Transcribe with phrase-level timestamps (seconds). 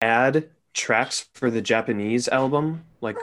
[0.00, 3.16] add tracks for the Japanese album, like,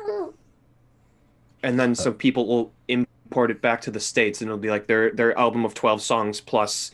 [1.62, 4.88] and then some people will import it back to the states, and it'll be like
[4.88, 6.92] their their album of twelve songs plus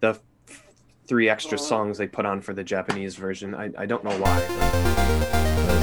[0.00, 0.08] the
[0.48, 0.64] f-
[1.06, 3.54] three extra songs they put on for the Japanese version.
[3.54, 4.38] I, I don't know why.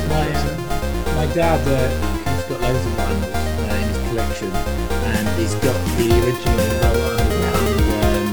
[0.09, 0.25] My,
[1.15, 1.89] my dad, uh,
[2.35, 7.01] he's got loads of vinyls uh, in his collection, and he's got the original Roll
[7.21, 8.27] Underground um,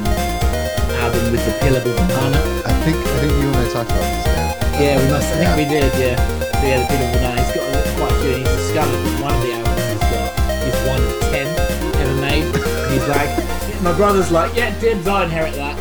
[0.96, 2.40] album with the Pillable Banana.
[2.64, 4.33] I think I think you and I talked about this.
[4.74, 4.82] Dan.
[4.82, 5.32] Yeah, we must.
[5.32, 5.92] I think we did.
[5.98, 6.16] Yeah,
[6.52, 7.42] but yeah, the Pillable Banana.
[7.42, 8.36] He's got a- quite a few.
[8.38, 10.30] He's discovered one of the albums he's got
[10.68, 11.46] is one of ten
[12.00, 12.44] ever made.
[12.44, 15.06] And he's like, my brother's like, yeah, dibs.
[15.06, 15.76] I inherit that.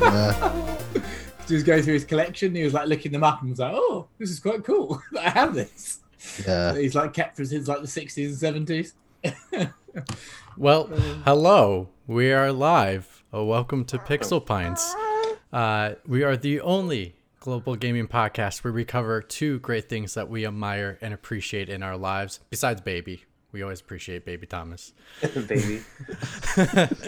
[0.00, 1.02] Yeah.
[1.48, 2.54] he was going through his collection.
[2.54, 5.00] He was like looking them up and was like, oh, this is quite cool.
[5.20, 6.00] I have this.
[6.46, 6.74] yeah.
[6.76, 8.94] He's like kept from since like the sixties and seventies.
[10.56, 10.86] Well,
[11.24, 11.88] hello.
[12.08, 13.22] We are live.
[13.32, 14.92] Uh, welcome to Pixel Pints.
[15.52, 20.28] Uh, we are the only global gaming podcast where we cover two great things that
[20.28, 23.24] we admire and appreciate in our lives, besides baby.
[23.52, 24.92] We always appreciate baby Thomas.
[25.48, 25.80] Baby.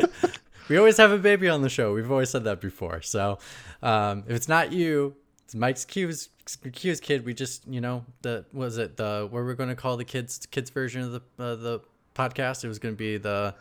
[0.71, 1.93] We always have a baby on the show.
[1.93, 3.03] We've always said that before.
[3.03, 3.39] So
[3.83, 6.29] um, if it's not you, it's Mike's Q's,
[6.73, 7.27] Q's kid.
[7.27, 10.05] We just, you know, the what was it the what we're going to call the
[10.05, 11.81] kids kids version of the uh, the
[12.15, 12.63] podcast?
[12.63, 13.53] It was going to be the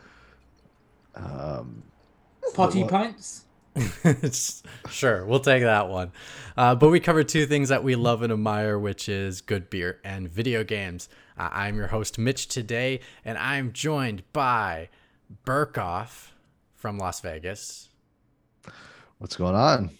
[1.16, 1.82] Um,
[2.54, 3.46] Potty pints.
[4.90, 6.12] sure, we'll take that one.
[6.58, 10.00] Uh, but we cover two things that we love and admire, which is good beer
[10.04, 11.10] and video games.
[11.38, 14.90] Uh, I'm your host, Mitch, today, and I'm joined by
[15.46, 16.32] Burkoff
[16.76, 17.90] from Las Vegas.
[19.20, 19.92] what's going on?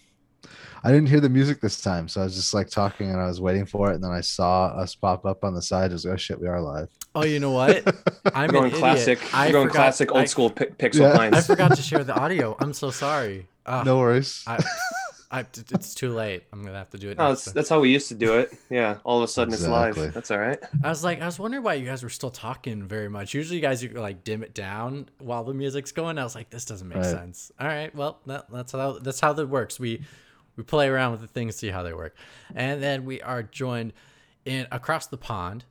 [0.82, 3.26] I didn't hear the music this time, so I was just like talking and I
[3.26, 5.90] was waiting for it, and then I saw us pop up on the side.
[5.90, 6.88] I was like, oh shit, we are live.
[7.14, 7.84] Oh, you know what?
[8.34, 9.18] I'm We're going classic.
[9.34, 11.16] I We're going classic old I- school pi- Pixel Yeah.
[11.16, 11.38] Pints.
[11.38, 12.56] I forgot to share the audio.
[12.60, 13.46] I'm so sorry.
[13.84, 14.42] No worries.
[14.48, 14.62] I,
[15.32, 16.42] I, it's too late.
[16.52, 17.18] I'm gonna have to do it.
[17.18, 17.76] No, next that's, time.
[17.76, 18.52] how we used to do it.
[18.68, 19.88] Yeah, all of a sudden Exactly.
[19.90, 20.14] it's live.
[20.14, 20.58] That's all right.
[20.82, 23.32] I was like, I was wondering why you guys were still talking very much.
[23.32, 26.18] Usually, you guys you like dim it down while the music's going.
[26.18, 27.06] I was like, this doesn't make Right.
[27.06, 27.52] sense.
[27.60, 29.78] All right, well, that, that's how that's how that works.
[29.78, 30.02] We
[30.60, 32.14] we play around with the things, see how they work,
[32.54, 33.94] and then we are joined
[34.44, 35.64] in across the pond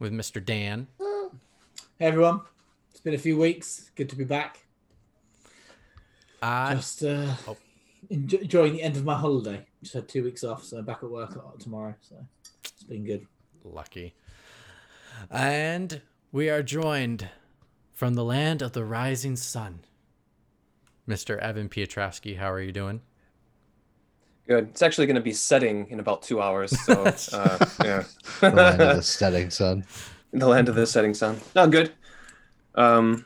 [0.00, 0.44] with Mr.
[0.44, 0.88] Dan.
[0.98, 2.40] Hey everyone,
[2.90, 3.88] it's been a few weeks.
[3.94, 4.66] Good to be back.
[6.42, 7.56] Uh, Just uh, Oh.
[8.10, 9.64] enjo- enjoying the end of my holiday.
[9.80, 11.30] Just had two weeks off, so I'm back at work
[11.60, 11.94] tomorrow.
[12.00, 12.16] So
[12.64, 13.28] it's been good.
[13.62, 14.16] lucky,
[15.30, 16.00] and
[16.32, 17.28] we are joined
[17.92, 19.84] from the land of the rising sun,
[21.08, 21.38] Mr.
[21.38, 22.38] Evan Pietrowski.
[22.38, 23.02] How are you doing?
[24.50, 24.70] Good.
[24.70, 26.76] It's actually going to be setting in about two hours.
[26.84, 28.02] So, uh, yeah.
[28.40, 29.84] the land of the setting sun.
[30.32, 31.38] the land of the setting sun.
[31.54, 31.92] No, good.
[32.74, 33.24] Um,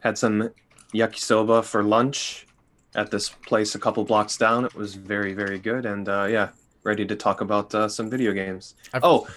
[0.00, 0.48] had some
[0.94, 2.46] yakisoba for lunch
[2.94, 4.64] at this place a couple blocks down.
[4.64, 5.84] It was very, very good.
[5.84, 6.48] And uh, yeah,
[6.84, 8.76] ready to talk about uh, some video games.
[8.94, 9.28] I've- Oh,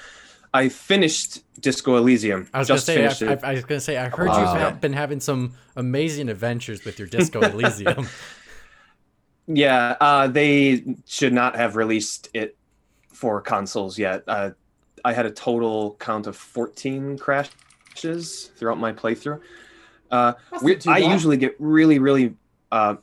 [0.54, 2.48] I finished Disco Elysium.
[2.54, 3.34] I was Just gonna say, I.
[3.34, 4.70] I, I was gonna say, I heard Wow.
[4.70, 8.08] you've been having some amazing adventures with your Disco Elysium.
[9.52, 12.56] Yeah, uh, they should not have released it
[13.12, 14.24] for consoles yet.
[14.28, 14.52] Uh,
[15.04, 19.42] I had a total count of 14 crashes throughout my playthrough.
[20.12, 21.12] Uh, we, I bad.
[21.12, 22.36] usually get really, really
[22.72, 22.98] uh,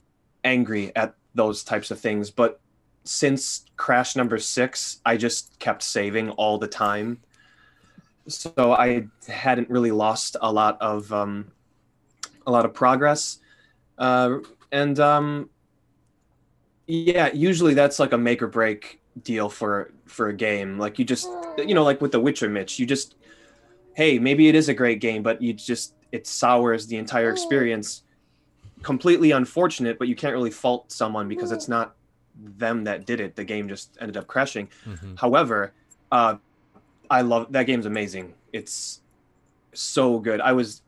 [0.44, 2.60] angry at those types of things, but
[3.02, 7.20] since crash number six, I just kept saving all the time.
[8.28, 11.50] So I hadn't really lost a lot of um,
[12.46, 13.38] a lot of progress,
[13.98, 14.38] uh,
[14.72, 15.50] and um,
[16.86, 20.78] yeah, usually that's like a make or break deal for for a game.
[20.78, 21.28] Like you just
[21.58, 23.16] you know, like with The Witcher, Mitch, you just
[23.94, 28.02] hey, maybe it is a great game, but you just it sours the entire experience.
[28.82, 31.96] Completely unfortunate, but you can't really fault someone because it's not
[32.58, 33.34] them that did it.
[33.34, 34.68] The game just ended up crashing.
[34.86, 35.18] Mhm.
[35.18, 35.72] However,
[36.12, 36.36] uh,
[37.10, 38.34] I love that game's amazing.
[38.52, 39.00] It's
[39.72, 40.40] so good.
[40.40, 40.82] I was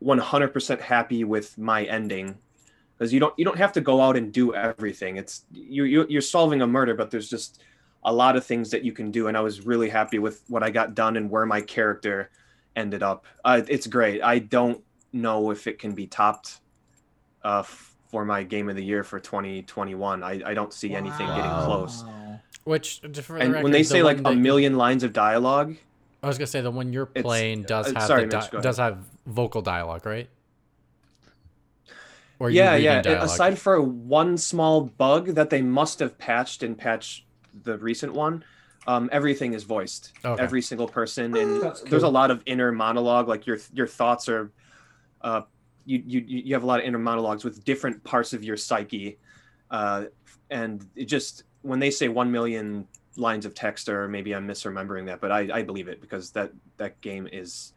[0.00, 2.36] 100% happy with my ending
[2.98, 5.16] because you don't you don't have to go out and do everything.
[5.16, 7.62] It's you, you you're solving a murder, but there's just
[8.04, 10.62] a lot of things that you can do, and I was really happy with what
[10.62, 12.30] I got done and where my character
[12.76, 13.24] ended up.
[13.44, 14.22] Uh, it's great.
[14.22, 14.82] I don't
[15.12, 16.60] know if it can be topped
[17.44, 20.22] uh, f- for my game of the year for 2021.
[20.22, 22.04] I, I don't see anything getting close.
[22.64, 25.02] Which, just for the And record, when they the say like a that- million lines
[25.02, 25.76] of dialogue,
[26.22, 28.50] I was gonna say the one you're It's- playing does uh, have sorry, the Mitch,
[28.50, 30.28] di- does have vocal dialogue, right?
[32.44, 33.02] Or are yeah, reading yeah.
[33.02, 33.24] dialogue?
[33.24, 37.24] Aside for one small bug that they must have patched in patch
[37.62, 38.44] the recent one,
[38.86, 40.12] um, everything is voiced.
[40.24, 40.42] Okay.
[40.42, 43.28] Every single person, and That's there's a lot of inner monologue.
[43.28, 44.52] Like your your thoughts are,
[45.22, 45.42] uh,
[45.86, 49.18] you you you have a lot of inner monologues with different parts of your psyche,
[49.70, 50.04] uh,
[50.50, 52.86] and it just when they say one million
[53.16, 56.52] lines of text or maybe I'm misremembering that, but I, I believe it because that
[56.76, 57.72] that game is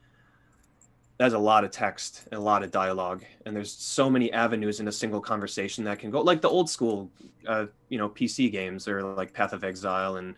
[1.17, 4.79] that's a lot of text, and a lot of dialogue, and there's so many avenues
[4.79, 7.09] in a single conversation that can go like the old school,
[7.47, 10.36] uh, you know, PC games or like Path of Exile and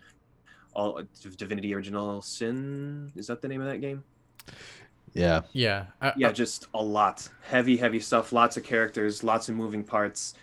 [0.73, 1.01] all
[1.37, 3.11] Divinity Original Sin.
[3.15, 4.03] Is that the name of that game?
[5.13, 5.41] Yeah.
[5.53, 5.85] Yeah.
[6.01, 9.83] I, yeah I- just a lot heavy heavy stuff lots of characters lots of moving
[9.83, 10.35] parts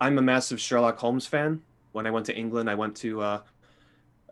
[0.00, 1.62] i'm a massive sherlock holmes fan
[1.92, 3.40] when i went to england i went to uh,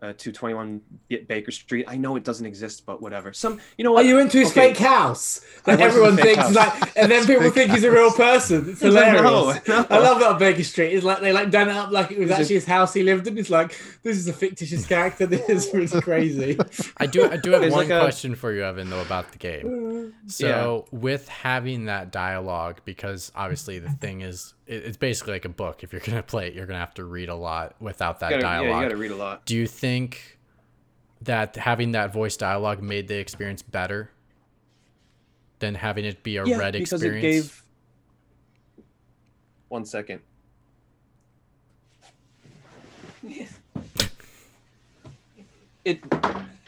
[0.01, 0.81] uh 221
[1.27, 4.31] baker street i know it doesn't exist but whatever some you know what you into
[4.31, 4.69] to his Okay.
[4.69, 6.55] fake house that I everyone thinks house.
[6.55, 8.69] like, and then people think he's a real person.
[8.71, 9.21] It's hilarious.
[9.67, 9.85] No, no.
[9.89, 10.93] I love that on Baker Street.
[10.93, 13.03] It's like they like done it up like it was It's actually his house he
[13.03, 13.37] lived in.
[13.37, 13.69] It's like
[14.03, 15.25] this is a fictitious character.
[15.27, 16.57] This is crazy.
[16.97, 19.31] I do I do have There's one like a- question for you, Evan, though, about
[19.31, 20.13] the game.
[20.27, 25.49] So with having that dialogue, because obviously the thing is, it, it's basically like a
[25.49, 25.83] book.
[25.83, 28.41] If you're gonna play it, you're gonna have to read a lot without that You
[28.41, 28.83] gotta- yeah, dialogue.
[28.83, 30.39] you gotta read a lot Do you think
[31.21, 34.09] that having that voice dialogue made the experience better
[35.59, 37.23] than having it be a yeah read because experience?
[37.23, 37.63] it gave
[39.67, 40.19] one second
[45.85, 45.99] it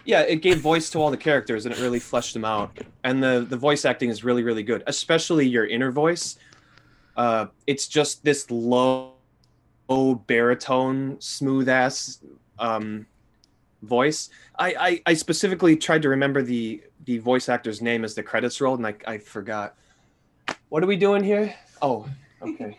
[0.05, 3.23] yeah it gave voice to all the characters and it really fleshed them out and
[3.23, 6.37] the the voice acting is really really good especially your inner voice
[7.15, 9.13] uh it's just this low
[9.89, 12.19] low baritone smooth ass
[12.59, 13.05] um
[13.81, 18.23] voice I, I i specifically tried to remember the the voice actor's name as the
[18.23, 19.75] credits rolled and i i forgot
[20.69, 22.07] what are we doing here oh
[22.41, 22.77] okay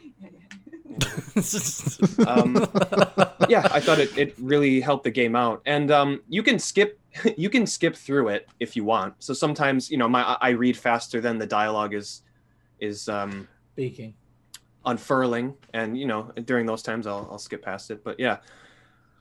[2.26, 2.54] um,
[3.48, 5.62] yeah, I thought it, it really helped the game out.
[5.66, 7.00] And um, you can skip
[7.36, 9.14] you can skip through it if you want.
[9.18, 12.22] So sometimes you know my I read faster than the dialogue is
[12.80, 14.14] is um, Speaking.
[14.86, 18.04] Unfurling, and you know during those times I'll I'll skip past it.
[18.04, 18.38] But yeah,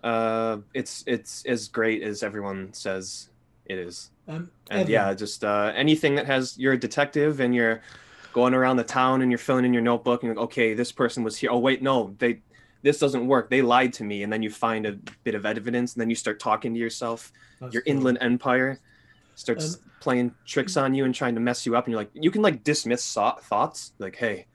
[0.04, 3.30] uh, it's it's as great as everyone says
[3.66, 4.12] it is.
[4.28, 7.82] Um, And Evan, yeah, just uh, anything that has you're a detective and you're
[8.34, 10.92] going around the town and you're filling in your notebook and you're like, okay, this
[10.92, 11.52] person was here.
[11.52, 12.42] Oh wait, no, they
[12.82, 13.50] this doesn't work.
[13.50, 14.94] They lied to me, and then you find a
[15.24, 17.32] bit of evidence, and then you start talking to yourself.
[17.62, 17.92] that's Your cool.
[17.94, 18.80] inland empire
[19.36, 22.12] starts Um, playing tricks on you and trying to mess you up, and you're like,
[22.14, 24.48] you can like dismiss so- thoughts, like, hey.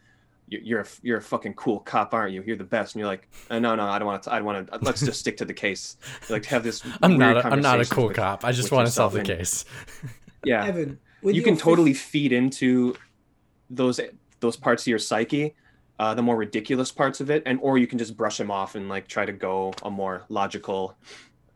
[0.49, 2.43] You- You're a, you're a fucking cool cop, aren't you?
[2.47, 4.33] You're the best, and you're like, uh, no, no, I don't want to.
[4.33, 4.79] I don't want to.
[4.83, 5.97] Let's just stick to the case.
[6.31, 6.83] Like have this.
[7.03, 7.45] I'm weird not.
[7.45, 8.45] A, I'm not a cool with- cop.
[8.45, 9.65] I just want to solve the case.
[10.45, 12.95] Yeah, Evan, with you can fif- totally feed into
[13.71, 13.99] those
[14.39, 15.57] those parts of your psyche
[15.99, 18.77] uh, the more ridiculous parts of it and or you can just brush them off
[18.77, 20.97] and like try to go a more logical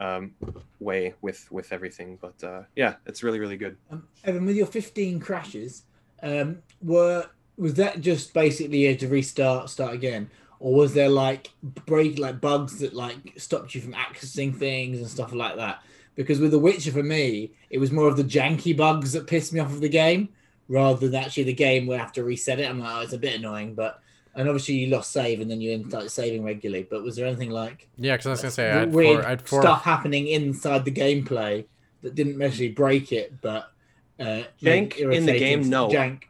[0.01, 0.35] um,
[0.81, 4.67] way with with everything but uh, yeah it's really really good Um, Evan, with your
[4.67, 5.85] 15 crashes,
[6.25, 7.29] um, were
[7.63, 10.29] was that just basically you had to restart, start again,
[10.59, 11.51] or was there like
[11.87, 15.81] break like bugs that like stopped you from accessing things and stuff like that?
[16.17, 19.53] Because with The Witcher, for me, it was more of the janky bugs that pissed
[19.53, 20.29] me off of the game
[20.69, 22.69] rather than actually the game where I have to reset it.
[22.69, 24.03] I'm like, oh, it's a bit annoying, but
[24.35, 26.85] and obviously you lost save and then you ended up saving regularly.
[26.91, 29.27] But was there anything like Yeah, because I was gonna say I had weird four.
[29.27, 29.63] I had four.
[29.63, 31.65] stuff happening inside the gameplay
[32.03, 33.71] that didn't necessarily break it, but
[34.19, 35.89] uh, Jank made in the game, no.
[35.89, 36.25] Jank.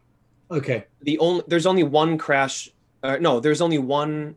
[0.52, 0.84] Okay.
[1.00, 2.68] the only there's only one crash
[3.02, 4.36] uh, no there's only one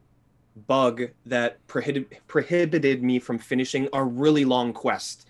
[0.67, 5.27] bug that prohibited prohibited me from finishing a really long quest.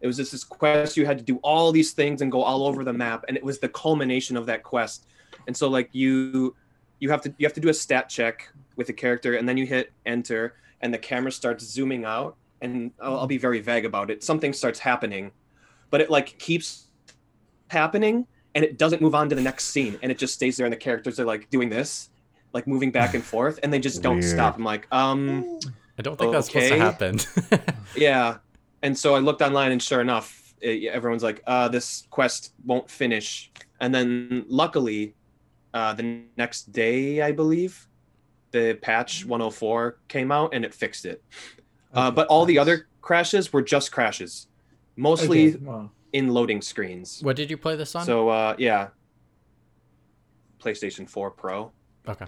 [0.00, 2.66] It was just this quest you had to do all these things and go all
[2.66, 5.06] over the map and it was the culmination of that quest.
[5.46, 6.56] And so like you
[6.98, 9.56] you have to you have to do a stat check with the character and then
[9.56, 13.84] you hit enter and the camera starts zooming out and I'll, I'll be very vague
[13.84, 14.24] about it.
[14.24, 15.30] Something starts happening
[15.90, 16.88] but it like keeps
[17.68, 20.64] happening and it doesn't move on to the next scene and it just stays there
[20.64, 22.08] and the characters are like doing this
[22.54, 24.32] like moving back and forth and they just don't Weird.
[24.32, 24.56] stop.
[24.56, 25.60] I'm like um
[25.98, 27.18] I don't think that's supposed to happen.
[27.96, 28.38] yeah.
[28.82, 32.90] And so i looked online and sure enough it, everyone's like uh this quest won't
[32.90, 33.52] finish.
[33.78, 35.14] And then luckily
[35.74, 37.86] uh the next day i believe
[38.52, 41.22] the patch 104 came out and it fixed it.
[41.92, 44.46] Uh, but all the other crashes were just crashes.
[44.96, 48.04] Mostly Okay, well, in loading screens what did you play this on?
[48.04, 48.88] so uh yeah
[50.60, 51.72] playstation 4 pro
[52.08, 52.26] okay.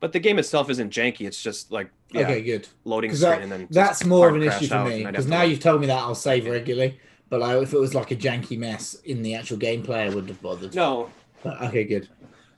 [0.00, 1.28] But the game itself isn't janky.
[1.28, 2.66] It's just like yeah, Okay, good.
[2.84, 4.94] loading screen that, and then that's more of an issue for me.
[4.94, 6.98] and I'd have Because now you've told me that I'll save regularly.
[7.28, 10.26] But like, if it was like a janky mess in the actual gameplay, I wouldn't
[10.28, 10.74] have bothered.
[10.74, 11.08] no,
[11.44, 12.08] But, okay, good.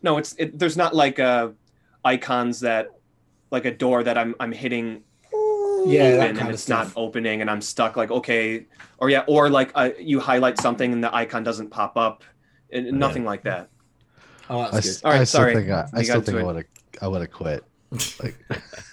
[0.02, 1.50] no, it's it, there's not like uh
[2.02, 2.88] icons that
[3.50, 5.02] like a door that I'm I'm hitting
[5.86, 6.94] Yeah, open and it's stuff.
[6.94, 7.96] not opening and I'm stuck.
[7.96, 8.66] Like okay,
[8.98, 12.24] or yeah, or like uh, you highlight something and the icon doesn't pop up.
[12.72, 13.68] And nothing like that.
[14.50, 15.06] Oh, I, that's s- good.
[15.06, 15.54] All right, I still sorry.
[15.54, 16.64] think I, I still got think I to would have
[17.02, 17.64] I would have quit.
[18.22, 18.36] Like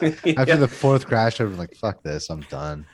[0.24, 0.34] Yeah.
[0.38, 2.86] after the fourth crash, I'd been like, "Fuck this, I'm done."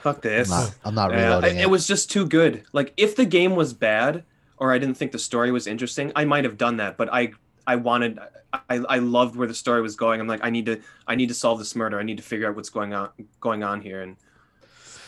[0.00, 0.48] fuck this.
[0.52, 1.62] I'm not, I'm not Yeah, reloading it, it.
[1.64, 2.62] it was just too good.
[2.72, 4.22] Like if the game was bad
[4.56, 6.96] or I didn't think the story was interesting, I might have done that.
[6.96, 7.32] But I
[7.68, 8.18] I wanted
[8.52, 10.20] I, I loved where the story was going.
[10.20, 12.00] I'm like I need to I need to solve this murder.
[12.00, 13.10] I need to figure out what's going on
[13.40, 14.00] going on here.
[14.02, 14.16] And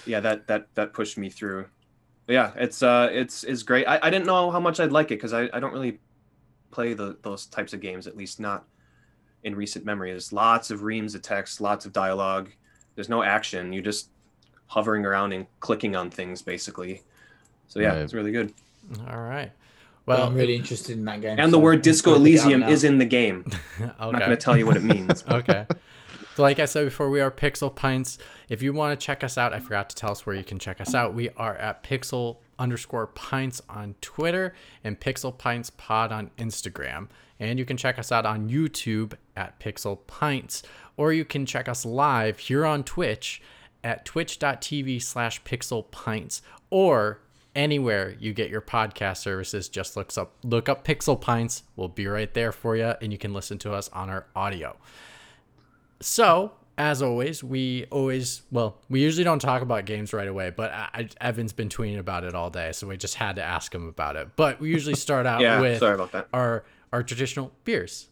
[0.05, 1.65] yeah, that that that pushed me through.
[2.27, 3.87] But yeah, it's uh it's is great.
[3.87, 5.99] I, I didn't know how much I'd like it because I, I don't really
[6.71, 8.67] play the those types of games, at least not
[9.43, 10.11] in recent memory.
[10.11, 12.51] There's lots of reams of text, lots of dialogue.
[12.95, 13.73] There's no action.
[13.73, 14.11] You're just
[14.67, 17.03] hovering around and clicking on things basically.
[17.69, 17.99] So yeah, Right.
[18.03, 18.53] it's really good.
[19.09, 19.51] All right.
[20.07, 21.39] Well, Well, I'm really interested in that game.
[21.39, 23.45] And the word Disco gonna pick it up Elysium is in the game.
[23.99, 25.25] I'm not going to tell you what it means.
[25.31, 25.67] okay.
[26.37, 28.19] So, like I said before, we are Pixel Pints.
[28.49, 30.59] If you want to check us out, I forgot to tell us where you can
[30.59, 31.15] check us out.
[31.15, 34.55] We are at Pixel underscore Pints on Twitter
[34.85, 37.09] and Pixel Pints Pod on Instagram.
[37.39, 40.63] And you can check us out on YouTube at Pixel Pints,
[40.97, 43.43] or you can check us live here on Twitch
[43.83, 47.21] at twitch.tv slash pixel pints or
[47.55, 52.07] anywhere you get your podcast services just looks up look up pixel pints we'll be
[52.07, 54.77] right there for you and you can listen to us on our audio
[56.01, 60.73] so, as always, we always, well, we usually don't talk about games right away, but
[60.73, 63.75] I, I- Evan's been tweeting about it all day, so we just had to ask
[63.75, 64.29] him about it.
[64.37, 66.29] But we usually start out Yeah, with sorry about that.
[66.33, 68.09] our our traditional beers.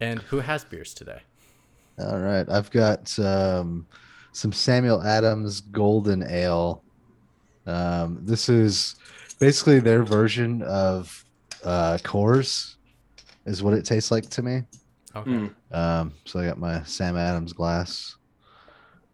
[0.00, 1.22] And who has beers today?
[1.98, 3.86] All right, I've got um,
[4.32, 6.82] some Samuel Adams Golden Ale.
[7.66, 8.96] Um, this is
[9.38, 11.24] basically their version of
[11.64, 12.74] uh, Coors,
[13.46, 14.62] is what it tastes like to me.
[15.14, 15.30] Okay.
[15.30, 15.54] Mm.
[15.72, 18.16] Um, so I got my Sam Adams glass,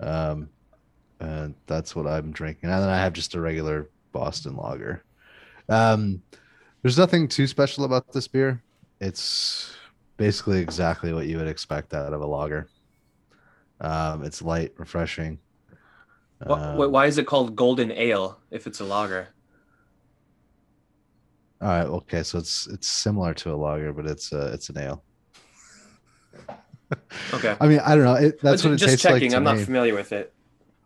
[0.01, 0.49] um,
[1.21, 2.71] and that's what I'm drinking.
[2.71, 5.05] And then I have just a regular Boston Lager.
[5.69, 6.23] Um,
[6.83, 8.63] there's nothing too special about this beer.
[9.01, 9.75] It's
[10.17, 12.69] basically exactly what you would expect out of a lager.
[13.81, 15.39] Um, it's light, refreshing.
[16.47, 19.29] Wh- Um, wh- Why is it called Golden Ale if it's a lager?
[21.61, 24.79] all right, okay, so it's it's similar to a lager, but it's uh, it's an
[24.79, 25.05] ale.
[27.35, 27.55] Okay.
[27.61, 28.15] I mean, I don't know.
[28.15, 29.31] It, that's Ju- what it just tastes checking.
[29.33, 30.33] like I'm not familiar with it.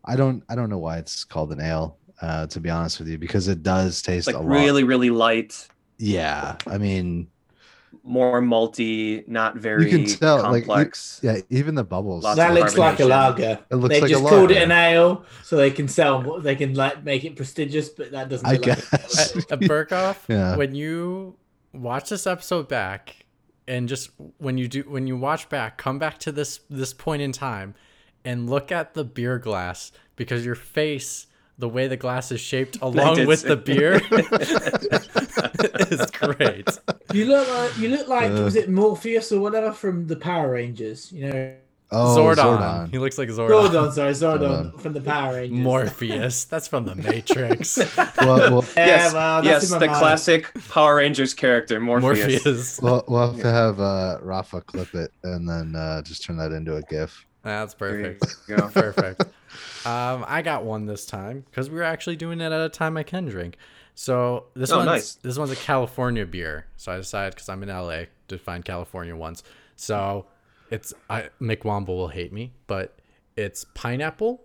[0.04, 3.08] I don't I don't know why it's called an ale, uh, to be honest with
[3.08, 4.48] you, because it does taste like a lot.
[4.48, 5.68] really, really light,
[5.98, 7.28] Yeah, I mean,
[8.04, 11.20] more multi, not very can tell, like, you- complex.
[11.22, 12.24] yeah, even the bubbles.
[12.24, 13.58] Lots That looks like a lager.
[13.70, 16.40] It looks they like a just called it an ale so they can sell.
[16.40, 18.46] They can like make it prestigious, but that doesn't.
[18.46, 19.34] I look like guess.
[19.50, 20.56] a Uh, Burkoff, Yeah.
[20.56, 21.36] when you
[21.72, 23.24] watch this episode back
[23.68, 27.22] and just when you do when you watch back, come back to this this point
[27.22, 27.74] in time
[28.24, 31.26] and look at the beer glass because your face
[31.58, 33.94] the way the glass is shaped along did with the beer
[35.92, 36.68] is great.
[37.12, 38.42] You look like you look like Uh.
[38.44, 41.12] was it Morpheus or whatever from the Power Rangers?
[41.12, 41.54] You know,
[41.92, 42.90] oh, Zordon.
[42.90, 43.68] He looks like Zordon.
[43.70, 43.92] Zordon.
[43.92, 44.80] Sorry, Zordon Zordon.
[44.80, 45.58] from the Power Rangers.
[45.58, 46.44] Morpheus.
[46.46, 47.76] That's from the Matrix.
[47.76, 49.92] Well, well, Yeah, yes, well, yes, the mind.
[49.92, 52.44] classic Power Rangers character, Morpheus.
[52.44, 52.80] Morpheus.
[52.82, 56.52] well, we'll have to have uh, Rafa clip it and then uh, just turn that
[56.52, 57.26] into a GIF.
[57.42, 58.24] That's perfect.
[58.46, 58.68] go.
[58.68, 59.24] Perfect.
[59.86, 62.96] Um, I got one this time because we were actually doing it at a time
[62.96, 63.56] I can drink.
[63.94, 65.14] So this Oh, one's nice.
[65.16, 66.66] this one's a California beer.
[66.76, 69.42] So I decided because I'm in LA to find California ones.
[69.76, 70.26] So
[70.70, 72.98] it's I McWomble will hate me, but
[73.36, 74.42] it's pineapple,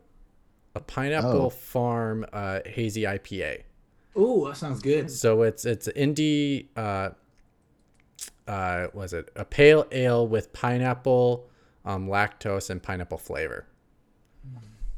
[0.75, 1.49] a pineapple Oh.
[1.49, 3.63] farm uh, hazy IPA.
[4.17, 5.11] Ooh, that sounds good.
[5.11, 6.67] So it's it's indie.
[6.75, 7.09] Uh,
[8.47, 11.47] uh, was it a pale ale with pineapple,
[11.85, 13.65] um, lactose, and pineapple flavor?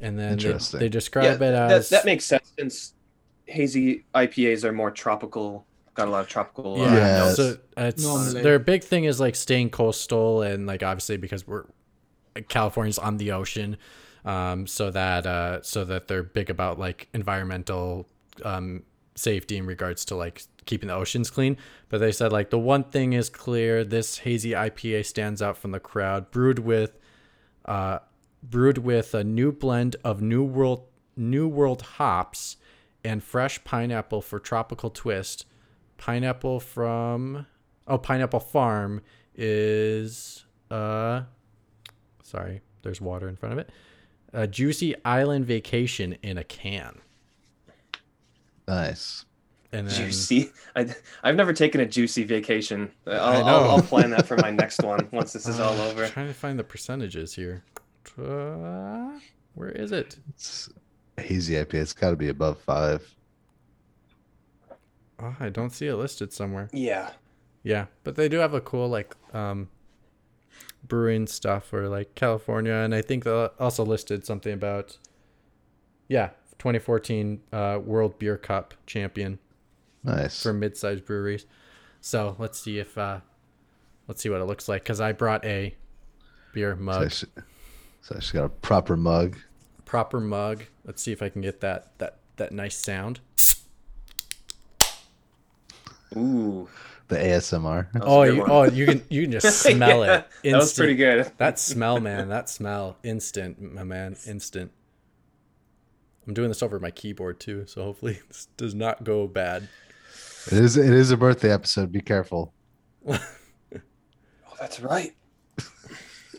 [0.02, 0.80] And then they, Interesting.
[0.80, 2.94] they Yeah, describe it as that makes sense since
[3.46, 6.82] hazy IPAs are more tropical, got a lot of tropical.
[6.82, 6.96] Uh, yeah.
[6.96, 7.36] Yeah, notes.
[7.38, 8.42] So it's Normally.
[8.42, 11.66] their big thing is like staying coastal and like obviously because we're
[12.48, 13.78] California's on the ocean,
[14.24, 18.08] um, so that uh, so that they're big about like environmental
[18.46, 18.84] um,
[19.16, 21.58] safety in regards to like keeping the oceans clean.
[21.90, 25.72] But they said like the one thing is clear: this hazy IPA stands out from
[25.72, 26.98] the crowd, brewed with,
[27.66, 28.00] uh,
[28.42, 32.58] brewed with a new blend of new world new world hops
[33.04, 35.46] and fresh pineapple for tropical twist.
[35.98, 37.46] Pineapple from
[37.88, 39.02] oh pineapple farm
[39.36, 41.22] is uh
[42.24, 43.70] sorry there's water in front of it
[44.34, 47.00] a juicy island vacation in a can
[48.68, 49.26] Nice.
[49.72, 50.52] and then Juicy.
[50.76, 52.92] I, I've never taken a juicy vacation.
[53.08, 53.72] I'll, I I'll.
[53.72, 56.08] I'll plan that for my next one once this is all Uh, over.
[56.08, 57.64] trying to find the percentages here
[58.18, 59.20] uh,
[59.56, 60.70] where is it It's
[61.18, 61.74] a hazy IPA.
[61.76, 63.08] It's got to be above five.
[65.20, 67.12] oh, i don't see it listed somewhere Yeah.
[67.62, 69.68] Yeah, but they do have a cool like um
[70.88, 74.98] brewing stuff for like California and I think they also listed something about
[76.08, 79.40] yeah, 2014 uh, World Beer Cup champion
[80.04, 80.42] Nice.
[80.42, 81.46] for mid-sized breweries.
[82.02, 83.20] So let's see if uh,
[84.08, 85.76] let's see what it looks like because I brought a
[86.54, 87.28] beer So, mug, she,
[88.02, 89.38] so she's got a proper mug.
[89.86, 90.64] proper mug.
[90.86, 93.20] Let's see if I can get that that that nice sound.
[96.16, 96.68] Ooh.
[97.08, 97.92] The ASMR.
[97.94, 98.50] that was a Oh, you, one.
[98.52, 100.28] oh, you can you can just smell Yeah, it.
[100.44, 100.52] Instant.
[100.54, 101.32] That was pretty good.
[101.38, 102.30] That smell, man.
[102.30, 104.72] That smell, instant, my man, instant.
[106.28, 109.68] I'm doing this over my keyboard too, so hopefully this does not go bad.
[110.48, 110.78] It is.
[110.78, 111.92] It is a birthday episode.
[111.92, 112.54] Be careful.
[113.08, 113.18] Oh,
[114.60, 115.16] that's right.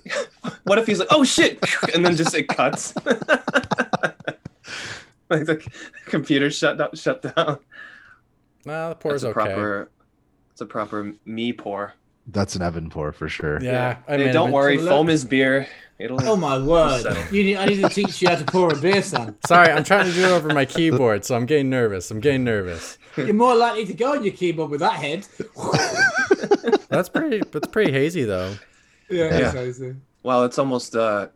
[0.64, 1.58] what if he's like, oh shit,
[1.94, 2.94] and then just it cuts.
[3.04, 3.20] like
[5.46, 5.64] the
[6.06, 6.90] computer shut down.
[6.94, 7.58] Shut down.
[8.64, 9.52] Nah, the pour's That's a okay.
[9.52, 9.90] proper.
[10.52, 11.94] It's a proper me pour.
[12.26, 13.62] That's an Evan pour for sure.
[13.62, 15.66] yeah, I mean, don't worry, foam is beer.
[15.98, 16.22] It'll.
[16.22, 17.04] Oh my word!
[17.30, 19.36] You need, I need to teach you how to pour a beer, son.
[19.46, 22.10] Sorry, I'm trying to do it over my keyboard, so I'm getting nervous.
[22.10, 22.98] I'm getting nervous.
[23.16, 25.26] You're more likely to go on your keyboard with that head.
[26.88, 27.42] That's pretty.
[27.50, 28.54] That's pretty hazy though.
[29.10, 29.50] Yeah, Yeah.
[29.52, 29.94] so- so.
[30.22, 31.28] Well, it's almost uh,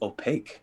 [0.00, 0.60] opaque.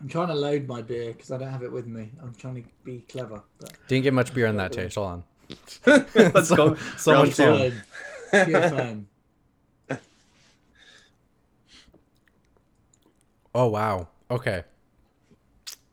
[0.00, 2.10] I'm trying to load my beer because I don't have it with me.
[2.20, 3.40] I'm trying to be clever.
[3.60, 4.96] But Didn't get much beer on that taste.
[4.96, 5.24] Hold on.
[6.16, 6.74] Let's go.
[6.96, 7.44] so round much two.
[7.44, 7.72] foam.
[8.32, 9.06] Good.
[13.54, 14.08] Oh wow.
[14.30, 14.64] Okay.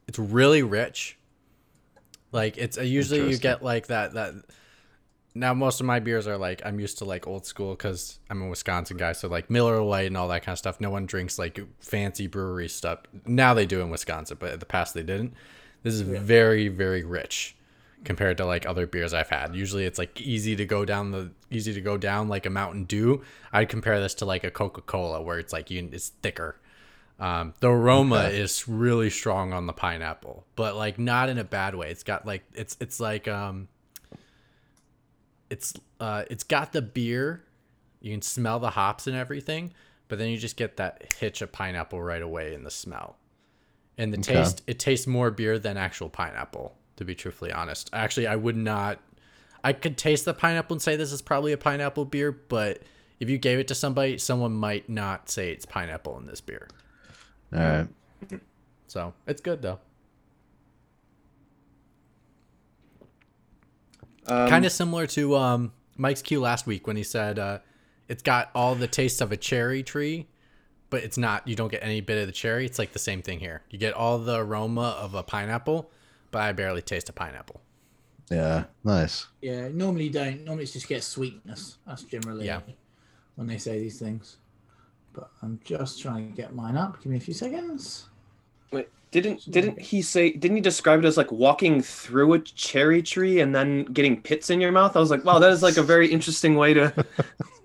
[0.07, 1.17] It's really rich.
[2.31, 4.33] Like it's uh, usually you get like that that.
[5.35, 8.41] Now most of my beers are like I'm used to like old school because I'm
[8.41, 10.81] a Wisconsin guy, so like Miller Lite and all that kind of stuff.
[10.81, 12.99] No one drinks like fancy brewery stuff.
[13.25, 15.33] Now they do in Wisconsin, but in the past they didn't.
[15.83, 17.55] This is very very rich
[18.03, 19.55] compared to like other beers I've had.
[19.55, 22.85] Usually it's like easy to go down the easy to go down like a Mountain
[22.85, 23.23] Dew.
[23.51, 26.57] I'd compare this to like a Coca Cola where it's like you it's thicker.
[27.19, 31.75] Um, the aroma is really strong on the pineapple, but like not in a bad
[31.75, 31.91] way.
[31.91, 33.67] It's got like it's it's like um,
[35.49, 37.43] it's uh, it's got the beer.
[38.01, 39.73] You can smell the hops and everything,
[40.07, 43.17] but then you just get that hitch of pineapple right away in the smell.
[43.97, 44.33] And the Okay.
[44.33, 46.75] taste, it tastes more beer than actual pineapple.
[46.97, 48.99] To be truthfully honest, actually, I would not.
[49.63, 52.81] I could taste the pineapple and say this is probably a pineapple beer, but
[53.19, 56.67] if you gave it to somebody, someone might not say it's pineapple in this beer.
[57.53, 57.87] All right.
[58.87, 59.79] So it's good though.
[64.29, 67.59] Um, kind of similar to um, Mike's cue last week when he said uh,
[68.07, 70.27] it's got all the taste of a cherry tree,
[70.89, 71.47] but it's not.
[71.47, 72.65] You don't get any bit of the cherry.
[72.65, 73.61] It's like the same thing here.
[73.69, 75.89] You get all the aroma of a pineapple,
[76.31, 77.61] but I barely taste a pineapple.
[78.29, 78.65] Yeah.
[78.83, 79.25] Nice.
[79.41, 80.45] Yeah, normally you don't.
[80.45, 81.77] Normally it's just get sweetness.
[81.87, 82.61] That's generally Yeah.
[83.35, 84.37] when they say these things.
[85.13, 87.01] But I'm just trying to get mine up.
[87.01, 88.07] Give me a few seconds.
[88.71, 90.31] Wait, didn't didn't he say?
[90.31, 94.49] Didn't he describe it as like walking through a cherry tree and then getting pits
[94.49, 94.95] in your mouth?
[94.95, 97.05] I was like, wow, that is like a very interesting way to.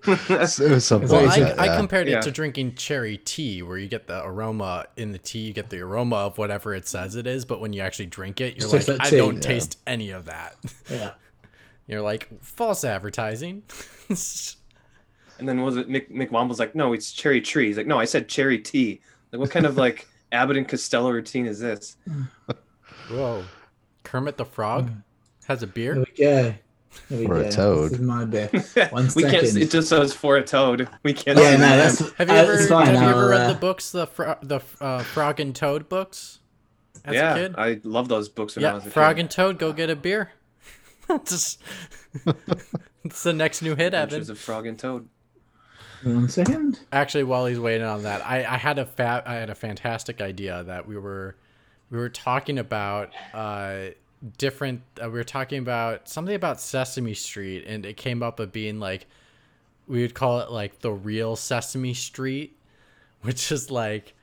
[0.07, 0.29] It
[0.69, 2.21] was something Well, I, that, I compared it Yeah.
[2.21, 5.79] to drinking cherry tea, where you get the aroma in the tea, you get the
[5.81, 8.73] aroma of whatever it says it is, but when you actually drink it, you're It's
[8.73, 9.17] like, just I tea.
[9.17, 9.41] don't Yeah.
[9.41, 10.57] taste any of that.
[10.89, 11.11] Yeah.
[11.87, 13.63] You're like false advertising.
[15.37, 17.67] And then was it Mick Mick Womble was like, no, it's cherry tree.
[17.67, 19.01] He's like, no, I said cherry tea.
[19.31, 21.97] Like, what kind of like Abbott and Costello routine is this?
[23.09, 23.43] Whoa,
[24.03, 24.91] Kermit the Frog
[25.47, 25.93] has a beer.
[25.95, 26.55] There we go.
[27.09, 27.91] There we Or a toad.
[27.91, 28.49] This is my beer.
[28.89, 29.43] One we can't.
[29.43, 30.89] It just says for a toad.
[31.03, 31.37] We can't.
[31.37, 32.11] Yeah, say no, that's.
[32.13, 34.37] Have you uh, ever it's fine, have you ever read uh, the books the fro-
[34.41, 36.39] the uh, Frog and Toad books
[37.03, 37.55] as yeah, a kid?
[37.57, 39.21] I love those books when I yeah, was a Frog kid.
[39.21, 40.31] and Toad, go get a beer.
[41.25, 41.61] Just
[43.03, 44.31] it's the next new hit, Adventures Evan.
[44.31, 45.07] of Frog and Toad.
[46.03, 46.79] One second.
[46.91, 50.21] Actually, while he's waiting on that, I, I had a fa- I had a fantastic
[50.21, 51.35] idea that we were
[51.89, 53.87] we were talking about uh,
[54.37, 54.81] different.
[55.01, 58.79] Uh, we were talking about something about Sesame Street, and it came up of being
[58.79, 59.07] like
[59.87, 62.57] we would call it like the real Sesame Street,
[63.21, 64.13] which is like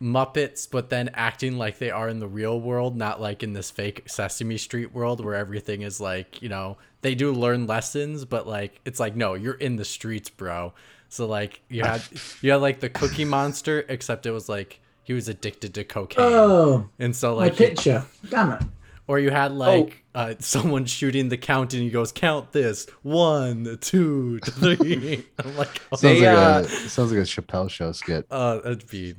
[0.00, 3.70] Muppets, but then acting like they are in the real world, not like in this
[3.70, 8.46] fake Sesame Street world where everything is like, you know, they do learn lessons, but
[8.46, 10.72] like it's like no, you're in the streets, bro.
[11.08, 12.02] So like you had
[12.42, 16.24] you had like the Cookie Monster, except it was like he was addicted to cocaine,
[16.24, 18.04] Oh, and so my like he- picture.
[18.28, 18.62] Damn it.
[19.06, 23.78] or you had like uh, someone shooting the count and he goes count this one
[23.80, 25.24] two three.
[25.38, 28.26] I'm like oh, Sounds They, like uh, a sounds like a Chappelle show skit.
[28.30, 29.14] uh, that'd be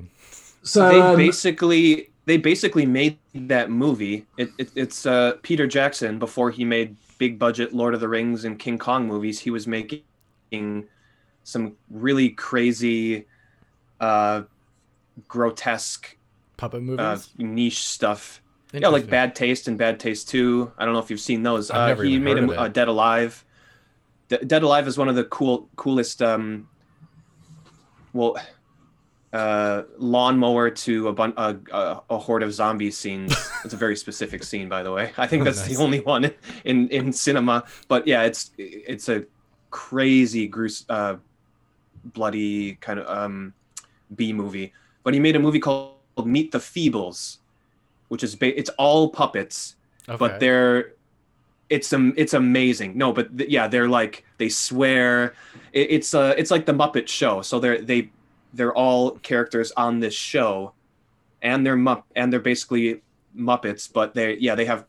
[0.62, 4.28] So they um, basically they basically made that movie.
[4.38, 8.46] It, it, it's uh, Peter Jackson before he made big budget Lord of the Rings
[8.46, 9.40] and King Kong movies.
[9.40, 10.04] He was making
[11.50, 13.26] some really crazy,
[14.00, 14.44] uh,
[15.28, 16.16] grotesque
[16.58, 18.42] puppet uh, niche stuff.
[18.72, 20.72] Yeah, like Bad Taste and Bad Taste Two.
[20.78, 21.72] I don't know if you've seen those.
[21.72, 22.60] Uh, he made heard him of it.
[22.60, 23.44] uh, Dead Alive.
[24.28, 26.22] De- Dead Alive is one of the cool, coolest.
[26.22, 26.68] Um,
[28.14, 28.38] well,
[29.34, 33.32] uh, lawnmower to a, bun- a, a, a horde of zombies scenes.
[33.66, 35.12] it's a very specific scene, by the way.
[35.18, 35.76] I think Oh, that's nice.
[35.78, 36.32] the only one
[36.64, 37.64] in in cinema.
[37.88, 39.26] But yeah, it's it's a
[39.72, 41.16] crazy, grues- uh,
[42.04, 43.54] bloody kind of um,
[44.16, 44.74] B movie.
[45.04, 47.38] But he made a movie called Meet the Feebles,
[48.10, 49.76] which is ba- it's all puppets,
[50.08, 50.18] Okay.
[50.18, 50.94] but they're
[51.70, 52.98] it's um it's amazing.
[52.98, 55.34] No, but th- yeah, they're like they swear.
[55.72, 57.42] It, it's uh it's like the Muppet Show.
[57.42, 58.10] So they're they
[58.54, 60.74] they're all characters on this show,
[61.42, 63.02] and they're mupp and they're basically
[63.38, 64.86] Muppets, but they yeah they have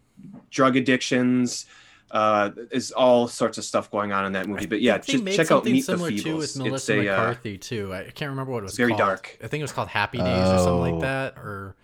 [0.50, 1.66] drug addictions.
[2.10, 4.66] Uh, is all sorts of stuff going on in that movie.
[4.66, 6.22] But yeah, think just check out something Meet the similar Feebles.
[6.22, 7.94] too with It's Melissa a, uh, McCarthy too.
[7.94, 8.76] I can't remember what it was.
[8.76, 8.98] very called.
[8.98, 9.38] dark.
[9.42, 11.00] I think it was called Happy Days or something like Oh.
[11.02, 11.34] that.
[11.38, 11.76] Or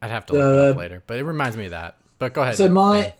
[0.00, 1.02] I'd have to look it up Uh, later.
[1.06, 1.96] But it reminds me of that.
[2.18, 2.56] But go ahead.
[2.56, 3.12] So my Ben.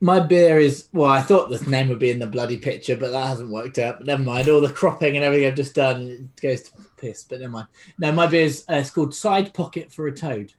[0.00, 3.10] my beer is well, I thought the name would be in the bloody picture, but
[3.12, 3.98] that hasn't worked out.
[3.98, 4.48] But never mind.
[4.48, 7.24] All the cropping and everything I've just done it goes to piss.
[7.24, 7.68] But never mind.
[7.98, 10.54] No, my beer is uh, it's called Side Pocket for a Toad.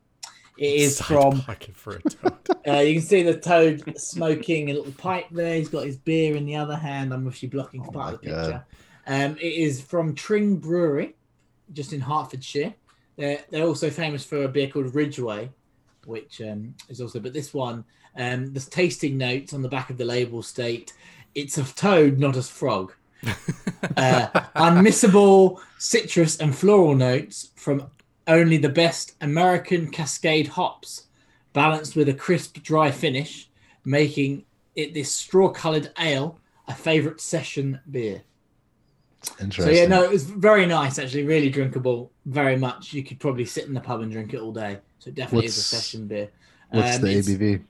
[0.57, 1.41] It is Side from.
[1.41, 2.33] pocket for a toad.
[2.65, 5.55] Uh, you can see the toad smoking a little pipe there.
[5.55, 7.13] He's got his beer in the other hand.
[7.13, 8.41] I'm obviously blocking Oh part of the God.
[8.45, 8.65] picture.
[9.05, 11.13] Um, it is from Tring Brewery,
[11.73, 12.73] just in Hertfordshire.
[13.17, 15.49] They're, they're also famous for a beer called Ridgeway,
[16.05, 17.83] which um, is also, but this one,
[18.15, 20.93] um, the tasting notes on the back of the label state,
[21.35, 22.93] it's a toad, not a frog.
[23.97, 27.85] Uh, unmissable citrus and floral notes from
[28.27, 31.07] only the best American Cascade hops,
[31.53, 33.49] balanced with a crisp, dry finish,
[33.85, 38.21] making it this straw-colored ale a favorite session beer.
[39.39, 39.75] Interesting.
[39.75, 42.93] So yeah, no, it was very nice actually, really drinkable, very much.
[42.93, 44.79] You could probably sit in the pub and drink it all day.
[44.99, 46.29] So it definitely is a session beer.
[46.71, 47.63] What's Um, the it's- ABV?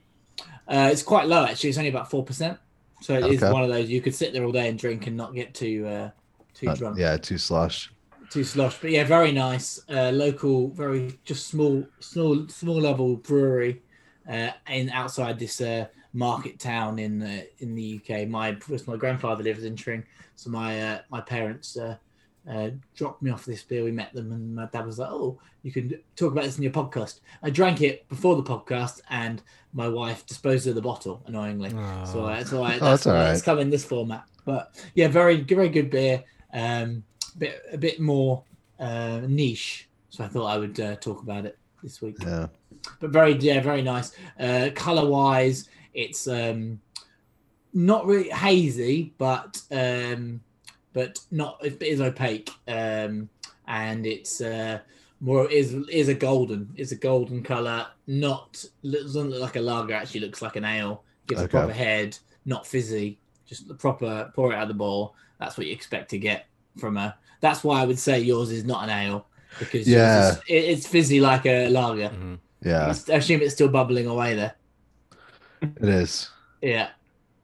[0.66, 1.68] Uh, it's quite low actually.
[1.70, 2.58] It's only about four percent.
[3.02, 3.52] So it is Okay.
[3.52, 5.86] one of those you could sit there all day and drink and not get too
[5.86, 6.10] uh,
[6.54, 6.98] too drunk.
[6.98, 7.92] yeah, too slosh.
[8.30, 8.78] Too slosh.
[8.80, 9.80] But yeah, very nice.
[9.88, 13.82] Uh, local, very just small, small, small level brewery
[14.28, 18.28] uh, in outside this uh, market town in uh, in the UK.
[18.28, 18.56] My
[18.86, 20.04] my grandfather lives in Tring,
[20.36, 21.96] so my uh, my parents uh,
[22.50, 23.84] uh, dropped me off this beer.
[23.84, 26.62] We met them, and my dad was like, "Oh, you can talk about this in
[26.62, 31.22] your podcast." I drank it before the podcast, and my wife disposed of the bottle
[31.26, 31.70] annoyingly.
[31.70, 32.24] So Oh.
[32.26, 33.32] uh, so I, Oh, that's that's all right.
[33.32, 34.24] it's come in this format.
[34.44, 36.22] But yeah, very very good beer.
[36.52, 37.02] Um,
[37.38, 38.42] bit a bit more
[38.78, 39.88] uh, niche.
[40.10, 42.16] So I thought I would uh, talk about it this week.
[42.20, 42.46] Yeah.
[43.00, 44.12] But very yeah, very nice.
[44.38, 46.80] Uh, color wise, it's um,
[47.72, 50.40] not really hazy, but um,
[50.92, 52.50] but not it is opaque.
[52.68, 53.28] Um,
[53.66, 54.80] and it's uh,
[55.20, 56.72] more is is a golden.
[56.76, 57.86] It's a golden color.
[58.06, 59.94] Not doesn't look like a lager.
[59.94, 61.04] Actually, looks like an ale.
[61.26, 62.18] Gives a proper head.
[62.44, 63.18] Not fizzy.
[63.46, 65.14] Just the proper pour it out of the bottle.
[65.38, 66.46] That's what you expect to get
[66.78, 67.16] from a.
[67.40, 69.26] That's why I would say yours is not an ale
[69.58, 70.30] because Yeah.
[70.30, 72.10] is- it, it's fizzy like a lager.
[72.10, 72.38] Mhm.
[72.62, 74.54] Yeah, I assume it's still bubbling away there.
[75.62, 76.30] it is.
[76.62, 76.88] Yeah.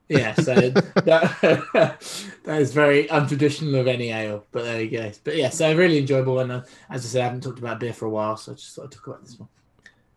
[0.08, 0.54] Yeah, so
[1.04, 1.38] that,
[2.44, 5.12] that is very untraditional of any ale, but there you go.
[5.22, 6.40] But yeah, so really enjoyable.
[6.40, 8.54] And uh, as I said, I haven't talked about beer for a while, so I
[8.56, 9.48] just thought I'd talk about this one.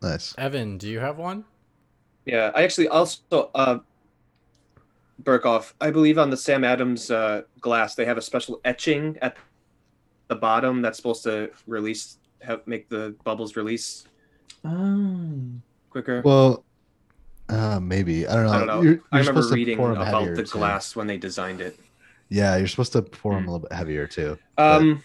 [0.02, 0.34] Nice.
[0.38, 1.43] Evan, do you have one?
[2.26, 3.19] Yeah, I actually also
[3.54, 3.80] uh
[5.23, 9.38] Burkoff, I believe on the Sam Adams uh, glass they have a special etching at
[10.27, 14.05] the bottom that's supposed to release have, make the bubbles release
[14.65, 15.29] Oh.
[15.89, 16.21] quicker.
[16.23, 16.63] Well,
[17.49, 18.51] uh, maybe I don't know.
[18.51, 18.81] I don't know.
[18.81, 20.51] You're, you're I remember reading about heavier, the too.
[20.57, 21.77] glass when they designed it.
[22.29, 24.38] Yeah, you're supposed to pour them a little bit heavier too.
[24.57, 25.03] Um,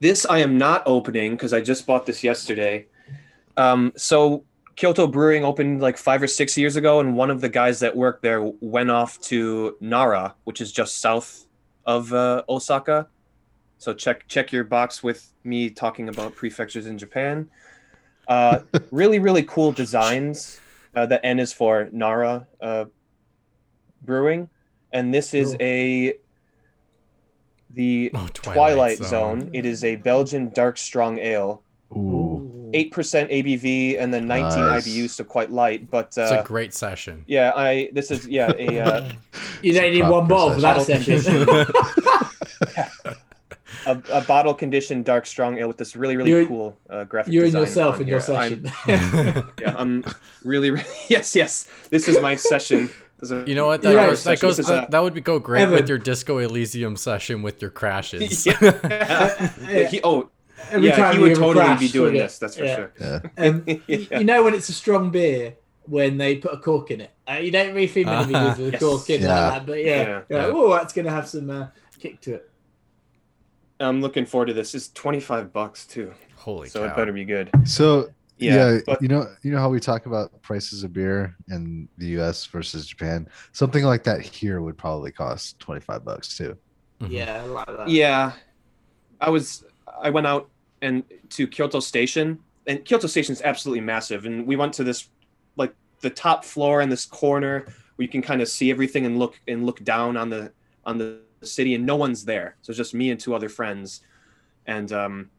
[0.00, 2.86] this I am not opening because I just bought this yesterday.
[3.56, 4.44] Um, so
[4.76, 7.96] Kyoto Brewing opened like five or six years ago, and one of the guys that
[7.96, 11.46] worked there went off to Nara, which is just south
[11.84, 13.08] of uh, Osaka.
[13.78, 17.50] So check check your box with me talking about prefectures in Japan.
[18.28, 20.60] Uh, really, really cool designs.
[20.94, 22.84] Uh, the N is for Nara uh,
[24.02, 24.48] Brewing,
[24.92, 26.14] and this is a
[27.70, 29.50] the Oh, Twilight, Zone.
[29.52, 32.31] It is a Belgian dark strong ale, Ooh,
[32.74, 34.86] eight percent ABV, and then nineteen Nice.
[34.86, 35.90] IBU, so quite light.
[35.90, 37.24] But It's a uh, great session.
[37.26, 39.12] yeah, I this is yeah a uh,
[39.62, 41.20] You don't need one bottle for that session.
[41.20, 41.46] session.
[43.86, 47.32] a, a bottle conditioned dark strong ale with this really really You- cool uh, graphic.
[47.32, 48.34] you and design yourself on in your here.
[48.36, 49.44] I'm- session.
[49.60, 50.04] yeah, I'm
[50.44, 51.66] really, really yes, yes.
[51.90, 52.90] This is my session.
[53.18, 53.82] Those are- You know what?
[53.82, 54.24] That Yeah, goes.
[54.24, 54.56] That goes.
[54.56, 55.74] This is a- that would be, go great Evan.
[55.74, 58.46] with your Disco Elysium session with your crashes.
[58.46, 58.58] yeah.
[59.68, 59.88] Yeah.
[59.88, 60.28] He, oh,
[60.70, 62.38] Every yeah, time he you would totally crash, be doing this.
[62.38, 62.76] That's for Yeah.
[62.76, 62.92] sure.
[63.00, 63.20] Yeah.
[63.38, 64.18] Um, Yeah.
[64.18, 67.10] You know when it's a strong beer when they put a cork in it.
[67.28, 68.80] Uh, you don't really see many Ah, videos with a yes.
[68.80, 69.28] cork in Yeah.
[69.28, 70.08] like that, but yeah, Yeah.
[70.28, 70.36] yeah.
[70.46, 70.46] Yeah.
[70.52, 71.66] oh, that's gonna have some uh,
[71.98, 72.50] kick to it.
[73.80, 74.74] I'm looking forward to this.
[74.74, 76.92] It's 25 bucks too, Holy so cow!
[76.92, 77.50] it better be good.
[77.64, 81.36] So Yeah, yeah, but you know, you know how we talk about prices of beer
[81.48, 82.46] in the U.S.
[82.46, 83.28] versus Japan.
[83.52, 86.56] Something like that here would probably cost twenty five bucks too.
[87.00, 87.10] Mhm.
[87.10, 87.88] Yeah, I like that.
[87.88, 88.32] yeah,
[89.20, 89.64] I was.
[90.00, 90.48] I went out
[90.82, 94.26] and to Kyoto Station, and Kyoto Station is absolutely massive.
[94.26, 95.08] And we went to this,
[95.56, 97.64] like the top floor in this corner
[97.96, 100.52] where you can kind of see everything and look and look down on the
[100.84, 102.56] on the city, and no one's there.
[102.62, 104.02] So it's just me and two other friends,
[104.66, 105.30] and um,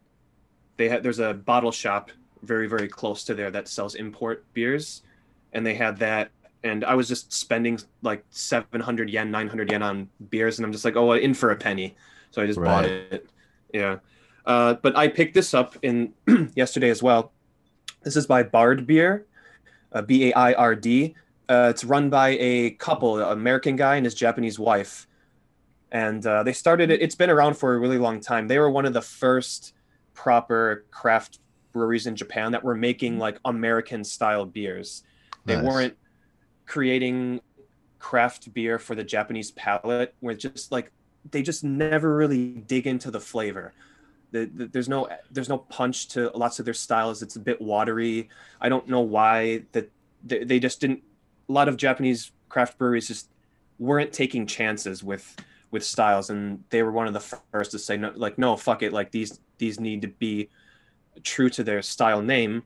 [0.77, 2.09] they had there's a bottle shop
[2.41, 5.03] very very close to there that sells import beers,
[5.51, 6.31] and they had that.
[6.65, 10.85] And I was just spending like 700 yen, 900 yen on beers, and I'm just
[10.85, 11.97] like, oh, in for a penny.
[12.31, 13.29] So I just bought it.
[13.73, 13.97] Yeah.
[14.45, 16.13] Uh, but I picked this up in
[16.55, 17.31] yesterday as well.
[18.03, 19.25] This is by Baird Beer,
[19.91, 21.15] uh, B A I R D.
[21.49, 25.07] Uh, it's run by a couple, an American guy and his Japanese wife.
[25.91, 28.47] And uh, they started it, it's been around for a really long time.
[28.47, 29.73] They were one of the first
[30.13, 31.39] proper craft
[31.71, 35.03] breweries in Japan that were making like American style beers.
[35.45, 35.65] They Nice.
[35.65, 35.97] weren't
[36.65, 37.41] creating
[37.99, 40.91] craft beer for the Japanese palate, where just like
[41.29, 43.73] they just never really dig into the flavor.
[44.33, 47.21] The, the, there's no there's no punch to lots of their styles.
[47.21, 48.29] It's a bit watery.
[48.59, 49.91] I don't know why that
[50.23, 51.03] they, they just didn't.
[51.49, 53.29] A lot of Japanese craft breweries just
[53.77, 55.35] weren't taking chances with
[55.69, 57.19] with styles, and they were one of the
[57.51, 60.49] first to say no, like no, fuck it, like these these need to be
[61.21, 62.63] true to their style name.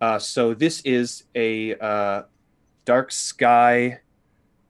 [0.00, 2.22] Uh, so this is a uh,
[2.86, 4.00] dark sky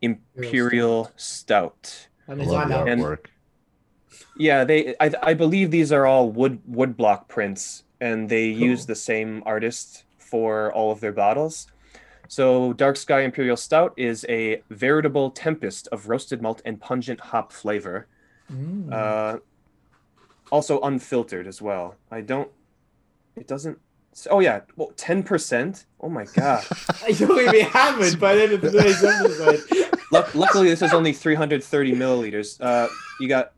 [0.03, 2.09] imperial stout.
[2.27, 2.89] That I means love I'm.
[2.89, 3.27] And- artwork.
[4.37, 8.63] Yeah, they I, I believe these are all wood wood block prints, and they Cool.
[8.63, 11.67] use the same artist for all of their bottles.
[12.29, 17.53] So Dark Sky Imperial Stout is a veritable tempest of roasted malt and pungent hop
[17.53, 18.09] flavor.
[18.53, 18.93] Mm.
[18.93, 19.39] Uh,
[20.51, 21.95] also unfiltered as well.
[22.11, 22.51] I don't.
[23.37, 23.79] It doesn't.
[24.31, 25.85] Oh yeah, well, ten percent.
[26.01, 26.65] Oh my god.
[27.19, 29.61] Going to be hammered by the end of episode.
[30.13, 32.61] Luck- luckily, this is only 330 milliliters.
[32.61, 32.89] Uh,
[33.21, 33.53] you got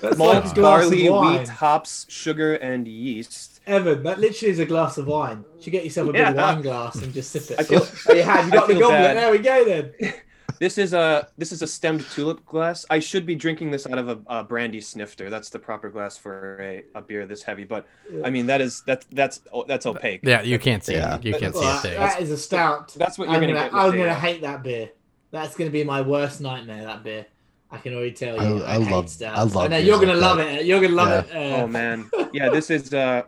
[0.00, 3.60] That's malt, like barley, wheat, hops, sugar, and yeast.
[3.66, 5.44] Evan, that literally is a glass of wine.
[5.56, 6.32] You should get yourself a big Yeah.
[6.32, 7.58] wine glass and just sip it.
[7.58, 8.44] I feel- oh, you have.
[8.46, 8.90] You got I the goblet.
[8.90, 9.16] bad.
[9.16, 9.92] There we go then.
[10.58, 12.86] This is a this is a stemmed tulip glass.
[12.88, 15.28] I should be drinking this out of a, a brandy snifter.
[15.28, 17.64] That's the proper glass for a, a beer this heavy.
[17.64, 17.86] But
[18.24, 20.20] I mean that is that that's oh, that's opaque.
[20.22, 20.94] Yeah, you can't see.
[20.94, 21.16] Yeah.
[21.16, 21.24] it.
[21.26, 21.98] You can't see Well, a thing.
[21.98, 22.94] that is a stout.
[22.96, 23.74] That's what you're I'm gonna, gonna, get.
[23.74, 24.88] I'm gonna hate that beer.
[25.30, 26.84] That's gonna be my worst nightmare.
[26.84, 27.26] That beer.
[27.70, 28.62] I can already tell you.
[28.64, 29.38] I- I, I hate love- stouts.
[29.38, 30.60] I love know beers you're gonna like love that.
[30.60, 30.66] it.
[30.66, 31.34] You're gonna love it.
[31.34, 32.48] Uh, Oh man, yeah.
[32.50, 33.22] This is uh,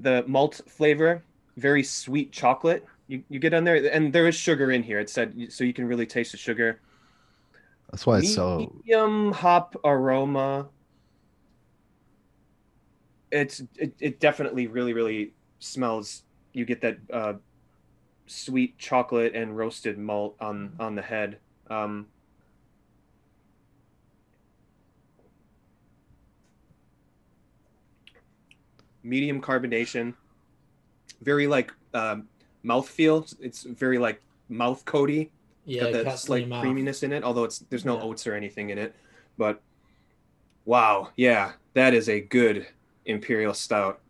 [0.00, 1.22] the malt flavor,
[1.56, 2.84] very sweet chocolate.
[3.08, 5.00] You, you get on there, and there is sugar in here.
[5.00, 6.80] It said so you can really taste the sugar.
[7.90, 8.58] That's why it's so.
[8.58, 10.68] medium hop aroma.
[13.30, 16.22] It's it, it definitely really really smells.
[16.52, 17.32] You get that uh,
[18.26, 21.38] sweet chocolate and roasted malt on on the head.
[21.68, 22.06] Um,
[29.02, 30.14] medium carbonation,
[31.22, 32.28] very like um,
[32.62, 33.26] mouth feel.
[33.40, 35.30] It's very like mouth coaty
[35.64, 38.04] yeah, got that slight your creaminess in it, although it's there's no Yeah.
[38.04, 38.94] oats or anything in it.
[39.36, 39.60] But
[40.64, 42.66] wow, yeah, that is a good
[43.04, 44.00] imperial stout.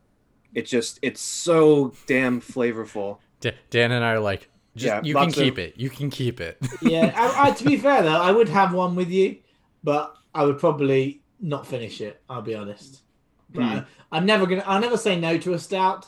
[0.54, 3.18] It just it's so damn flavorful.
[3.40, 5.74] D- Dan and I are like, just, Yeah, you can lots of- keep it.
[5.76, 6.58] You can keep it.
[6.82, 9.36] yeah, I, I, to be fair though, I would have one with you,
[9.84, 12.20] but I would probably not finish it.
[12.28, 13.02] I'll be honest.
[13.50, 13.68] But Hmm.
[13.68, 14.64] I, I'm never gonna.
[14.66, 16.06] I'll never say no to a stout,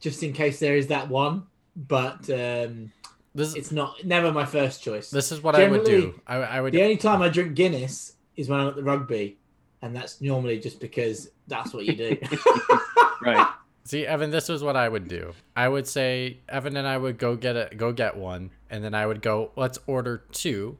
[0.00, 1.44] just in case there is that one.
[1.76, 2.92] But um,
[3.34, 5.10] This it's not never my first choice.
[5.10, 6.20] this is what I would do.
[6.26, 6.72] I, I would.
[6.72, 9.38] The only time I drink Guinness is when I'm at the rugby,
[9.82, 12.16] and that's normally just because that's what you do.
[13.22, 13.46] Right.
[13.84, 15.32] See, Evan, this is what I would do.
[15.56, 18.94] I would say Evan and I would go get a go get one, and then
[18.94, 20.76] I would go, let's order two,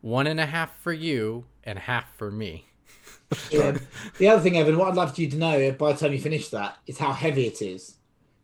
[0.00, 2.66] one and a half for you and half for me.
[3.60, 3.80] Um,
[4.18, 6.48] the other thing, Evan, what I'd love you to know by the time you finish
[6.48, 7.96] that is how heavy it is,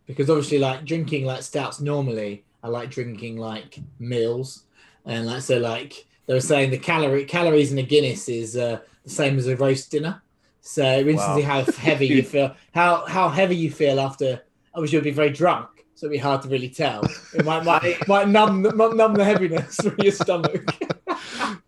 [0.07, 4.65] because obviously, like drinking like stouts normally, I like drinking like meals,
[5.05, 8.81] and like so, like they were saying, the calorie calories in a Guinness is uh,
[9.05, 10.23] the same as a roast dinner.
[10.61, 14.43] So interested to see how heavy you feel, how how heavy you feel after.
[14.75, 17.03] Obviously, you'll be very drunk, so it'd be hard to really tell.
[17.35, 20.65] It might might, might numb numb the heaviness from your stomach.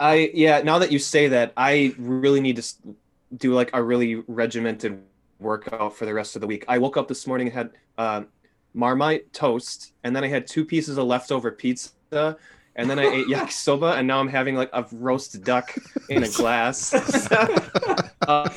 [0.00, 0.62] I yeah.
[0.62, 2.62] Now that you say that, I really need to
[3.36, 5.02] do like a really regimented
[5.38, 6.64] workout for the rest of the week.
[6.68, 8.22] I woke up this morning and had uh,
[8.74, 12.36] Marmite toast, and then I had two pieces of leftover pizza,
[12.76, 15.74] and then I ate yakisoba, and now I'm having like a roast duck
[16.08, 16.94] in a glass.
[18.28, 18.50] Uh,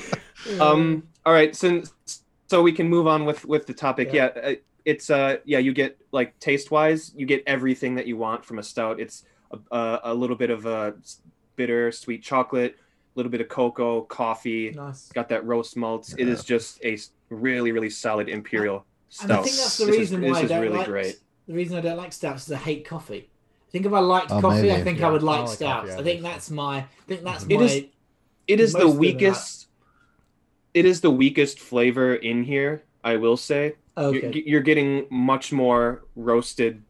[0.59, 1.07] um.
[1.25, 1.55] All right.
[1.55, 1.93] Since
[2.49, 4.11] so we can move on with with the topic.
[4.11, 4.31] Yeah.
[4.35, 4.41] Yeah.
[4.41, 8.43] uh, it's uh yeah you get like taste wise you get everything that you want
[8.43, 8.99] from a stout.
[8.99, 10.95] It's a, a, a little bit of a
[11.55, 12.75] bitter sweet chocolate,
[13.15, 14.71] little bit of cocoa, coffee.
[14.71, 15.09] nice.
[15.09, 16.13] Got that roast malts.
[16.17, 16.97] It is just a
[17.29, 19.29] really really solid imperial stout.
[19.29, 20.87] And I think that's the This is- reason this why I is don't really like
[20.87, 21.19] great.
[21.47, 23.29] the reason I don't like stouts is I hate coffee.
[23.67, 25.55] I think if I liked Oh, coffee, I think Yeah, I would I like like
[25.55, 25.81] stouts.
[25.81, 27.83] coffee, I I think think that's my I think that's It my is-
[28.47, 29.67] It is the most of them are- weakest.
[30.73, 32.83] It is the weakest flavor in here.
[33.03, 33.75] I will say.
[33.97, 34.21] okay.
[34.33, 36.81] You're, you're getting much more roasted.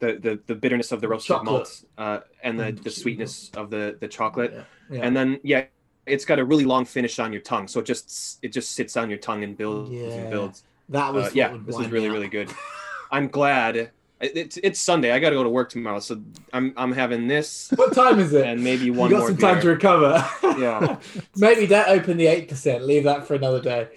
[0.00, 1.52] The, the, the bitterness of the roasted Chocolate.
[1.52, 2.82] malts uh, and the, Mm.
[2.82, 4.62] the sweetness of the, the chocolate Yeah.
[4.90, 5.00] Yeah.
[5.04, 5.64] and then yeah
[6.06, 8.96] it's got a really long finish on your tongue so it just it just sits
[8.96, 10.08] on your tongue and builds Yeah.
[10.12, 12.50] and builds that was uh, yeah this is really me really good
[13.12, 16.20] i'm glad it's it's sunday i gotta go to work tomorrow so
[16.52, 18.44] i'm i'm having this What time is it?
[18.46, 20.26] and maybe you one got more some time to recover.
[20.58, 20.98] Yeah.
[21.36, 22.84] Maybe don't open the eight percent.
[22.84, 23.88] Leave that for another day.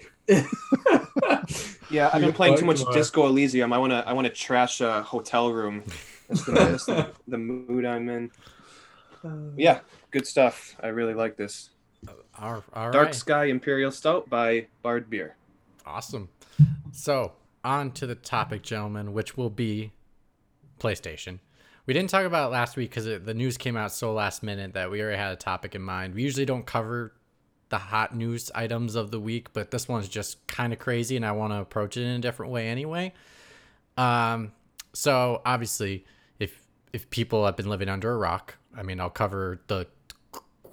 [1.90, 2.96] yeah i've been playing too much tomorrow.
[2.96, 5.82] disco elysium i want to i want to trash a hotel room
[6.28, 8.30] that's the, that's the, the mood i'm in
[9.56, 9.80] yeah
[10.14, 11.70] good stuff i really like this
[12.40, 13.14] All, all dark right.
[13.14, 15.36] sky imperial stout by baird beer
[15.86, 16.30] Awesome.
[16.92, 19.92] So, on to the topic, gentlemen, which will be
[20.80, 21.40] PlayStation.
[21.86, 24.72] We didn't talk about it last week because the news came out so last minute
[24.72, 26.14] that we already had a topic in mind.
[26.14, 27.12] We usually don't cover
[27.68, 31.26] the hot news items of the week, but this one's just kind of crazy, and
[31.26, 33.12] I want to approach it in a different way anyway.
[33.98, 34.52] Um,
[34.94, 36.06] so obviously,
[36.38, 39.86] if if people have been living under a rock, I mean, I'll cover the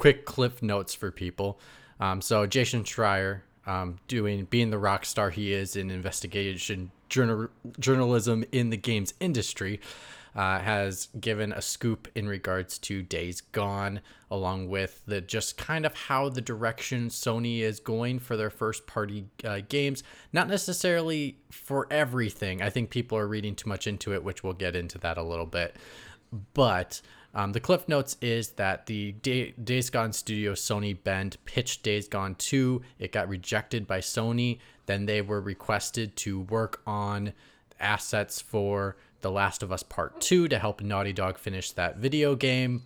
[0.02, 1.60] quick cliff notes for people.
[2.00, 7.50] Um, so Jason Schreier, um, doing being the rock star he is in investigation journal,
[7.80, 9.80] journalism in the games industry,
[10.36, 15.86] uh, has given a scoop in regards to Days Gone, along with the just kind
[15.86, 20.02] of how the direction Sony is going for their first party uh, games.
[20.34, 22.64] Not necessarily for everything.
[22.64, 25.24] I think people are reading too much into it, which we'll get into that a
[25.24, 25.76] little bit.
[26.56, 27.02] But
[27.34, 32.08] um, the Cliff Notes is that the Day- Days Gone studio Sony Bend pitched Days
[32.08, 32.82] Gone 2.
[33.00, 34.60] It got rejected by Sony.
[34.86, 37.34] Then they were requested to work on
[37.80, 42.36] assets for The Last of Us Part 2 to help Naughty Dog finish that video
[42.36, 42.84] game.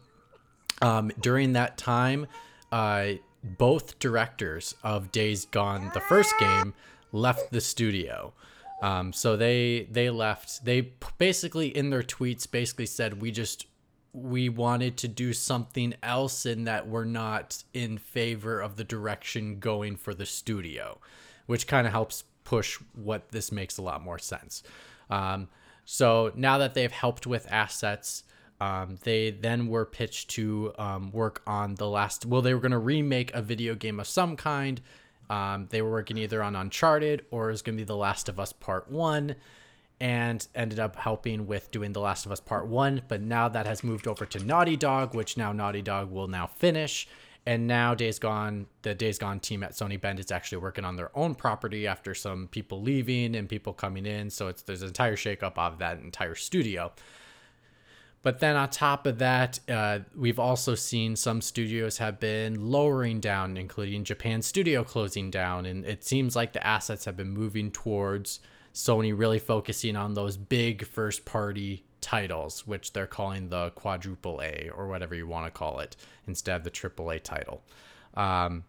[0.82, 2.28] Um, during that time,
[2.72, 6.74] uh, both directors of Days Gone, the first game,
[7.12, 8.34] left the studio.
[8.82, 10.66] Um, so they they left.
[10.66, 13.68] They basically in their tweets basically said we just
[14.16, 19.60] we wanted to do something else and that we're not in favor of the direction
[19.60, 21.00] going for the studio,
[21.46, 24.64] which kind of helps push what this makes a lot more sense.
[25.10, 25.50] Um,
[25.84, 28.24] so now that they've helped with assets,
[28.62, 32.26] um, they then were pitched to um, work on the last.
[32.26, 34.82] Well, they were going to remake a video game of some kind.
[35.30, 38.30] Um, they were working either on Uncharted or it was going to be The Last
[38.30, 39.36] of Us Part One,
[40.00, 43.02] and ended up helping with doing The Last of Us Part One.
[43.08, 46.48] But now that has moved over to Naughty Dog, which now Naughty Dog will now
[46.48, 47.08] finish.
[47.48, 50.96] And now Days Gone, the Days Gone team at Sony Bend is actually working on
[50.96, 54.30] their own property after some people leaving and people coming in.
[54.32, 56.92] So it's there's an entire shakeup of that entire studio.
[58.24, 63.20] But then on top of that, uh, we've also seen some studios have been lowering
[63.20, 65.68] down, including Japan Studio closing down.
[65.68, 68.40] And it seems like the assets have been moving towards
[68.76, 74.70] Sony really focusing on those big first party titles, which they're calling the quadruple A
[74.76, 75.96] or whatever you want to call it,
[76.28, 77.64] instead of the triple A title.
[78.16, 78.66] Um,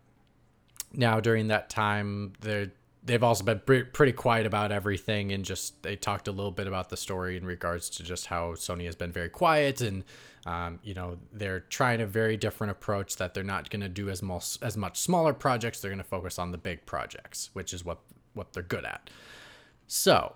[0.93, 2.71] now, during that time, they're
[3.05, 6.67] they've also been pre- pretty quiet about everything and just they talked a little bit
[6.67, 10.03] about the story in regards to just how Sony has been very quiet and
[10.45, 14.11] um, you know they're trying a very different approach that they're not going to do
[14.11, 17.73] as much as much smaller projects they're going to focus on the big projects which
[17.73, 17.99] is what
[18.35, 19.09] what they're good at
[19.87, 20.34] so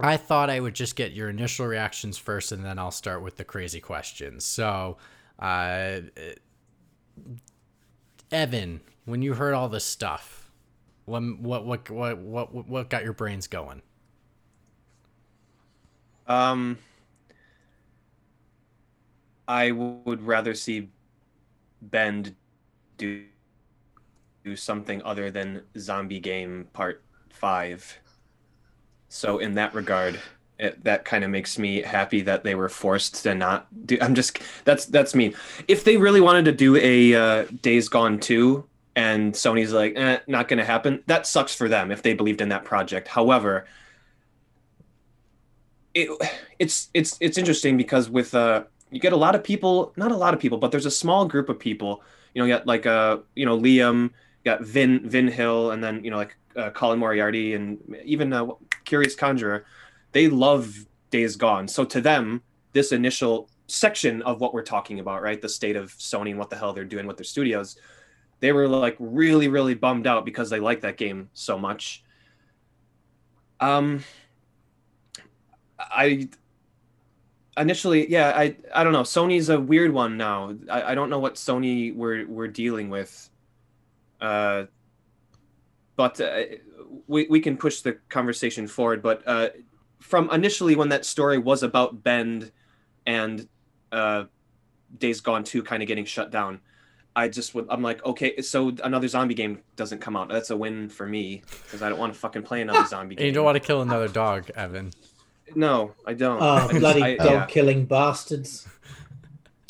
[0.00, 3.36] I thought I would just get your initial reactions first and then I'll start with
[3.36, 4.96] the crazy questions so
[5.38, 6.00] uh,
[8.30, 10.48] Evan when you heard all this stuff
[11.08, 13.82] what what what what what got your brains going?
[16.26, 16.78] Um,
[19.46, 20.90] I would rather see
[21.80, 22.34] Bend
[22.98, 23.24] do
[24.44, 27.98] do something other than Zombie Game Part Five.
[29.08, 30.20] So in that regard,
[30.58, 33.98] it, that kind of makes me happy that they were forced to not do.
[34.00, 35.34] I'm just that's that's me.
[35.68, 38.64] If they really wanted to do a uh, Days Gone two,
[38.96, 41.04] and Sony's like, eh, not going to happen.
[41.06, 43.06] That sucks for them if they believed in that project.
[43.06, 43.66] However,
[45.94, 46.08] it
[46.58, 50.16] it's it's it's interesting because with uh you get a lot of people, not a
[50.16, 52.02] lot of people, but there's a small group of people.
[52.34, 55.82] You know, you got like uh you know Liam, you got Vin Vin Hill, and
[55.82, 58.48] then you know like uh, Colin Moriarty and even uh,
[58.84, 59.64] Curious Conjurer.
[60.12, 62.42] They love Days Gone, so to them,
[62.72, 66.50] this initial section of what we're talking about, right, the state of Sony and what
[66.50, 67.76] the hell they're doing with their studios,
[68.40, 72.04] they were like really really bummed out because they like that game so much.
[73.60, 74.04] Um,
[75.78, 76.28] I
[77.56, 79.02] initially, yeah, I I don't know.
[79.02, 80.54] Sony's a weird one now.
[80.70, 83.30] I, I don't know what Sony we're we're dealing with.
[84.20, 84.64] Uh,
[85.98, 86.42] but uh,
[87.08, 89.02] we we can push the conversation forward.
[89.02, 89.48] But uh,
[89.98, 92.52] from initially when that story was about Bend
[93.04, 93.48] and
[93.90, 94.24] uh,
[94.96, 96.60] Days Gone two kind of getting shut down,
[97.16, 100.28] I just would I'm like, okay, so another zombie game doesn't come out.
[100.28, 103.26] That's a win for me because I don't want to fucking play another zombie And
[103.26, 104.92] you don't want to kill another dog, Evan.
[105.56, 106.40] No, I don't.
[106.40, 107.46] Oh, I just- bloody I- dog yeah.
[107.46, 108.68] killing bastards.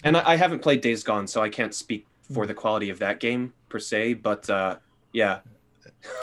[0.04, 2.98] And I, I haven't played Days Gone, so I can't speak for the quality of
[2.98, 4.14] that game per se.
[4.14, 4.76] But uh,
[5.12, 5.40] yeah,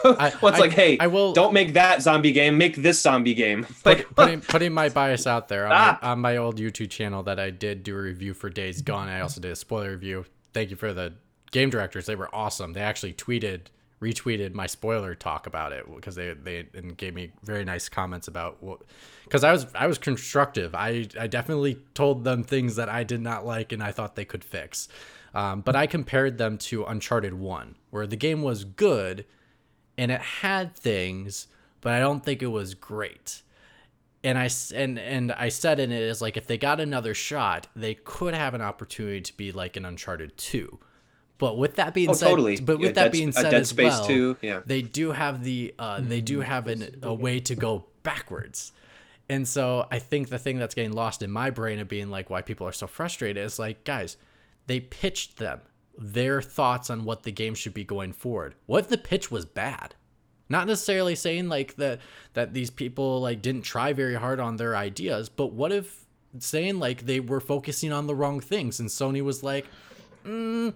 [0.03, 2.57] I- well, it's like, hey, I will- don't make that zombie game.
[2.57, 3.65] Make this zombie game.
[3.84, 5.99] Like, Put, putting putting my bias out there on, Ah.
[6.01, 9.07] my, on my old YouTube channel that I did do a review for Days Gone.
[9.09, 10.26] I also did a spoiler review.
[10.53, 11.13] Thank you for the
[11.51, 12.73] game directors; they were awesome.
[12.73, 13.61] They actually tweeted,
[14.01, 18.28] retweeted my spoiler talk about it because they they and gave me very nice comments
[18.28, 18.82] about what.
[19.26, 20.76] Because I was I was constructive.
[20.76, 24.26] I I definitely told them things that I did not like and I thought they
[24.26, 24.88] could fix.
[25.34, 29.26] Um, but I compared them to Uncharted One, where the game was good
[29.97, 31.47] and it had things,
[31.81, 33.41] but I don't think it was great.
[34.23, 37.67] And I and and I said in it is like if they got another shot,
[37.75, 40.79] they could have an opportunity to be like an Uncharted two.
[41.37, 42.59] But with that being oh, said, totally.
[42.59, 44.61] but with Yeah, that Dead- being said Dead as well, 2, yeah.
[44.65, 48.71] they do have the uh, they do have an, a way to go backwards.
[49.27, 52.29] And so I think the thing that's getting lost in my brain of being like
[52.29, 54.17] why people are so frustrated is like, guys,
[54.67, 55.61] they pitched them
[55.97, 58.55] their thoughts on what the game should be going forward.
[58.65, 59.95] What if the pitch was bad?
[60.47, 61.99] Not necessarily saying like that
[62.33, 66.05] that these people like didn't try very hard on their ideas, but what if
[66.39, 69.65] saying like they were focusing on the wrong things and Sony was like,
[70.25, 70.73] mm,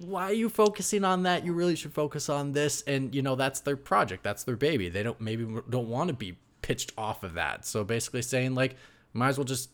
[0.00, 1.44] why are you focusing on that?
[1.44, 2.82] You really should focus on this.
[2.82, 4.88] And you know that's their project, that's their baby.
[4.88, 7.66] They don't maybe don't want to be pitched off of that.
[7.66, 8.76] So basically saying like,
[9.12, 9.70] might as well just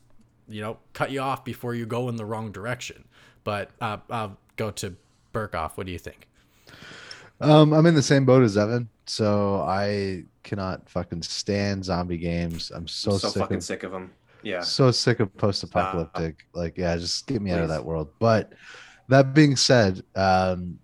[0.48, 3.04] you know cut you off before you go in the wrong direction.
[3.47, 4.97] But uh, I'll go to
[5.32, 5.76] Burkoff.
[5.76, 6.26] What do you think?
[7.40, 12.72] Um, I'm in the same boat as Evan, so I cannot fucking stand zombie games.
[12.74, 14.12] I'm so, I'm so sick fucking of sick of them.
[14.42, 14.62] Yeah.
[14.62, 16.44] so sick of post-apocalyptic.
[16.55, 18.09] like, yeah, just get me out of that world.
[18.18, 18.53] But
[19.09, 20.80] that being said, um,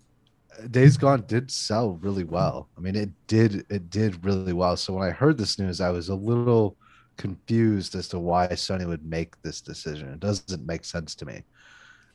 [0.71, 2.69] Days Gone did sell really well.
[2.79, 4.77] I mean, it did it did really well.
[4.77, 6.77] So when I heard this news, I was a little
[7.17, 10.11] confused as to why Sony would make this decision.
[10.11, 11.43] It doesn't make sense to me.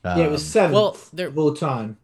[0.04, 1.98] Yeah, it was Um, seventh well, there- of all time.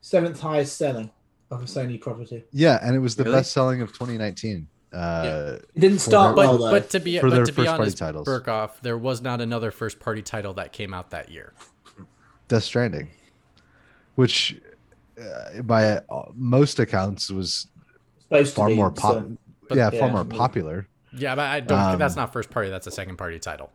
[0.00, 1.10] Seventh highest selling
[1.50, 2.44] of a Sony property.
[2.52, 3.36] yeah, and it was the Really?
[3.38, 4.68] best selling of 2019.
[4.92, 6.70] Uh, It didn't start their- well But though.
[6.70, 8.26] but to be For but their to be first-party honest, titles.
[8.28, 11.52] Burkoff, there was not another first party title that came out that year.
[12.48, 13.10] Death Stranding,
[14.14, 14.58] which
[15.20, 16.00] uh, by uh,
[16.34, 17.66] most accounts was
[18.22, 19.14] supposed far be, more pop.
[19.14, 19.36] so-
[19.74, 20.00] yeah, yeah.
[20.00, 20.86] far more popular.
[21.12, 21.78] Yeah, but I don't.
[21.78, 22.70] Um, that's not first party.
[22.70, 23.70] That's a second party title.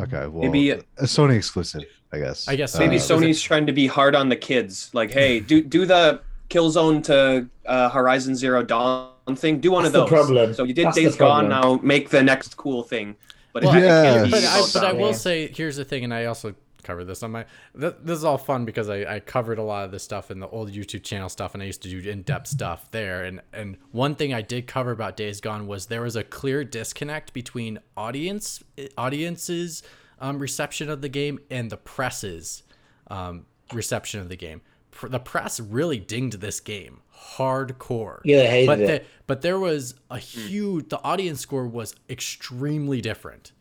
[0.00, 2.48] Okay, well, Maybe- a Sony exclusive, I guess.
[2.48, 4.90] I guess Maybe Uh, was Sony's trying to be hard on the kids.
[4.94, 9.58] Like, hey, do do the Killzone to uh, Horizon Zero Dawn thing.
[9.60, 10.08] Do one That's of those.
[10.10, 10.54] problem.
[10.54, 11.48] So you did That's Days Gone.
[11.48, 13.16] Now make the next cool thing.
[13.52, 14.26] But Well, it, it Yeah.
[14.30, 15.20] but I, but I will zombies.
[15.20, 17.46] say here's the thing, and I also covered this on my.
[17.80, 20.38] Th- this is all fun because I, I covered a lot of this stuff in
[20.40, 23.24] the old YouTube channel stuff, and I used to do in depth stuff there.
[23.24, 26.62] And and one thing I did cover about Days Gone was there was a clear
[26.64, 28.62] disconnect between audience
[28.98, 29.82] audiences
[30.24, 32.62] um, reception of the game and the press's
[33.10, 34.60] um, reception of the game.
[34.90, 37.00] Pr- The press really dinged this game
[37.38, 38.20] hardcore.
[38.24, 38.86] Yeah, they hated but it.
[38.86, 40.88] the- but there was a huge.
[40.88, 43.52] The audience score was extremely different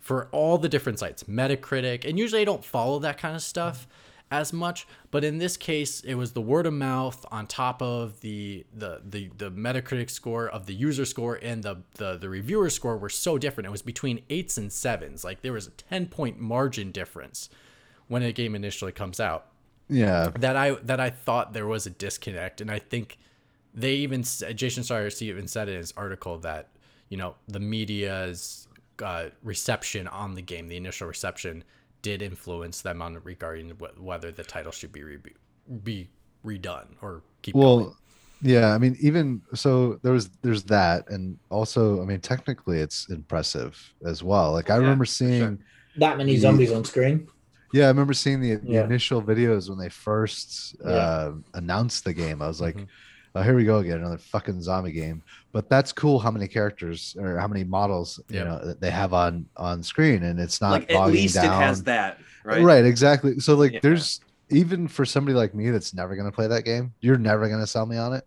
[0.00, 3.86] for all the different sites, Metacritic, and usually I don't follow that kind of stuff
[4.30, 8.20] as much, but in this case, it was the word of mouth on top of
[8.20, 12.70] the the the, the Metacritic score of the user score and the, the the reviewer
[12.70, 13.66] score were so different.
[13.66, 15.24] It was between eights and sevens.
[15.24, 17.48] Like there was a ten point margin difference
[18.08, 19.46] when a game initially comes out
[19.88, 23.18] Yeah, that I that I thought there was a disconnect, and I think
[23.74, 26.68] they even Jason Schreier even said in his article that
[27.08, 28.68] you know the media's
[29.02, 31.64] uh, reception on the game, the initial reception,
[32.02, 35.18] did influence them on regarding wh- whether the title should be re-
[35.82, 36.08] be
[36.44, 37.94] redone or keep well going.
[38.42, 43.08] yeah i mean even so there was there's that and also i mean technically it's
[43.10, 43.76] impressive
[44.06, 45.58] as well like i Yeah, remember seeing sure.
[45.96, 47.26] That many Ye- zombies on screen.
[47.72, 48.84] yeah i remember seeing the, the Yeah.
[48.84, 50.90] initial videos when they first Yeah.
[50.92, 52.86] uh announced the game i was like Mhm.
[53.38, 55.22] Oh here we go again another fucking zombie game
[55.52, 58.38] but that's cool how many characters or how many models Yeah.
[58.38, 61.44] you know they have on on screen and it's not like at bogging least down.
[61.46, 62.62] it has that, right?
[62.62, 63.38] Right, exactly.
[63.40, 63.80] So like Yeah.
[63.82, 64.20] there's
[64.50, 67.86] even for somebody like me that's never gonna play that game, you're never gonna sell
[67.86, 68.24] me on it.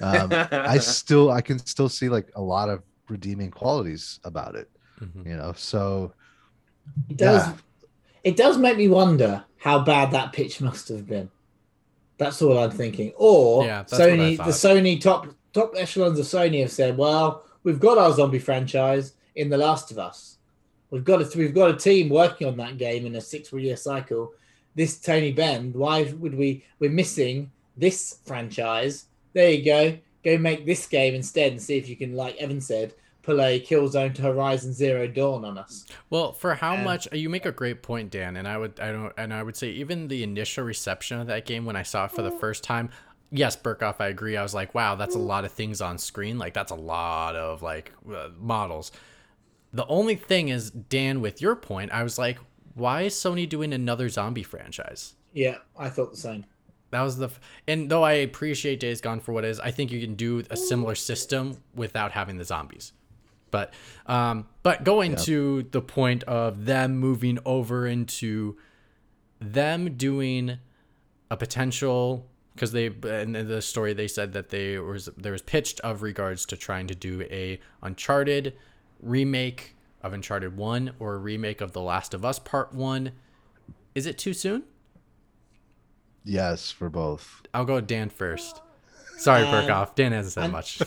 [0.00, 4.70] Um, I still I can still see like a lot of redeeming qualities about it,
[5.00, 5.26] Mhm.
[5.26, 5.52] you know.
[5.56, 6.12] So
[7.10, 7.46] It does.
[7.46, 7.54] Yeah.
[8.24, 11.30] It does make me wonder how bad that pitch must have been.
[12.18, 13.12] That's all I'm thinking.
[13.16, 14.42] Or Yeah, that's what I Sony, the.
[14.44, 19.48] Sony top top echelons of Sony have said, "Well, we've got our zombie franchise in
[19.48, 20.38] The Last of Us.
[20.90, 23.76] We've got a we've got a team working on that game in a six year
[23.76, 24.32] cycle.
[24.74, 26.64] This Sony Bend, why would we?
[26.78, 29.06] We're missing this franchise.
[29.32, 29.98] There you go.
[30.24, 32.94] Go make this game instead and see if you can, like Evan said,
[33.28, 35.84] pull a Killzone to Horizon Zero Dawn on us.
[36.08, 38.90] Well, for how And- much you make a great point, Dan, and I would I
[38.92, 42.06] don't and I would say even the initial reception of that game when I saw
[42.06, 42.88] it for the first time,
[43.30, 44.36] yes, Burkoff, I agree.
[44.36, 46.38] I was like, wow, that's a lot of things on screen.
[46.38, 48.90] Like that's a lot of like uh, models.
[49.72, 52.38] The only thing is, Dan, with your point, I was like,
[52.74, 55.14] why is Sony doing another zombie franchise?
[55.34, 56.46] Yeah, I thought the same.
[56.90, 59.70] That was the, f- and though I appreciate Days Gone for what it is, I
[59.70, 62.94] think you can do a similar system without having the zombies.
[63.50, 63.72] But,
[64.06, 68.56] um, but going to the point of them moving over into
[69.40, 70.58] them doing
[71.30, 75.78] a potential because they in the story they said that they was there was pitched
[75.80, 78.54] of regards to trying to do a Uncharted
[79.00, 83.12] remake of Uncharted One or a remake of The Last of Us Part One.
[83.94, 84.64] Is it too soon?
[86.24, 87.42] yes, for both.
[87.54, 88.60] I'll go with Dan first.
[89.18, 89.94] Sorry, Um, Burkoff.
[89.94, 90.80] Dan hasn't said much.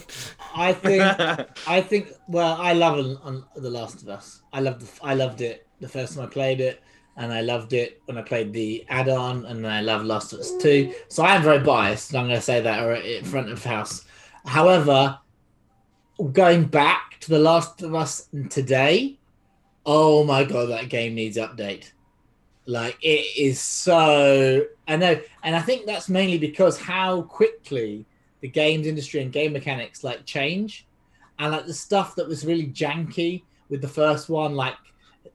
[0.55, 1.01] I think
[1.67, 4.41] I think well, I love on, on The Last of Us.
[4.53, 6.81] I loved the, I loved it the first time I played it,
[7.17, 10.51] and I loved it when I played the add-on, and I love Last of Us
[10.61, 10.93] 2.
[11.09, 12.11] So I am very biased.
[12.11, 14.05] and I'm going to say that right in front of house.
[14.45, 15.19] However,
[16.31, 19.17] going back to The Last of Us today,
[19.85, 21.91] oh my god, that game needs update.
[22.67, 28.05] Like it is so I know, and I think that's mainly because how quickly
[28.41, 30.85] the games industry and game mechanics like change.
[31.39, 34.75] And like the stuff that was really janky with the first one like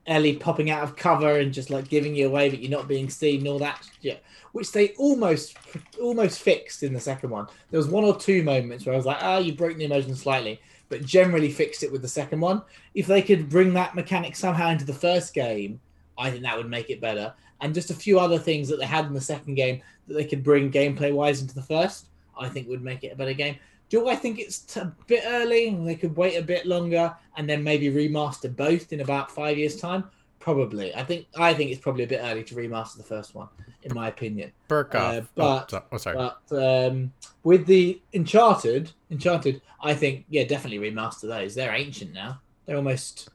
[0.05, 3.09] ellie popping out of cover and just like giving you away but you're not being
[3.09, 4.15] seen and all that yeah
[4.53, 5.57] which they almost
[6.01, 7.47] almost fixed in the second one.
[7.69, 9.85] There was one or two moments where i was like ah, oh you broke the
[9.85, 12.61] immersion slightly but generally fixed it with the second one.
[12.93, 15.79] If they could bring that mechanic somehow into the first game
[16.17, 17.33] i think that would make it better.
[17.59, 20.25] And just a few other things that they had in the second game that they
[20.25, 22.07] could bring gameplay wise into the first
[22.39, 23.57] I think would make it a better game.
[23.89, 27.63] Do I think it's a bit early they could wait a bit longer and then
[27.63, 30.03] maybe remaster both in about five years' time?
[30.39, 30.93] Probably.
[30.93, 33.47] I think I think it's probably a bit early to remaster the first one,
[33.83, 34.51] in my opinion.
[34.69, 35.17] Burkoff.
[35.17, 36.17] Uh, but- oh, oh, sorry.
[36.17, 37.13] But um,
[37.43, 41.55] with the Uncharted, Uncharted, I think yeah, definitely remaster those.
[41.55, 42.39] They're ancient now.
[42.65, 43.29] They're almost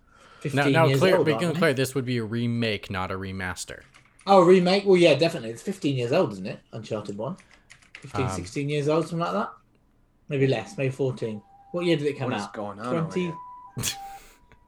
[0.52, 1.26] now, now years clear, old.
[1.26, 1.58] can they?
[1.58, 1.74] clear.
[1.74, 3.82] This would be a remake, not a remaster.
[4.26, 4.84] Oh, a remake?
[4.84, 5.50] Well, yeah, definitely.
[5.50, 6.60] It's 15 years old, isn't it?
[6.72, 7.36] Uncharted 1.
[8.02, 9.50] 15, Um, 16 years old, something like that?
[10.28, 11.40] Maybe less, maybe 14.
[11.72, 12.52] What year did it come What is out?
[12.54, 12.86] going on?
[12.86, 13.20] over 20.
[13.20, 13.34] here?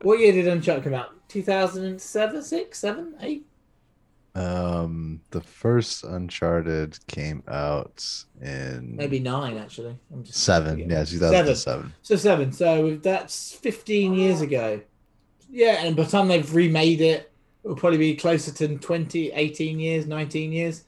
[0.02, 1.10] what year did Uncharted come out?
[1.28, 3.46] 2007, 6, 7, 8?
[4.36, 8.04] Um, the first Uncharted came out
[8.40, 9.96] in Maybe 9, actually.
[10.12, 10.72] I'm just seven.
[10.72, 10.90] forgetting.
[10.90, 11.92] Yeah, 2007.
[12.02, 12.52] So 7.
[12.52, 14.80] So that's 15 years ago.
[15.50, 17.30] Yeah, and by the time they've remade it,
[17.62, 20.82] it'll probably be closer to 20, 18 years, 19 years.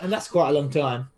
[0.00, 1.10] And that's quite a long time.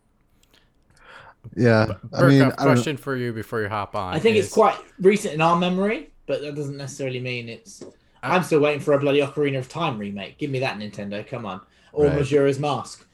[1.58, 4.14] Yeah, I mean, I question for you before you hop on.
[4.14, 7.82] I think is- it's quite recent in our memory, but that doesn't necessarily mean it's.
[8.22, 10.38] I'm still waiting for a bloody Ocarina of Time remake.
[10.38, 11.60] Give me that Nintendo, come on,
[11.92, 12.16] or Right.
[12.16, 13.04] Majora's Mask.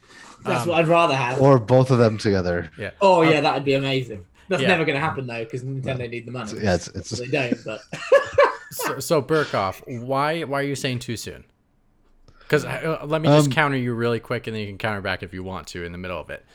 [0.43, 1.41] That's Um, what I'd rather have.
[1.41, 2.69] or both of them together.
[2.77, 2.91] Yeah.
[3.01, 4.25] oh yeah, that'd be amazing.
[4.47, 4.67] That's Yeah.
[4.69, 6.49] never going to happen though, because Nintendo need the money.
[6.49, 7.57] So, yeah, it's it's So they don't.
[7.65, 7.81] But
[8.71, 11.45] so, so Burkoff, why why are you saying too soon?
[12.39, 15.01] Because uh, let me just Um, counter you really quick, and then you can counter
[15.01, 16.45] back if you want to in the middle of it.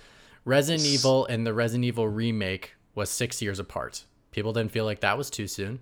[0.45, 4.05] Resident Evil and the Resident Evil remake was six years apart.
[4.32, 5.80] People didn't feel like that was too soon.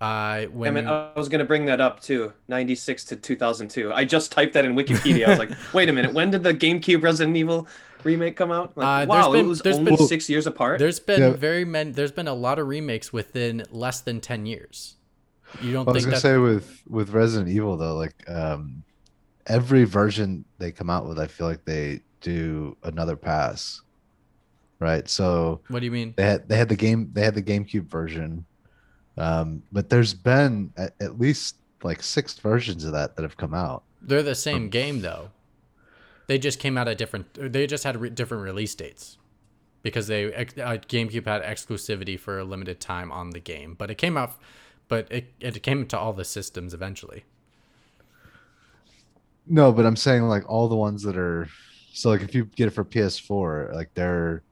[0.00, 2.32] Uh, I when mean, I was going to bring that up too.
[2.48, 3.92] 96 to 2002.
[3.94, 5.26] I just typed that in Wikipedia.
[5.26, 6.12] I was like, wait a minute.
[6.12, 7.66] When did the GameCube Resident Evil
[8.04, 8.76] remake come out?
[8.76, 10.78] Like, Uh, there's wow, been- it was there's only been- six years apart.
[10.80, 11.30] there's been Yeah.
[11.30, 11.92] very many.
[11.92, 14.96] There's been a lot of remakes within less than ten years.
[15.62, 16.20] You don't I was think gonna that?
[16.20, 18.82] say with with Resident Evil though, like um,
[19.46, 23.82] every version they come out with, I feel like they do another pass,
[24.78, 25.08] right?
[25.08, 26.14] So what do you mean?
[26.16, 28.44] they had they had the game they had the GameCube version,
[29.16, 33.54] um, but there's been at, at least like six versions of that that have come
[33.54, 33.82] out.
[34.02, 35.30] They're the same game though.
[36.26, 37.52] They just came out at different.
[37.52, 39.18] They just had re- different release dates
[39.82, 43.96] because they uh, GameCube had exclusivity for a limited time on the game, but it
[43.96, 44.32] came out.
[44.88, 47.24] But it it came to all the systems eventually.
[49.46, 51.48] No, but I'm saying like all the ones that are
[51.96, 54.42] so like if you get it for PS4, like they're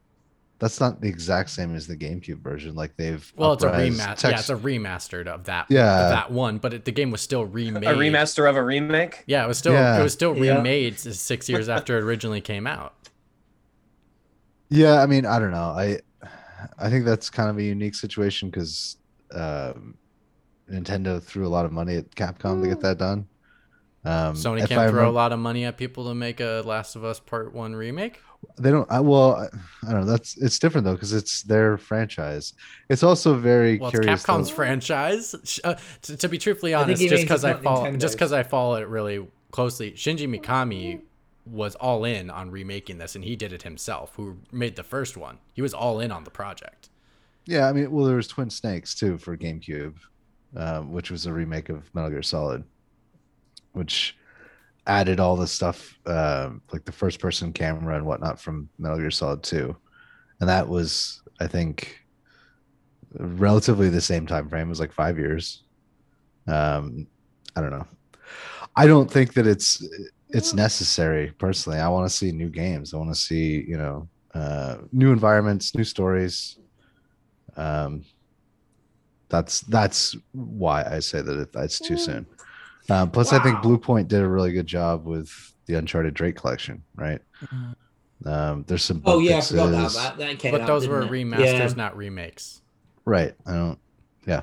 [0.59, 2.75] that's not the exact same as the GameCube version.
[2.75, 4.31] Like they've Well, it's a upres remaster.
[4.31, 5.67] Yeah, it's a remastered of that.
[5.69, 6.05] Yeah.
[6.05, 7.85] of that one, but it, the game was still remade.
[7.85, 9.25] a remaster of a remake?
[9.27, 10.01] Yeah, it was still Yeah.
[10.01, 12.95] it was still remade s- six years after it originally came out.
[14.71, 15.69] Yeah, I mean, I don't know.
[15.77, 15.99] I
[16.79, 18.97] I think that's kind of a unique situation because
[19.35, 19.99] um,
[20.71, 23.27] Nintendo threw a lot of money at Capcom to get that done.
[24.05, 26.95] Um, Sony can't I throw a lot of money at people to make a Last
[26.97, 28.21] of Us Part One remake.
[28.59, 28.91] They don't.
[28.91, 29.45] I, well, I,
[29.89, 30.07] I don't know.
[30.07, 32.53] That's it's different though because it's their franchise.
[32.91, 34.23] It's also very Well, curious.
[34.23, 35.35] to- Capcom's franchise.
[35.65, 38.77] Uh, to, to be truthfully honest, just because I not follow, just because I follow
[38.77, 41.01] it really closely, Shinji Mikami
[41.47, 44.13] was all in on remaking this, and he did it himself.
[44.17, 45.39] Who made the first one?
[45.55, 46.91] He was all in on the project.
[47.47, 49.95] Yeah, I mean, well, there was Twin Snakes too for GameCube,
[50.57, 52.65] um, which was a remake of Metal Gear Solid,
[53.75, 54.17] which
[54.87, 59.43] added all the stuff um, like the first-person camera and whatnot from Metal Gear Solid
[59.43, 59.77] 2,
[60.41, 62.01] and that was, I think,
[63.19, 64.67] relatively the same time frame.
[64.67, 65.63] It was like five years.
[66.47, 67.07] Um,
[67.57, 67.87] I don't know.
[68.77, 69.87] I don't think that it's
[70.31, 71.79] it's necessary personally.
[71.79, 72.93] I want to see new games.
[72.93, 76.59] I want to see you know uh, new environments, new stories.
[77.57, 78.05] Um,
[79.29, 82.27] that's that's why I say that it, it's too soon.
[82.91, 83.77] Um, plus, I think Wow.
[83.79, 85.31] Bluepoint did a really good job with
[85.67, 87.21] the Uncharted Drake collection, right?
[88.25, 90.17] Um, there's some Oh yeah, I forgot about that.
[90.19, 91.11] That came But out, those were it?
[91.11, 91.73] remasters, Yeah.
[91.77, 92.61] not remakes.
[93.05, 93.35] right?
[93.47, 93.79] I don't.
[94.27, 94.41] Yeah,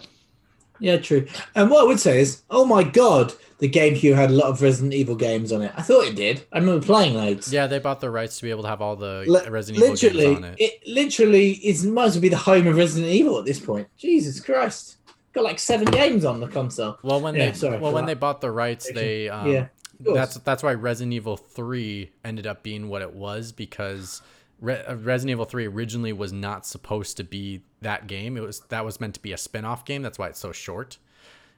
[0.80, 1.26] Yeah, true.
[1.56, 4.62] And what I would say is, oh my god, the GameCube had a lot of
[4.62, 5.72] Resident Evil games on it.
[5.76, 6.44] I thought it did.
[6.52, 7.52] I remember playing loads.
[7.54, 9.96] Yeah, they bought the rights to be able to have all the Li- Resident Evil
[9.96, 10.56] games on it.
[10.60, 13.88] it literally is might as well be the home of Resident Evil at this point.
[13.98, 14.98] Jesus Christ,
[15.34, 16.97] got like seven games on the console.
[17.03, 18.15] Well, when Yeah, they sorry well when that.
[18.15, 19.67] they bought the rights, they um, Yeah,
[19.99, 24.21] that's that's why Resident Evil Three ended up being what it was because
[24.59, 28.38] Re- uh, Resident Evil Three originally was not supposed to be that game.
[28.38, 30.01] It was that was meant to be a spin-off game.
[30.01, 30.97] That's why it's so short.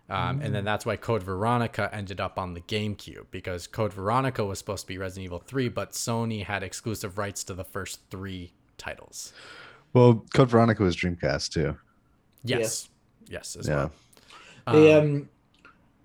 [0.10, 0.52] Um, And Mm.
[0.54, 4.82] then that's why Code Veronica ended up on the GameCube because Code Veronica was supposed
[4.82, 9.32] to be Resident Evil 3, but Sony had exclusive rights to the first three titles.
[9.94, 11.78] Well, Code Veronica was Dreamcast too.
[12.44, 12.60] Yes.
[12.60, 12.90] Yes,
[13.36, 13.76] as Yeah.
[13.76, 13.92] well.
[14.76, 15.30] the Um, um,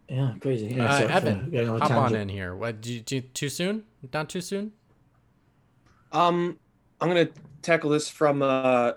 [0.08, 0.66] yeah, crazy.
[0.74, 2.54] Yeah, uh, sorry for Evan, going on a hop on in here.
[2.56, 2.80] What?
[2.80, 3.84] Do you, do you- too soon?
[4.12, 4.72] Not too soon?
[6.12, 6.58] Um,
[7.00, 7.28] I'm gonna
[7.62, 8.42] tackle this from.
[8.42, 8.92] Uh,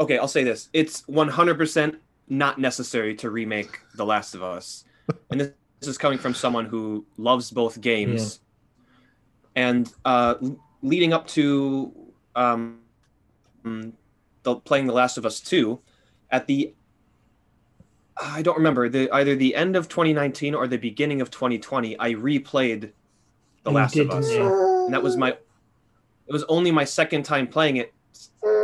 [0.00, 1.96] okay, I'll say this: it's 100%
[2.28, 4.84] not necessary to remake The Last of Us,
[5.30, 8.40] and this, this is coming from someone who loves both games.
[9.56, 10.34] And uh,
[10.82, 11.92] leading up to
[12.34, 12.80] um,
[13.62, 15.78] the playing The Last of Us 2,
[16.30, 16.74] at the
[18.16, 18.88] I don't remember.
[18.88, 22.92] The either the end of 2019 or the beginning of 2020, I replayed
[23.64, 24.28] The You Last of Us.
[24.30, 25.30] and that was my
[26.26, 27.92] it was only my second time playing it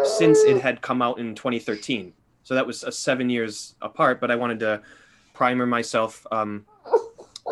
[0.05, 4.31] since it had come out in 2013 so that was uh, seven years apart but
[4.31, 4.81] i wanted to
[5.35, 6.65] primer myself um,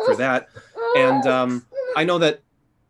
[0.05, 0.49] for that.
[0.95, 2.41] And um, i know that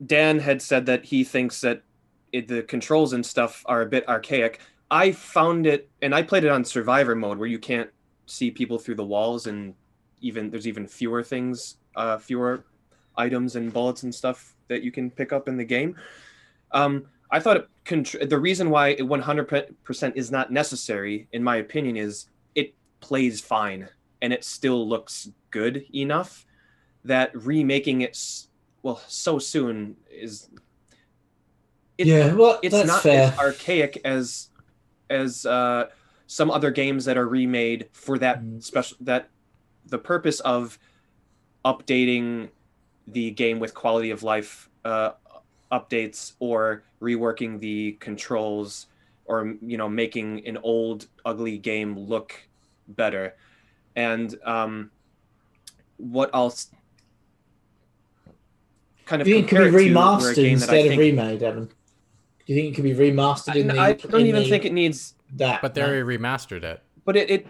[0.06, 1.84] dan had said that he thinks that
[2.32, 4.60] it, the controls and stuff are a bit archaic.
[4.92, 7.90] I found it and i played it on survivor mode where you can't
[8.30, 9.74] see people through the walls and
[10.22, 12.64] even there's even fewer things uh, fewer
[13.18, 15.96] items and bullets and stuff that you can pick up in the game.
[16.72, 21.58] Um, I thought it contr- the reason why it 100% is not necessary, in my
[21.58, 23.90] opinion, is it plays fine
[24.22, 26.46] and it still looks good enough
[27.04, 28.48] that remaking it s-
[28.84, 30.50] well so soon is
[31.98, 33.32] it, yeah, well, it's not fair.
[33.34, 34.50] as archaic as
[35.10, 35.88] as uh,
[36.30, 38.62] some other games that are remade for that Mm.
[38.62, 39.30] special that
[39.88, 40.78] the purpose of
[41.66, 42.50] updating
[43.08, 45.14] the game with quality of life uh,
[45.72, 48.86] updates or reworking the controls
[49.26, 52.36] or you know making an old ugly game look
[52.90, 53.36] better
[53.96, 54.92] and um,
[55.98, 56.54] what I'll
[59.08, 60.90] kind of it could be it to were a remastered game that I instead of
[60.90, 61.70] think remade, Evan?
[62.50, 63.80] Do you think it could be remastered in I, the?
[63.80, 65.62] I don't even the- think it needs, that.
[65.62, 65.90] But they no?
[65.90, 66.82] remastered it.
[67.06, 67.48] but it, it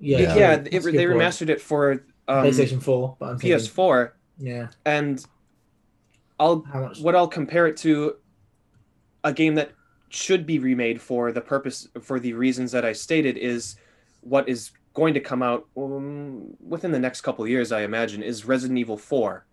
[0.00, 0.52] yeah, yeah, Yeah.
[0.54, 0.92] it, they point.
[0.92, 1.92] remastered it for
[2.26, 5.24] um, PlayStation Four, but I'm PS4, yeah, and
[6.40, 6.98] I'll much?
[7.00, 8.16] what I'll compare it to
[9.22, 9.70] a game that
[10.08, 13.76] should be remade for the purpose for the reasons that I stated is
[14.22, 18.20] what is going to come out um, within the next couple of years I imagine
[18.20, 19.46] is Resident Evil 4.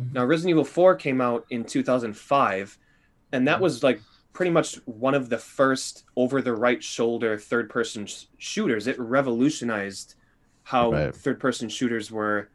[0.00, 0.14] Mhm.
[0.14, 2.78] Now Resident Evil 4 came out in 2005
[3.32, 4.00] and that was like
[4.38, 8.86] pretty much one of the first over the right shoulder third person sh- shooters.
[8.86, 10.14] It revolutionized
[10.62, 11.12] how Right.
[11.12, 12.48] third person shooters were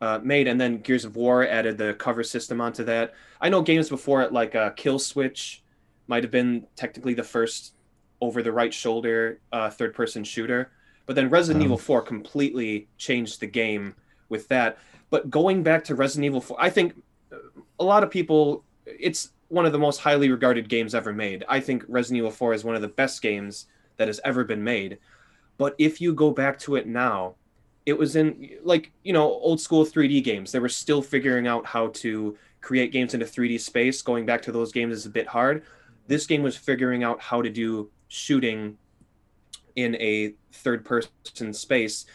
[0.00, 3.14] uh, made, and then Gears of War added the cover system onto that.
[3.40, 5.62] I know games before it, like uh, Kill Switch,
[6.08, 7.74] might have been technically the first
[8.20, 10.72] over the right shoulder uh, third person shooter,
[11.06, 11.66] but then Resident Um.
[11.66, 13.94] Evil 4 completely changed the game
[14.28, 14.78] with that.
[15.10, 17.00] But going back to Resident Evil 4, I think
[17.30, 17.36] uh,
[17.78, 21.44] a lot of people, it's one of the most highly regarded games ever made.
[21.48, 23.66] I think Resident Evil 4 is one of the best games
[23.96, 24.98] that has ever been made.
[25.56, 27.36] But if you go back to it now,
[27.86, 30.50] it was in like you know old school 3D games.
[30.50, 34.02] They were still figuring out how to create games into 3D space.
[34.02, 35.64] Going back to those games is a bit hard.
[36.06, 38.78] This game was figuring out how to do shooting
[39.76, 42.06] in a third person space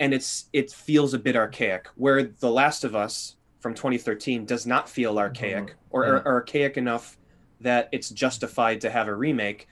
[0.00, 3.36] and it's it feels a bit archaic where The Last of Us
[3.66, 5.74] from 2013 does not feel archaic uh-huh.
[5.90, 6.10] or, Yeah.
[6.10, 7.18] or archaic enough
[7.60, 9.66] that it's justified to have a remake.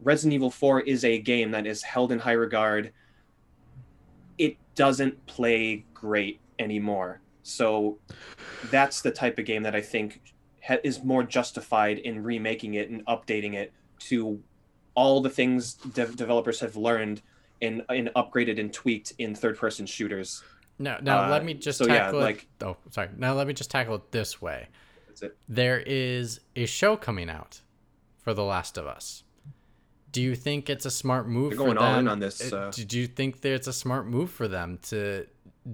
[0.00, 2.94] Resident Evil 4 is a game that is held in high regard.
[4.38, 7.20] It doesn't play great anymore.
[7.42, 7.98] So
[8.70, 10.22] that's the type of game that I think
[10.66, 13.74] ha- is more justified in remaking it and updating it
[14.08, 14.42] to
[14.94, 17.20] all the things dev- developers have learned
[17.60, 20.42] and, and upgraded and tweaked in third person shooters.
[20.78, 22.44] Now, now Uh, let me just so yeah, tackle it.
[22.62, 23.08] oh, sorry.
[23.16, 24.68] Now let me just tackle it this way.
[25.06, 25.36] That's it.
[25.48, 27.60] There is a show coming out
[28.22, 29.22] for The Last of Us.
[30.10, 31.84] Do you think it's a smart move They're for going them?
[31.84, 34.46] all in on this, uh, uh, Do you think that it's a smart move for
[34.48, 35.26] them to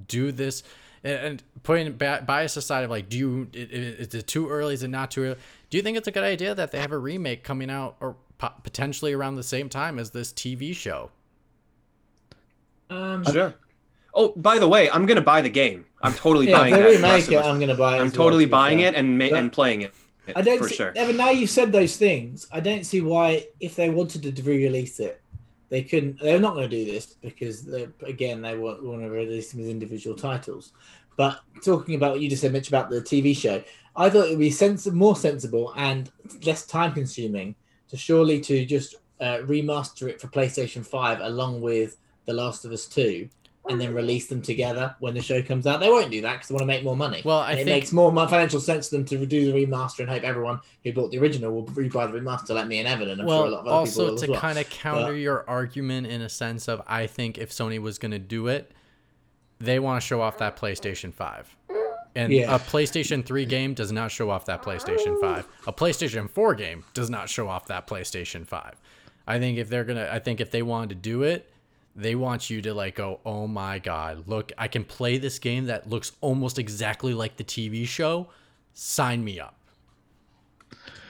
[0.08, 0.62] do this?
[1.02, 4.74] And, and putting bias aside of like, do you i- i- is it too early?
[4.74, 5.36] Is it not too early?
[5.70, 8.16] Do you think it's a good idea that they have a remake coming out or
[8.38, 11.10] potentially around the same time as this TV show?
[12.90, 13.54] Um, Sure.
[14.14, 15.84] Oh, by the way, I'm gonna buy the game.
[16.02, 16.88] I'm totally yeah, if buying they that.
[16.88, 18.00] remake it, I'm gonna buy it.
[18.00, 19.94] I'm as well, totally buying it and ma- and playing it.
[20.36, 20.92] I don't for see, sure.
[20.96, 22.46] Evan, now you've said those things.
[22.52, 25.20] I don't see why, if they wanted to re-release it,
[25.68, 26.20] they couldn't.
[26.20, 27.68] They're not going to do this because,
[28.02, 30.72] again, they want, want to release them as individual titles.
[31.16, 33.62] But talking about what you just said, Mitch, about the TV show,
[33.96, 36.10] I thought it would be sens- more sensible and
[36.44, 37.54] less time-consuming
[37.88, 41.96] to surely to just uh, remaster it for PlayStation Five along with
[42.26, 43.28] The Last of Us Two.
[43.68, 45.80] And then release them together when the show comes out.
[45.80, 47.20] They won't do that because they want to make more money.
[47.24, 50.00] Well, I And it think makes more financial sense to them to do the remaster
[50.00, 53.10] and hope everyone who bought the original will rebuy the remaster, like me and Evan,
[53.10, 54.40] and I'm well, sure a lot of other people also will to well.
[54.40, 57.98] kind of counter But- your argument in a sense of I think if Sony was
[57.98, 58.72] going to do it,
[59.58, 61.54] they want to show off that PlayStation 5.
[62.16, 62.54] And Yeah.
[62.54, 65.46] a PlayStation 3 game does not show off that PlayStation 5.
[65.66, 68.80] A PlayStation 4 game does not show off that PlayStation 5.
[69.28, 71.48] I think if they're going to I think if they wanted to do it,
[72.00, 75.66] they want you to like go, "Oh my god, look, I can play this game
[75.66, 78.28] that looks almost exactly like the TV show.
[78.72, 79.56] Sign me up."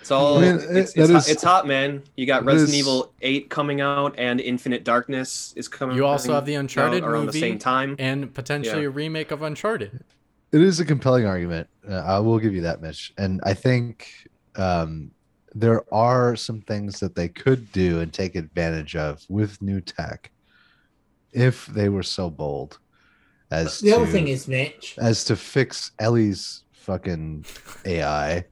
[0.01, 0.38] It's all.
[0.38, 2.03] I mean, it's, it- it's, that hot, is- it's hot, man.
[2.16, 5.97] You got Resident is- Evil Eight coming out, and Infinite Darkness is coming.
[5.97, 7.97] You also have the Uncharted around movie the same time.
[7.99, 8.88] and potentially Yeah.
[8.88, 10.03] a remake of Uncharted.
[10.53, 11.68] it is a compelling argument.
[11.88, 13.12] Uh, I will give you that, Mitch.
[13.18, 14.09] And I think
[14.57, 15.12] um,
[15.55, 20.30] there are some things that they could do and take advantage of with new tech
[21.33, 22.78] if they were so bold
[23.51, 27.45] as the to, other thing is, Mitch, as to fix Ellie's fucking
[27.85, 28.45] AI.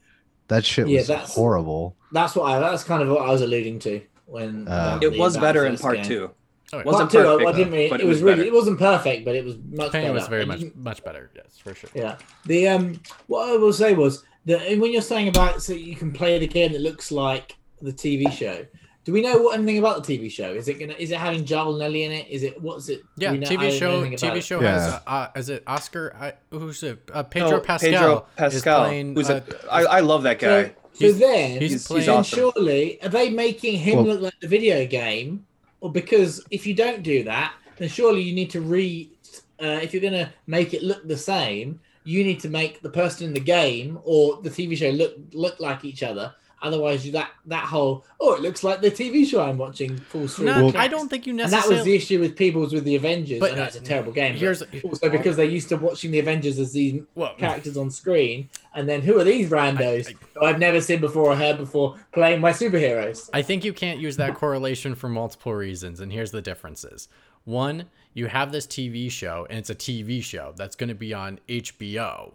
[0.48, 1.96] That shit Yeah, was that's- horrible.
[2.12, 5.36] that's what I that's kind of what I was alluding to when Um, It was
[5.36, 6.04] better in part game.
[6.04, 6.30] two.
[6.72, 6.82] Oh.
[6.84, 8.78] Wasn't Part two, I- perfect, I didn't really, but it, was, was really, it wasn't
[8.78, 10.14] perfect, but it was much Penny better.
[10.14, 11.30] was very much much better.
[11.34, 11.88] Yes, for sure.
[11.94, 12.16] Yeah.
[12.46, 16.12] The um, what I will say was that when you're saying about so you can
[16.12, 18.66] play the game that looks like the TV show.
[19.08, 20.52] Do we know what anything about the TV show?
[20.52, 20.92] Is it gonna?
[20.92, 22.28] Is it having Joel Nelly in it?
[22.28, 22.60] Is it?
[22.60, 23.04] What's it?
[23.16, 24.02] Yeah, know- TV show.
[24.04, 24.44] TV it.
[24.44, 24.72] show Yeah.
[24.78, 26.14] has uh, is it Oscar?
[26.20, 27.08] I, who's it?
[27.10, 27.90] Uh, Pedro Oh, Pascal.
[27.90, 28.84] Pedro Pascal.
[28.84, 30.64] playing, who's uh, a, I, I love that guy.
[30.64, 32.38] So, so He's- then, he's He's, playing- he's then awesome.
[32.52, 35.46] surely are they making him Well- look like the video game?
[35.80, 39.10] Or because if you don't do that, then surely you need to re.
[39.58, 43.26] Uh, if you're gonna make it look the same, you need to make the person
[43.28, 46.34] in the game or the TV show look look like each other.
[46.60, 50.34] Otherwise, you that that whole oh, it looks like the TV show I'm watching falls
[50.34, 50.46] through.
[50.46, 51.34] No, I don't think you necessarily.
[51.34, 51.76] And that necessarily.
[51.76, 53.38] was the issue with People's with the Avengers.
[53.38, 54.34] But, I know uh, it's a terrible game.
[54.34, 58.48] here's also because they're used to watching the Avengers as these well, characters on screen,
[58.74, 61.96] and then who are these randos I- who I've never seen before or heard before
[62.12, 63.30] playing my superheroes?
[63.32, 67.08] I think you can't use that correlation for multiple reasons, and here's the differences.
[67.44, 67.84] One,
[68.14, 71.38] you have this TV show, and it's a TV show that's going to be on
[71.48, 72.32] HBO,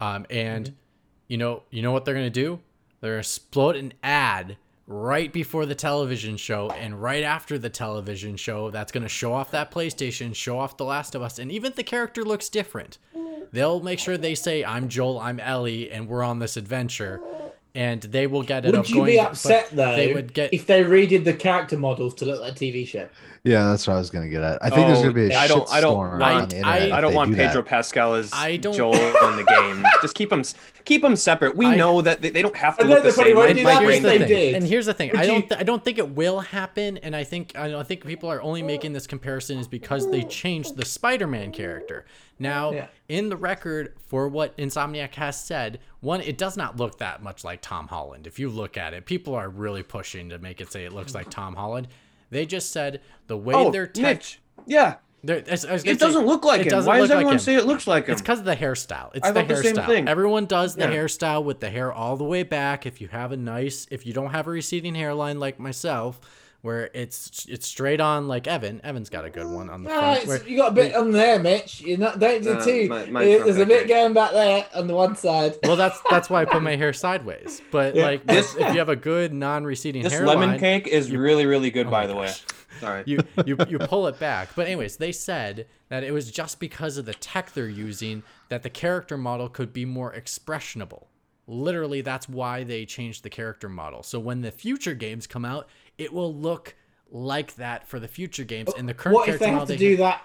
[0.00, 0.72] um, and
[1.28, 2.60] you know, you know what they're going to do?
[3.06, 4.56] They're going to explode an ad
[4.88, 8.70] right before the television show and right after the television show.
[8.72, 11.70] That's going to show off that PlayStation, show off The Last of Us, and even
[11.70, 12.98] if the character looks different,
[13.52, 17.20] they'll make sure they say, "I'm Joel, I'm Ellie, and we're on this adventure."
[17.76, 18.70] And they will get it.
[18.70, 21.24] Would of you going be to- but upset though They would get if they redid
[21.24, 23.06] the character models to look like a TV show?
[23.44, 24.64] Yeah, that's what I was gonna get at.
[24.64, 26.48] I think there's Oh, gonna be a oh, I don't- I don't shitstorm want- on
[26.48, 26.92] the internet.
[26.92, 27.46] I- I don't they want do that.
[27.48, 29.84] Pedro Pascal as I don't- Joel in the game.
[30.00, 30.42] Just keep them
[30.86, 31.54] keep them separate.
[31.56, 33.36] We I- know that they, they don't have to look the same.
[33.36, 34.54] won't My- do my that, but brain- if they thing.
[34.54, 36.96] And here's the thing: would I don't, th- I don't think it will happen.
[36.98, 40.22] And I think, I, don't think people are only making this comparison is because they
[40.22, 42.06] changed the Spider-Man character.
[42.38, 42.86] Now, Yeah.
[43.08, 47.44] in the record for what Insomniac has said, one, it does not look that much
[47.44, 48.26] like Tom Holland.
[48.26, 51.14] If you look at it, people are really pushing to make it say it looks
[51.14, 51.88] like Tom Holland.
[52.30, 54.16] They just said the way Oh, they're tech.
[54.16, 54.40] Mitch.
[54.66, 56.70] Yeah, they're- I was- I was gonna it doesn't look like it him.
[56.70, 57.38] doesn't Why look does like everyone him.
[57.40, 58.12] say it looks like him?
[58.12, 59.10] It's because of the hairstyle.
[59.14, 59.86] It's I the thought the same hairstyle.
[59.86, 60.08] thing.
[60.08, 60.92] Everyone does the Yeah.
[60.92, 62.86] hairstyle with the hair all the way back.
[62.86, 66.20] If you have a nice, if you don't have a receding hairline like myself,
[66.62, 68.80] where it's it's straight on like Evan.
[68.82, 70.26] Evan's got a good one on the No, front.
[70.26, 71.80] where- you got a bit on there, Mitch.
[71.82, 72.88] You're not don't do Uh, too.
[72.88, 75.54] my- mine's Yeah, There's a bit going back there on the one side.
[75.62, 77.62] well, that's that's why I put my hair sideways.
[77.70, 78.04] But Yeah.
[78.06, 81.70] like This- if you have a good non-receding this hairline, lemon cake is really really
[81.70, 82.32] good, Oh by my the way.
[82.80, 83.02] Sorry.
[83.06, 84.50] you you you pull it back.
[84.54, 88.62] But anyways, they said that it was just because of the tech they're using that
[88.62, 91.06] the character model could be more expressionable.
[91.46, 94.02] Literally, that's why they changed the character model.
[94.02, 96.74] So when the future games come out, it will look
[97.10, 98.72] like that for the future games.
[98.76, 100.22] And the current What if they have to do that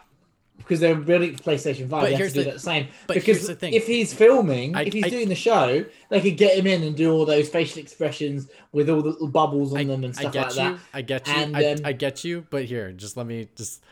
[0.58, 1.90] because they're building for PlayStation Five?
[1.90, 2.88] But They have here's to do the- that same.
[3.08, 3.74] but because here's the thing.
[3.74, 6.84] if he's filming, I- if he's I- doing the show, they could get him in
[6.84, 10.16] and do all those facial expressions with all the little bubbles on I, them and
[10.18, 10.62] I stuff get like you.
[10.76, 10.80] that.
[10.94, 11.34] I get you.
[11.34, 12.46] And, I, um, I get you.
[12.50, 13.84] But here, just let me just.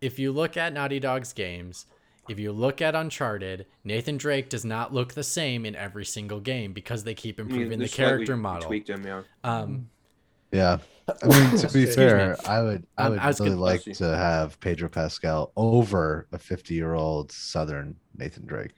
[0.00, 1.86] If you look at Naughty Dog's games,
[2.28, 6.40] if you look at Uncharted, Nathan Drake does not look the same in every single
[6.40, 8.66] game because they keep improving the character model.
[8.68, 9.22] Tweaked him, yeah.
[9.44, 9.88] Um,
[10.52, 10.78] Yeah.
[11.22, 14.58] I mean, to be fair, I would I would I really like Bless to have
[14.60, 18.72] Pedro Pascal over a 50 year old Southern Nathan Drake.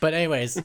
[0.00, 0.62] But anyways,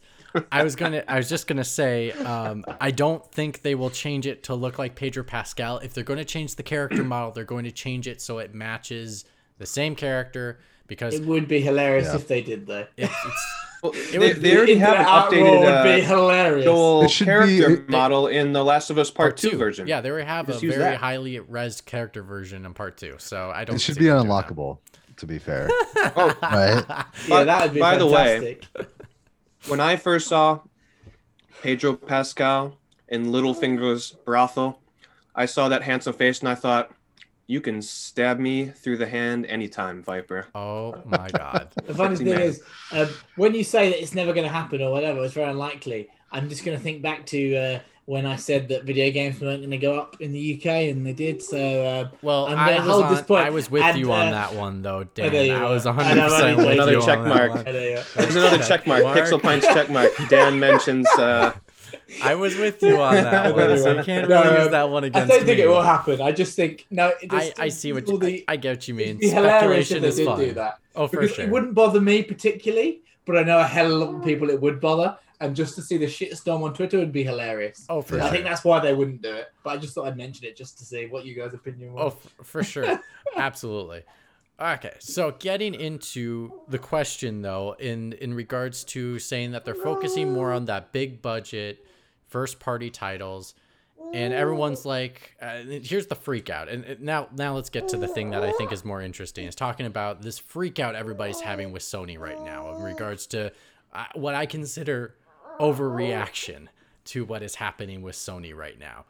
[0.51, 4.27] I was gonna I was just gonna say um, I don't think they will change
[4.27, 5.79] it to look like Pedro Pascal.
[5.79, 8.53] If they're going to change the character model, they're going to change it so it
[8.53, 9.25] matches
[9.57, 12.15] the same character because It would be hilarious Yeah.
[12.15, 12.85] if they did though.
[12.97, 16.65] it, it's Well, It they, they already have an updated would be uh, hilarious.
[16.65, 19.87] Joel character be- model in The Last of Us Part, Two version.
[19.87, 20.97] Yeah, they already have Just a very that.
[20.97, 23.15] highly res character version in part two.
[23.19, 23.75] So I don't.
[23.75, 24.47] It should be them doing that.
[24.47, 24.79] unlockable,
[25.17, 25.69] to be fair.
[26.17, 26.83] Oh, right?
[27.27, 28.59] yeah, that would be by the way,
[29.67, 30.59] when I first saw
[31.63, 34.79] Pedro Pascal in Littlefinger's brothel,
[35.35, 36.91] I saw that handsome face and I thought,
[37.47, 41.69] "You can stab me through the hand anytime, Viper." Oh my god.
[41.85, 42.41] The funny thing man.
[42.41, 45.49] is, um, when you say that it's never going to happen or whatever, it's very
[45.49, 46.09] unlikely.
[46.31, 49.61] I'm just going to think back to uh, when I said that video games weren't
[49.61, 51.41] going to go up in the UK, and they did.
[51.41, 54.11] So uh, Well, I'm gonna was, hold on, this point, I was with and, you
[54.11, 55.33] on uh, that one though, Dan.
[55.33, 57.51] you I was I 100 know, percent another with check you on that mark.
[57.55, 57.67] one.
[57.67, 59.03] anyway, There's another check mark.
[59.03, 59.17] Mark.
[59.17, 60.11] Pixel Pints check mark.
[60.29, 61.07] Dan mentions.
[61.17, 61.53] Uh,
[62.23, 65.03] I was with you on that one, so you can't No, really use that one
[65.05, 65.23] again.
[65.23, 65.63] I don't think me.
[65.63, 66.21] it will happen.
[66.21, 67.07] I just think no.
[67.21, 69.07] It I, just, I see what you, the- I, I get what you mean.
[69.07, 70.39] it'd be hilarious if Speculation they is did fun.
[70.39, 70.79] do that.
[70.95, 71.45] Oh, for because sure.
[71.45, 74.49] it wouldn't bother me particularly, but I know a hell of a lot of people
[74.49, 75.17] it would bother.
[75.41, 77.85] And just to see the shitstorm on Twitter would be hilarious.
[77.89, 78.29] Oh, for I sure.
[78.29, 79.47] think that's why they wouldn't do it.
[79.63, 82.05] But I just thought I'd mention it just to see what you guys' opinion Oh,
[82.05, 82.13] was.
[82.13, 83.01] f- for sure.
[83.35, 84.03] Absolutely.
[84.57, 90.31] Okay, so getting into the question though, in in regards to saying that they're focusing
[90.31, 91.85] more on that big budget,
[92.27, 93.55] first party titles,
[94.13, 96.69] and everyone's like, uh, here's the freak out.
[96.69, 99.45] And and now now let's get to the thing that I think is more interesting.
[99.45, 103.51] Is talking about this freak out everybody's having with Sony right now in regards to
[103.93, 105.15] uh, what I consider
[105.59, 106.67] overreaction
[107.05, 109.05] to what is happening with Sony right now.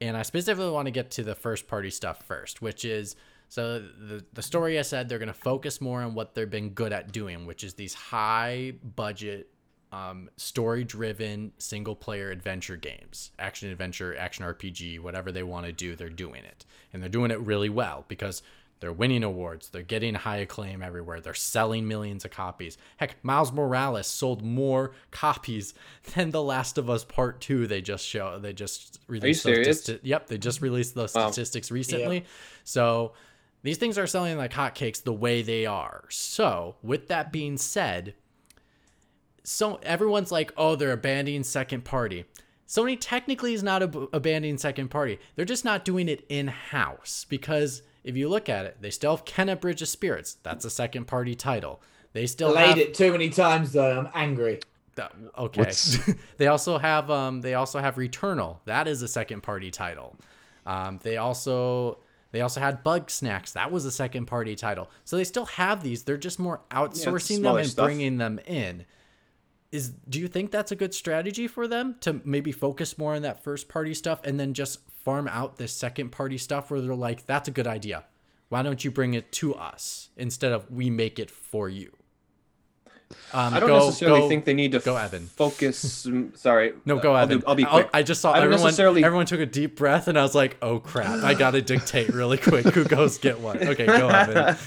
[0.00, 3.16] And I specifically want to get to the first party stuff first, which is
[3.48, 6.70] so the the story I said they're going to focus more on what they've been
[6.70, 9.50] good at doing, which is these high budget
[9.92, 15.72] um, story driven single player adventure games, action adventure, action RPG, whatever they want to
[15.72, 16.64] do, they're doing it.
[16.92, 18.42] And they're doing it really well because
[18.80, 19.70] They're winning awards.
[19.70, 21.20] They're getting high acclaim everywhere.
[21.20, 22.78] They're selling millions of copies.
[22.98, 25.74] Heck, Miles Morales sold more copies
[26.14, 27.66] than The Last of Us Part Two.
[27.66, 28.38] They just show.
[28.38, 29.44] They just released.
[29.46, 29.80] Are those serious?
[29.82, 31.30] sti- yep, they just released those Wow.
[31.32, 32.24] statistics recently.
[32.62, 33.14] So
[33.64, 36.04] these things are selling like hotcakes the way they are.
[36.10, 38.14] So with that being said,
[39.44, 42.24] so everyone's like, oh, they're abandoning second party.
[42.66, 45.18] Sony technically is not ab- abandoning second party.
[45.34, 49.16] They're just not doing it in house because if you look at it, they still
[49.16, 50.36] have Kena Bridge of Spirits.
[50.42, 51.80] That's a second party title.
[52.12, 54.00] They still Played have it too many times though.
[54.00, 54.60] I'm angry.
[55.38, 55.72] okay.
[56.36, 58.58] They also have um they also have Returnal.
[58.64, 60.16] That is a second party title.
[60.66, 61.98] Um they also
[62.32, 63.52] they also had Bugsnax.
[63.52, 64.90] That was a second party title.
[65.04, 66.02] So they still have these.
[66.02, 67.86] They're just more outsourcing them and stuff.
[67.86, 68.84] bringing them in.
[69.70, 73.22] Is do you think that's a good strategy for them to maybe focus more on
[73.22, 76.94] that first party stuff and then just farm out this second party stuff where they're
[76.94, 78.04] like that's a good idea.
[78.48, 81.92] Why don't you bring it to us instead of we make it for you?
[83.32, 85.26] Um, I don't go- necessarily go- think they need to go, Evan.
[85.26, 86.04] focus.
[86.06, 86.72] mm, sorry.
[86.84, 87.42] No, go I'll Evan.
[87.46, 87.90] I'll be I'll- quick.
[87.94, 88.62] I just saw I everyone.
[88.64, 91.22] necessarily- Everyone took a deep breath, and I was like, "Oh crap!
[91.24, 92.66] I gotta dictate really quick.
[92.66, 94.56] Who goes get what?" Okay, go Evan.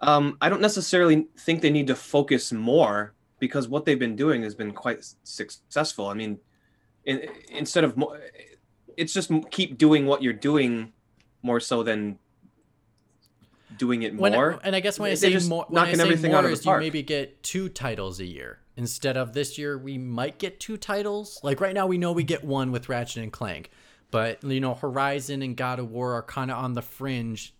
[0.00, 4.42] Um, I don't necessarily think they need to focus more because what they've been doing
[4.42, 6.08] has been quite successful.
[6.08, 6.38] I mean,
[7.04, 8.16] in, instead of mo-
[8.96, 10.92] it's just keep doing what you're doing
[11.42, 12.18] more so than
[13.76, 14.58] doing it When, more.
[14.64, 16.50] and I guess when I say more, when I knocking say everything more out of
[16.50, 20.38] the is you maybe get two titles a year instead of this year we might
[20.38, 21.40] get two titles.
[21.42, 23.70] Like right now, we know we get one with Ratchet and Clank,
[24.10, 27.54] but you know Horizon and God of War are kind of on the fringe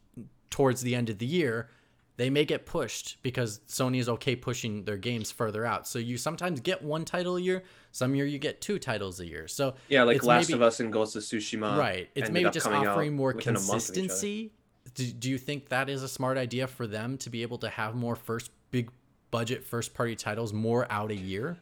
[0.49, 1.69] towards the end of the year.
[2.19, 5.87] They may get pushed because Sony is okay pushing their games further out.
[5.87, 7.63] So you sometimes get one title a year.
[7.93, 9.49] Some year you get two titles a year.
[9.49, 11.79] So yeah, like Last maybe- of Us and Ghost of Tsushima.
[11.79, 13.59] right it's maybe just offering more a month of each other.
[13.59, 14.53] consistency
[14.95, 17.69] do, do you think that is a smart idea for them to be able to
[17.69, 18.91] have more first big
[19.31, 21.57] budget first party titles more out a year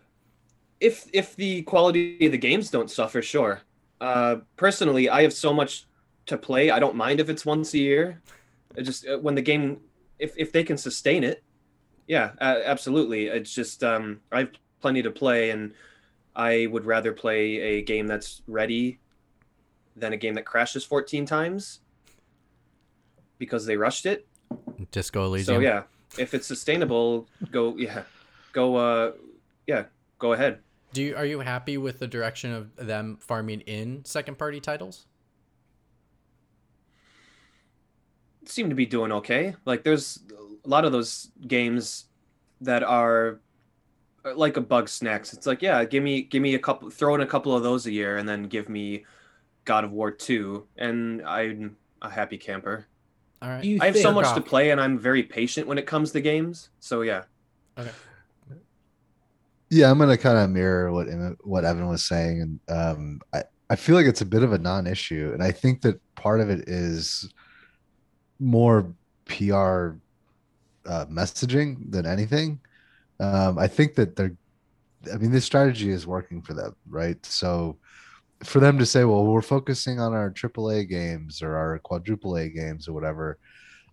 [0.81, 3.63] if if the quality of the games don't suffer, sure.
[4.01, 5.87] Uh, personally, I have so much
[6.27, 6.71] to play.
[6.71, 8.21] I don't mind if it's once a year.
[8.77, 9.81] It just uh, when the game,
[10.19, 11.43] if if they can sustain it,
[12.07, 13.27] yeah, uh, absolutely.
[13.27, 14.51] It's just um, I have
[14.81, 15.73] plenty to play, and
[16.35, 19.01] I would rather play a game that's ready
[19.97, 21.81] than a game that crashes 14 times
[23.39, 24.27] because they rushed it.
[24.91, 25.85] disco elysium So yeah,
[26.19, 28.03] if it's sustainable, go yeah,
[28.53, 29.13] go uh,
[29.67, 29.85] yeah,
[30.19, 30.61] go ahead.
[30.93, 35.07] do you are you happy with the direction of them farming in second party titles
[38.49, 39.55] seem to be doing okay.
[39.65, 40.21] Like there's
[40.65, 42.07] a lot of those games
[42.61, 43.41] that are
[44.25, 45.33] uh, like a Bugsnax.
[45.33, 47.87] It's like, yeah, give me give me a couple throw in a couple of those
[47.87, 49.05] a year and then give me
[49.65, 52.87] God of War 2 and I'm a happy camper.
[53.43, 55.79] all right You I have so think- much to play and I'm very patient when
[55.79, 56.71] it comes to games.
[56.81, 57.25] So yeah.
[57.79, 57.91] okay
[59.71, 61.09] Yeah, I'm gonna kind of mirror what
[61.45, 64.59] what Evan was saying, and um, I I feel like it's a bit of a
[64.59, 67.33] non-issue, and I think that part of it is
[68.39, 68.93] more
[69.27, 69.97] PR
[70.87, 72.61] uh, messaging than anything.
[73.19, 74.37] Um, I think that they're,
[75.13, 77.25] I mean, this strategy is working for them, right?
[77.25, 77.79] So
[78.45, 82.49] for them to say, well, we're focusing on our AAA games or our quadruple A
[82.49, 83.39] games or whatever,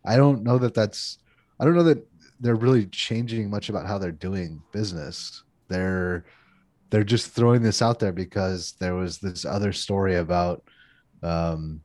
[0.06, 1.20] I don't know that that's,
[1.60, 2.06] I don't know that
[2.40, 5.44] they're really changing much about how they're doing business.
[5.70, 6.26] They're,
[6.90, 10.64] they're just throwing this out there because there was this other story about,
[11.22, 11.82] um,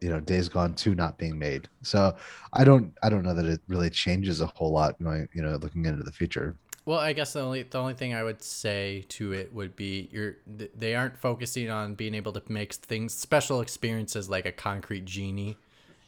[0.00, 1.68] you know, Days Gone 2 not being made.
[1.82, 2.16] So
[2.52, 5.56] I don't, I don't know that it really changes a whole lot going, you know,
[5.56, 6.56] looking into the future.
[6.88, 10.08] Well, I guess the only the only thing I would say to it would be
[10.10, 15.04] you're they aren't focusing on being able to make things special experiences like a concrete
[15.04, 15.58] genie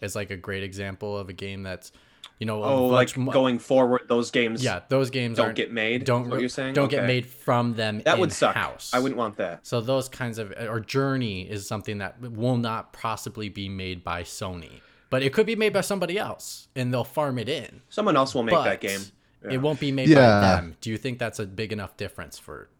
[0.01, 1.93] is like a great example of a game that's
[2.41, 6.05] you know Oh, like mo- going forward those games yeah those games don't get made.
[6.05, 6.75] don't what you're saying?
[6.75, 8.57] don't get made from them That would suck.
[8.57, 8.91] in-house.
[8.93, 9.67] I wouldn't want that.
[9.67, 14.23] so those kinds of or journey is something that will not possibly be made by
[14.25, 14.81] Sony
[15.11, 18.35] but it could be made by somebody else and they'll farm it in Someone else
[18.35, 19.01] will make but that game.
[19.45, 19.53] Yeah.
[19.55, 20.17] it won't be made Yeah.
[20.41, 22.71] by them do you think that's a big enough difference for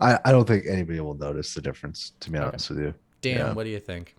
[0.00, 2.46] I, I don't think anybody will notice the difference, to be Okay.
[2.46, 2.94] honest with you.
[3.22, 3.52] Dan Yeah.
[3.54, 4.14] what do you think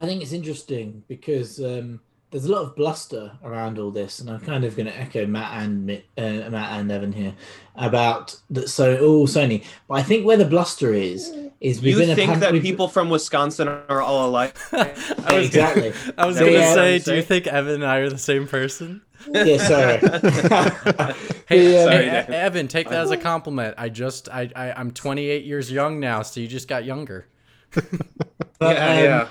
[0.00, 2.00] I think it's interesting because um,
[2.36, 5.26] there's a lot of bluster around all this, and I'm kind of going to echo
[5.26, 7.32] Matt and uh, Matt and Evan here
[7.74, 8.68] about that.
[8.68, 11.32] So, all Sony, but I think where the bluster is
[11.62, 14.54] is we've You a think pan- that we've- people from Wisconsin are all alike?
[14.72, 14.92] I
[15.32, 15.94] was Exactly.
[16.18, 19.00] I was gonna what say, do you think Evan and I are the same person?
[19.32, 19.96] Yeah, sorry.
[21.48, 23.76] Hey, The, um, Sorry, hey, E- Evan, take that as a compliment.
[23.78, 27.26] I just, I, I, I'm 28 years young now, so you just got younger.
[27.72, 29.28] But, yeah, um, yeah.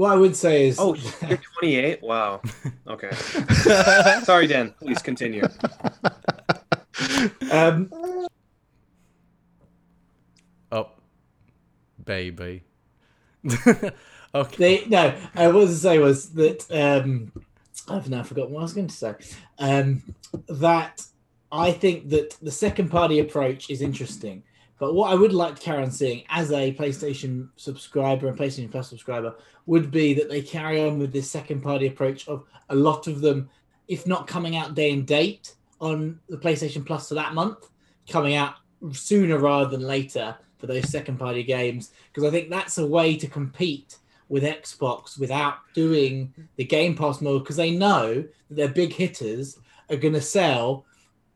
[0.00, 2.02] What I would say is, Oh, you're 28.
[2.02, 2.40] Wow.
[2.88, 3.10] Okay.
[4.24, 4.72] Sorry, Dan.
[4.80, 5.42] Please continue.
[7.52, 7.90] um,
[10.72, 10.88] Oh,
[12.02, 12.62] baby.
[14.34, 14.56] okay.
[14.56, 15.14] they no.
[15.34, 17.30] I was to say was that um,
[17.86, 19.14] I've now forgotten what I was going to say.
[19.58, 20.02] Um,
[20.48, 21.04] that
[21.52, 24.44] I think that the second party approach is interesting.
[24.80, 28.70] But what I would like to carry on seeing as a PlayStation subscriber and PlayStation
[28.70, 29.36] Plus subscriber
[29.66, 33.20] would be that they carry on with this second party approach of a lot of
[33.20, 33.50] them,
[33.88, 37.68] if not coming out day and date on the PlayStation Plus for that month,
[38.08, 38.54] coming out
[38.92, 41.92] sooner rather than later for those second party games.
[42.08, 43.98] Because I think that's a way to compete
[44.30, 48.14] with Xbox without doing the Game Pass mode because they know
[48.48, 49.58] that their big hitters
[49.90, 50.86] are going to sell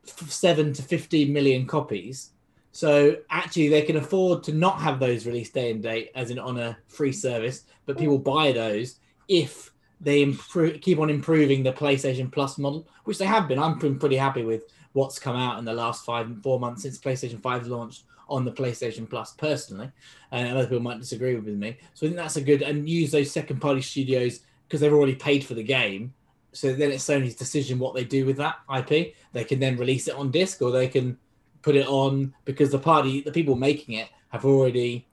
[0.04, 2.30] seven to 15 million copies.
[2.74, 6.40] So actually, they can afford to not have those release day and date as an
[6.40, 8.96] on a free service, but people buy those
[9.28, 9.70] if
[10.00, 13.60] they improve, keep on improving the PlayStation Plus model, which they have been.
[13.60, 16.98] I'm pretty happy with what's come out in the last five and four months since
[16.98, 19.88] PlayStation Five launched on the PlayStation Plus personally,
[20.32, 21.76] and other people might disagree with me.
[21.94, 25.14] So I think that's a good and use those second party studios because they've already
[25.14, 26.12] paid for the game.
[26.50, 29.14] So then it's Sony's decision what they do with that IP.
[29.32, 31.18] They can then release it on disc or they can
[31.64, 35.06] put it on because the party, the people making it, have already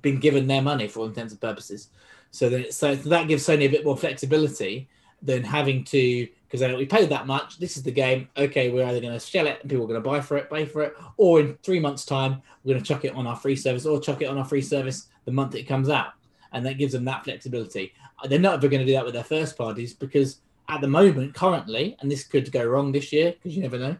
[0.00, 1.88] been given their money for all intents and purposes.
[2.30, 4.88] So then, so that gives Sony a bit more flexibility
[5.20, 7.58] than having to because we paid that much.
[7.58, 8.28] This is the game.
[8.36, 10.48] Okay, we're either going to sell it and people are going to buy for it,
[10.48, 13.36] pay for it, or in three months' time we're going to chuck it on our
[13.36, 16.12] free service or chuck it on our free service the month it comes out,
[16.52, 17.92] and that gives them that flexibility.
[18.28, 21.34] They're not ever going to do that with their first parties because at the moment,
[21.34, 23.96] currently, and this could go wrong this year because you never know.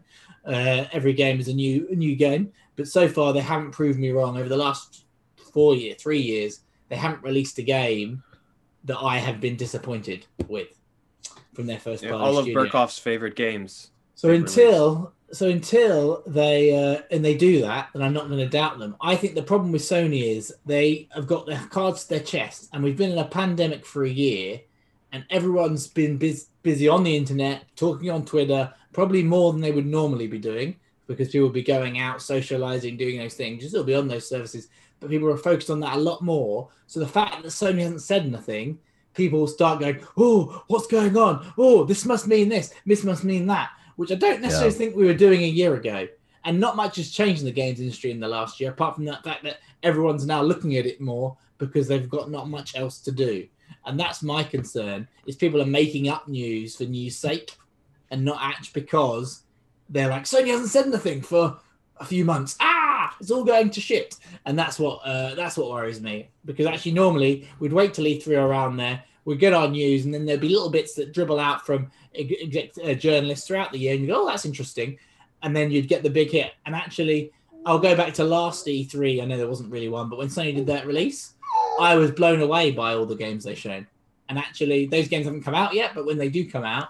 [0.49, 3.99] Uh, every game is a new a new game, but so far they haven't proved
[3.99, 4.37] me wrong.
[4.37, 5.05] Over the last
[5.53, 8.23] four year, three years, they haven't released a game
[8.85, 10.69] that I have been disappointed with
[11.53, 12.65] from their first Yeah, all of studio.
[12.65, 13.91] Burkhoff's favorite games.
[14.15, 18.49] So until so until they uh, and they do that, then I'm not going to
[18.49, 18.95] doubt them.
[19.01, 22.69] I think the problem with Sony is they have got their cards to their chest,
[22.73, 24.61] and we've been in a pandemic for a year,
[25.11, 29.71] and everyone's been bus- busy on the internet, talking on Twitter, probably more than they
[29.71, 30.75] would normally be doing
[31.07, 33.61] because people will be going out, socializing, doing those things.
[33.61, 34.67] You'll still be on those services,
[34.99, 36.69] but people are focused on that a lot more.
[36.87, 38.77] So the fact that Sony hasn't said anything,
[39.13, 41.51] people will start going, "Oh, what's going on?
[41.57, 42.73] Oh, this must mean this.
[42.85, 44.77] This must mean that." Which I don't necessarily Yeah.
[44.77, 46.07] think we were doing a year ago.
[46.45, 49.05] And not much has changed in the games industry in the last year, apart from
[49.05, 52.99] that fact that everyone's now looking at it more because they've got not much else
[53.01, 53.45] to do.
[53.85, 57.57] And that's my concern: is people are making up news for news sake,
[58.11, 59.43] and not act because
[59.89, 61.57] they're like Sony hasn't said anything for
[61.97, 62.55] a few months.
[62.61, 64.15] Ah, it's all going to shit,
[64.45, 66.29] and that's what uh, that's what worries me.
[66.45, 70.25] Because actually, normally we'd wait till E3 around there, we'd get our news, and then
[70.25, 73.93] there'd be little bits that dribble out from ex- exec- uh, journalists throughout the year,
[73.93, 74.97] and you go, "Oh, that's interesting,"
[75.43, 76.53] and then you'd get the big hit.
[76.65, 77.31] And actually,
[77.65, 79.21] I'll go back to last E3.
[79.21, 81.33] I know there wasn't really one, but when Sony did that release,
[81.79, 83.85] I was blown away by all the games they showed.
[84.29, 86.89] And actually, those games haven't come out yet, but when they do come out,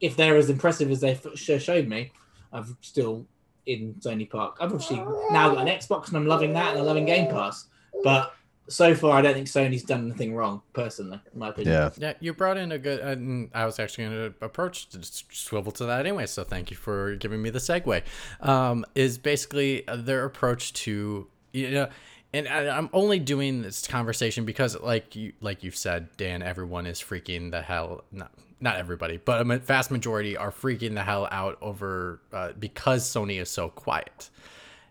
[0.00, 2.12] if they're as impressive as they f- sh- showed me,
[2.52, 3.26] I'm still
[3.66, 4.56] in Sony Park.
[4.60, 4.96] I've obviously
[5.30, 7.66] now got an Xbox and I'm loving that and I'm loving Game Pass.
[8.02, 8.34] But
[8.68, 11.74] so far, I don't think Sony's done anything wrong, personally, in my opinion.
[11.74, 11.90] Yeah.
[11.96, 13.00] Yeah, you brought in a good.
[13.00, 16.26] And I was actually going to approach to swivel to that anyway.
[16.26, 18.02] So thank you for giving me the segue.
[18.40, 21.88] Um, is basically uh, their approach to you know,
[22.32, 26.84] and I, I'm only doing this conversation because, like you, like you've said, Dan, everyone
[26.84, 28.04] is freaking the hell.
[28.12, 33.04] Not not everybody, but a vast majority are freaking the hell out over uh, because
[33.08, 34.30] Sony is so quiet.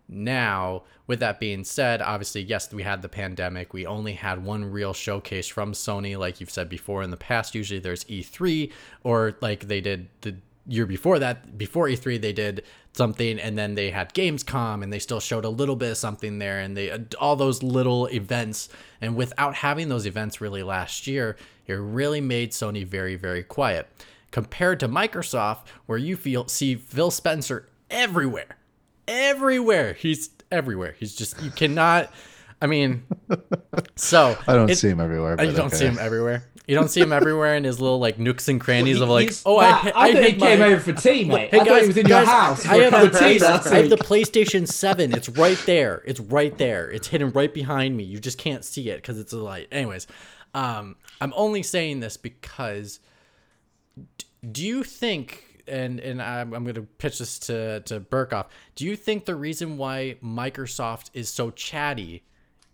[0.07, 3.73] Now, with that being said, obviously, yes, we had the pandemic.
[3.73, 7.55] We only had one real showcase from Sony, like you've said before in the past.
[7.55, 8.71] Usually there's E3,
[9.03, 10.35] or like they did the
[10.67, 12.63] year before that, before E3, they did
[12.93, 16.39] something, and then they had Gamescom, and they still showed a little bit of something
[16.39, 18.69] there, and they uh, all those little events.
[19.01, 21.37] And without having those events really last year,
[21.67, 23.89] it really made Sony very, very quiet.
[24.31, 28.57] Compared to Microsoft, where you feel see Phil Spencer everywhere
[29.07, 29.93] everywhere.
[29.93, 30.95] He's everywhere.
[30.97, 32.11] He's just you cannot.
[32.63, 33.03] I mean,
[33.97, 35.31] so I don't it- see him everywhere.
[35.43, 35.75] You don't okay.
[35.75, 36.45] see him everywhere.
[36.65, 39.59] You don't see him everywhere in his little like nooks and crannies of like, oh,
[39.59, 41.51] Matt, I, I, I, thought he came my- over for tea, mate.
[41.51, 42.65] Hey I thought guys, he was in guys, your house.
[42.65, 44.05] I for have, the tea place, I have the week.
[44.05, 45.13] PlayStation 7.
[45.13, 46.01] It's right there.
[46.05, 46.89] It's right there.
[46.89, 48.05] It's hidden right behind me.
[48.05, 49.67] You just can't see it because it's a light.
[49.73, 50.07] Anyways,
[50.53, 53.01] um, I'm only saying this because
[54.17, 58.45] d- do you think and and I'm, I'm going to pitch this to to Burkoff.
[58.75, 62.23] Do you think the reason why Microsoft is so chatty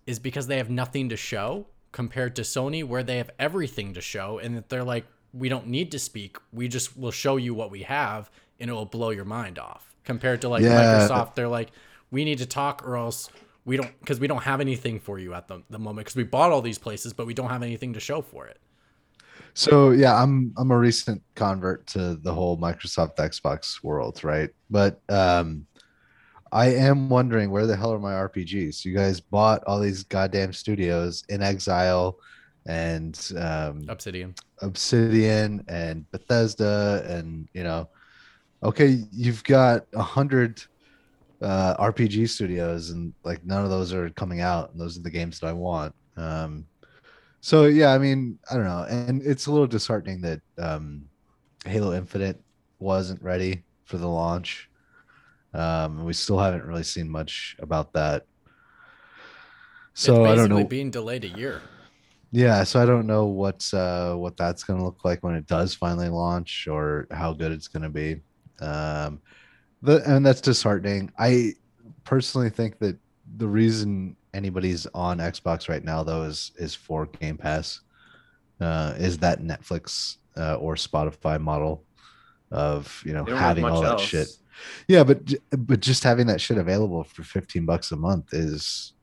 [0.09, 1.67] is because they have nothing to show?
[1.91, 5.67] compared to Sony where they have everything to show and that they're like we don't
[5.67, 6.37] need to speak.
[6.51, 9.93] We just will show you what we have and it will blow your mind off.
[10.03, 10.83] Compared to like Yeah.
[10.83, 11.71] Microsoft, they're like
[12.11, 13.29] we need to talk or else
[13.65, 16.23] we don't because we don't have anything for you at the, the moment because we
[16.23, 18.59] bought all these places but we don't have anything to show for it.
[19.55, 24.49] So yeah, I'm I'm a recent convert to the whole Microsoft Xbox world, right?
[24.69, 25.65] But um
[26.51, 28.83] I am wondering where the hell are my RPGs?
[28.85, 32.15] You guys bought all these goddamn studios inXile
[32.65, 34.35] and um Obsidian.
[34.61, 37.89] Obsidian and Bethesda and you know
[38.61, 40.61] okay, you've got a hundred
[41.41, 45.09] uh RPG studios and like none of those are coming out and those are the
[45.09, 45.95] games that I want.
[46.17, 46.65] Um
[47.41, 51.05] so yeah, I mean, I don't know, and it's a little disheartening that um,
[51.65, 52.41] Halo Infinite
[52.79, 54.68] wasn't ready for the launch.
[55.53, 58.25] Um, and we still haven't really seen much about that.
[59.93, 60.63] So it's I don't know.
[60.63, 61.61] being delayed a year.
[62.31, 65.47] Yeah, so I don't know what's uh, what that's going to look like when it
[65.47, 68.21] does finally launch, or how good it's going to be.
[68.61, 69.19] Um,
[69.81, 71.11] the, and that's disheartening.
[71.17, 71.53] I
[72.03, 72.97] personally think that
[73.37, 77.81] the reason anybody's on Xbox right now, though, is is for Game Pass.
[78.61, 81.83] Uh, is that Netflix uh, or Spotify model
[82.51, 84.03] of you know They don't have having much all that else.
[84.03, 84.27] shit?
[84.87, 88.93] Yeah, but but just having that shit available for fifteen bucks a month is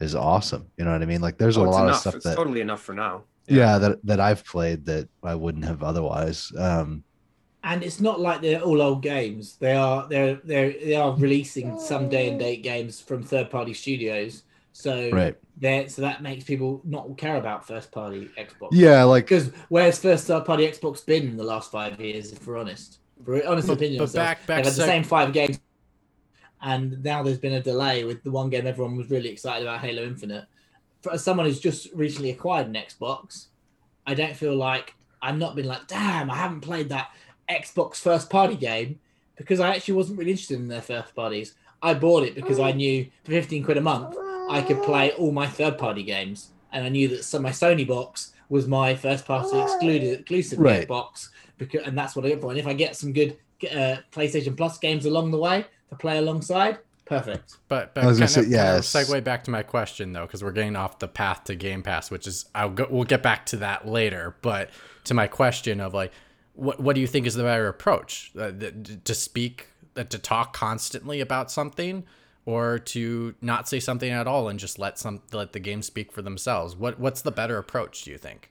[0.00, 0.66] is awesome.
[0.76, 1.20] You know what I mean?
[1.20, 1.94] Like there's Oh, a lot enough.
[1.96, 3.22] of stuff it's that totally enough for now.
[3.46, 3.78] yeah.
[3.78, 6.50] that that I've played that I wouldn't have otherwise.
[6.58, 7.04] Um,
[7.62, 9.56] and it's not like they're all old games.
[9.56, 13.72] They are they're they're they are releasing some day and date games from third party
[13.72, 14.42] studios.
[14.76, 15.36] So right.
[15.56, 18.70] there, so that makes people not care about first party Xbox.
[18.72, 22.32] Yeah, like Because where's first party Xbox been in the last five years?
[22.32, 23.03] If we're honest, for
[23.46, 25.58] honest But- opinion, but back- back they've had the same five games,
[26.62, 29.80] and now there's been a delay with the one game everyone was really excited about,
[29.80, 30.44] Halo Infinite.
[31.02, 33.46] For someone who's just recently acquired an Xbox,
[34.06, 37.10] I don't feel like I'm not been like, damn, I haven't played that
[37.50, 38.98] Xbox first party game
[39.36, 41.54] because I actually wasn't really interested in their first parties.
[41.82, 44.16] I bought it because I knew for 15 quid a month
[44.48, 47.86] I could play all my third party games, and I knew that so my Sony
[47.86, 50.86] box was my first party excluded exclusive Right.
[50.86, 52.50] box because and that's what I get for.
[52.50, 53.36] And if I get some good
[53.70, 57.56] uh, PlayStation Plus games along the way to play alongside, perfect.
[57.68, 60.12] But, but I was kind, gonna of, say, kind of segue back to my question
[60.12, 63.04] though, because we're getting off the path to Game Pass, which is I'll go, we'll
[63.04, 64.36] get back to that later.
[64.42, 64.70] But
[65.04, 66.12] to my question of like,
[66.54, 68.32] what what do you think is the better approach?
[68.38, 72.04] Uh, th- to speak, uh, to talk constantly about something,
[72.46, 76.12] or to not say something at all and just let some let the game speak
[76.12, 76.76] for themselves?
[76.76, 78.02] What what's the better approach?
[78.02, 78.50] Do you think?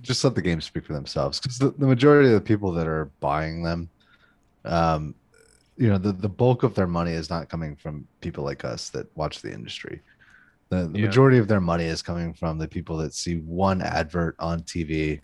[0.00, 2.86] Just let the games speak for themselves because the, the majority of the people that
[2.86, 3.88] are buying them
[4.64, 5.14] um
[5.76, 8.88] you know the, the bulk of their money is not coming from people like us
[8.90, 10.00] that watch the industry
[10.70, 11.06] the, the Yeah.
[11.06, 15.20] majority of their money is coming from the people that see one advert on tv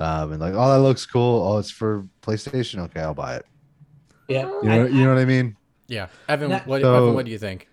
[0.00, 3.46] um and like oh that looks cool oh it's for playstation okay i'll buy it
[4.28, 5.56] Yeah, you know, you know what i mean
[5.86, 7.68] Yeah, Evan, That- what So- Evan, what do you think?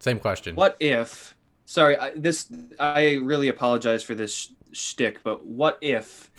[0.00, 0.56] Same question.
[0.56, 1.34] What if?
[1.66, 6.30] Sorry, I, this I really apologize for this sh- shtick, but what if,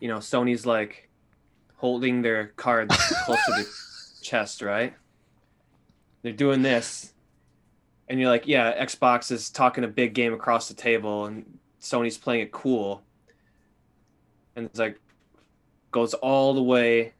[0.00, 1.10] you know, Sony's like
[1.76, 3.68] holding their cards close to the
[4.22, 4.94] chest, right?
[6.22, 7.12] They're doing this,
[8.08, 12.16] and you're like, yeah, Xbox is talking a big game across the table, and Sony's
[12.16, 13.02] playing it cool,
[14.56, 14.98] and it's like
[15.90, 17.12] goes all the way,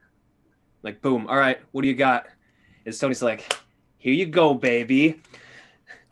[0.83, 2.27] like boom, all right, what do you got?
[2.87, 3.55] And Sony's like,
[3.99, 5.21] here you go, baby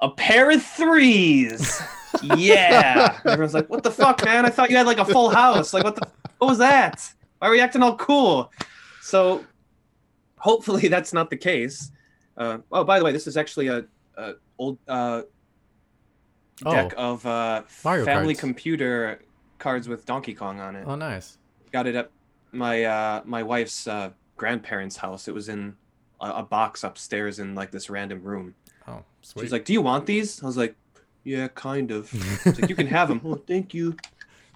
[0.00, 1.80] a pair of threes.
[2.22, 3.18] Yeah.
[3.24, 4.44] Everyone's like, what the fuck, man?
[4.46, 5.72] I thought you had like a full house.
[5.74, 6.06] Like, what the
[6.38, 7.12] what was that?
[7.38, 8.52] Why were you acting all cool?
[9.02, 9.44] So
[10.38, 11.90] hopefully that's not the case.
[12.36, 13.84] Uh, oh, by the way, this is actually a,
[14.16, 15.22] a old uh,
[16.64, 17.68] deck of uh, Oh.
[17.84, 18.40] Mario family cards.
[18.40, 19.20] computer
[19.58, 20.84] cards with Donkey Kong on it.
[20.86, 21.38] Oh, nice.
[21.72, 22.10] Got it at
[22.52, 25.28] my uh, my wife's uh, grandparents' house.
[25.28, 25.74] It was in
[26.20, 28.54] a, a box upstairs in like this random room.
[28.86, 29.42] Oh, sweet.
[29.42, 30.74] She's like, "Do you want these?" I was like,
[31.24, 32.08] "Yeah, kind of."
[32.44, 33.96] She's like, "You can have them." oh, thank you.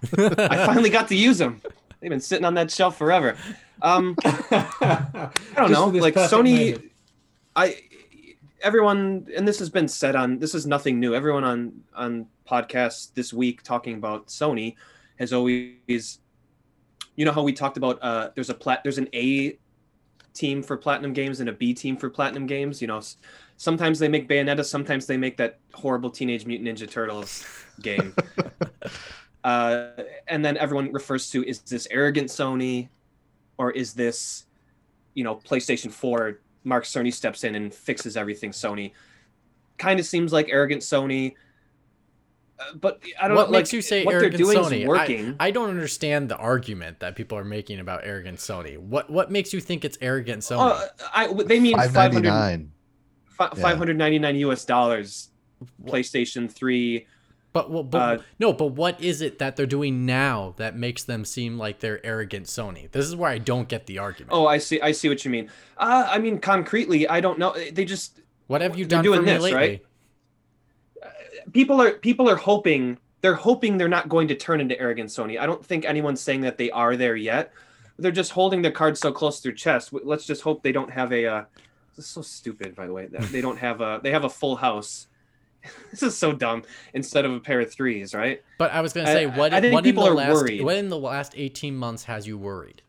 [0.17, 1.61] I finally got to use them.
[1.99, 3.35] They've been sitting on that shelf forever.
[3.81, 5.87] Um, I I don't know.
[5.87, 6.89] Like Sony,
[7.55, 7.77] I
[8.61, 10.39] everyone, and this has been said on.
[10.39, 11.13] This is nothing new.
[11.13, 14.75] Everyone on on podcasts this week talking about Sony
[15.19, 16.19] has always,
[17.15, 17.99] you know, how we talked about.
[18.01, 18.81] Uh, there's a plat.
[18.83, 19.57] There's an A
[20.33, 22.81] team for platinum games and a B team for platinum games.
[22.81, 23.17] You know, s-
[23.59, 27.45] sometimes they make Bayonetta, sometimes they make that horrible Teenage Mutant Ninja Turtles
[27.81, 28.15] game.
[29.43, 29.89] uh,
[30.27, 32.87] and then everyone refers to is this arrogant Sony,
[33.57, 34.45] or is this,
[35.13, 36.39] you know, PlayStation Four?
[36.63, 38.51] Mark Cerny steps in and fixes everything.
[38.51, 38.91] Sony
[39.77, 41.35] kind of seems like arrogant Sony.
[42.59, 44.81] Uh, but I don't what know, makes like, you say what they're arrogant doing Sony?
[44.81, 45.35] is working.
[45.37, 48.77] I, I don't understand the argument that people are making about arrogant Sony.
[48.77, 50.71] What what makes you think it's arrogant Sony?
[50.71, 52.69] Uh, I, they mean Five 500,
[53.39, 53.61] ninety nine.
[53.61, 53.69] Yeah.
[53.69, 55.29] 599 US dollars.
[55.85, 57.05] PlayStation 3.
[57.51, 61.03] but well, but uh, no, but what is it that they're doing now that makes
[61.03, 62.89] them seem like they're arrogant Sony?
[62.91, 64.31] This is where I don't get the argument.
[64.31, 64.79] Oh, I see.
[64.79, 65.49] I see what you mean.
[65.77, 67.53] Uh, I mean, concretely, I don't know.
[67.71, 69.57] They just what have you done doing for me this, lately?
[69.57, 69.85] right?
[71.53, 75.39] people are people are hoping they're hoping they're not going to turn into arrogant Sony.
[75.39, 77.51] I don't think anyone's saying that they are there yet.
[77.97, 79.91] They're just holding their cards so close to their chest.
[79.91, 81.25] Let's just hope they don't have a.
[81.25, 81.43] Uh,
[81.99, 83.07] this is so stupid, by the way.
[83.07, 83.99] They don't have a.
[84.01, 85.07] They have a full house.
[85.91, 86.63] this is so dumb.
[86.93, 88.41] Instead of a pair of threes, right?
[88.57, 90.63] But I was gonna I- say, what, I think what in the last, worried.
[90.63, 92.81] What in the last eighteen months has you worried?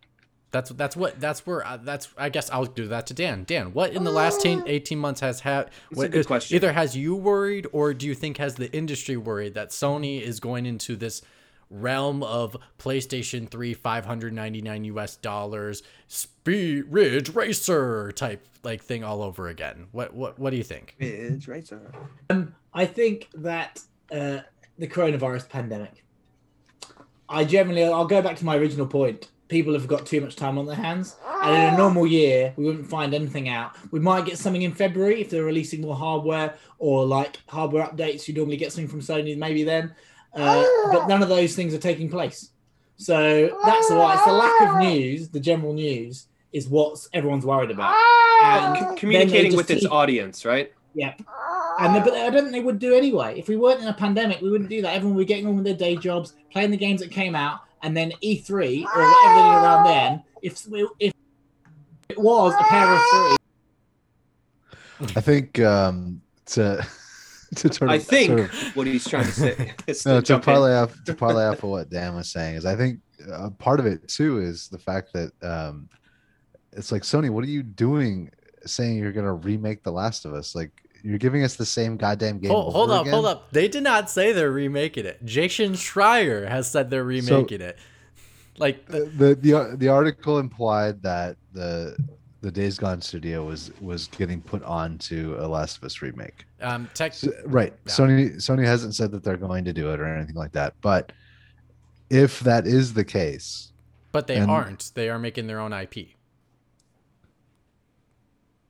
[0.53, 3.45] That's that's what that's where uh, that's I guess I'll do that to Dan.
[3.45, 6.57] Dan, what in the last 10, 18 months has had a good is- question.
[6.57, 10.41] either has you worried or do you think has the industry worried that Sony is
[10.41, 11.23] going into this
[11.71, 19.49] realm of PlayStation 3 599 US dollars Speed Ridge Racer type like thing all over
[19.49, 19.87] again.
[19.93, 20.97] What what what do you think?
[20.99, 21.81] It's right, sir.
[22.75, 23.81] I think that
[24.11, 24.41] uh,
[24.79, 26.05] the coronavirus pandemic.
[27.29, 29.29] I generally, I'll go back to my original point.
[29.47, 32.65] People have got too much time on their hands, and in a normal year, we
[32.65, 33.77] wouldn't find anything out.
[33.91, 38.27] We might get something in February if they're releasing more hardware or like hardware updates.
[38.29, 39.95] You normally get something from Sony, maybe then,
[40.35, 42.51] uh, but none of those things are taking place.
[42.97, 47.71] So that's why it's the lack of news, the general news, is what everyone's worried
[47.71, 47.95] about.
[48.43, 50.73] And C- communicating with its keep- audience, right?
[50.95, 51.15] yeah.
[51.79, 53.39] And the, but I don't think they would do anyway.
[53.39, 54.95] If we weren't in a pandemic, we wouldn't do that.
[54.95, 57.61] Everyone would be getting on with their day jobs, playing the games that came out,
[57.83, 60.23] and then E3 or whatever they did around then.
[60.43, 60.67] If
[60.99, 61.13] if
[62.11, 63.37] it was a pair of three,
[65.17, 66.87] I think um, to
[67.57, 70.35] to sort of, I think sort of what he's trying to say is no, to
[70.35, 73.01] to parlay off to parlay off of what Dan was saying is I think
[73.33, 75.89] uh, part of it too is the fact that um,
[76.73, 78.31] it's like Sony, what are you doing
[78.65, 80.55] saying you're gonna remake The Last of Us?
[80.55, 80.71] Like
[81.03, 82.51] you're giving us the same goddamn game.
[82.51, 83.51] Hold, hold over up, hold up.
[83.51, 85.25] They did not say they're remaking it.
[85.25, 87.79] Jason Schreier has said they're remaking it.
[88.59, 91.97] Like The, the the the article implied that the
[92.43, 96.45] the Days Gone studio was was getting put on to a Last of Us remake.
[96.61, 97.75] um tech So- right.
[97.87, 97.93] Yeah.
[97.93, 100.75] Sony Sony hasn't said that they're going to do it or anything like that.
[100.81, 101.13] But
[102.09, 103.73] if that is the case,
[104.13, 104.93] but they and- aren't.
[104.95, 106.17] They are making their own IP.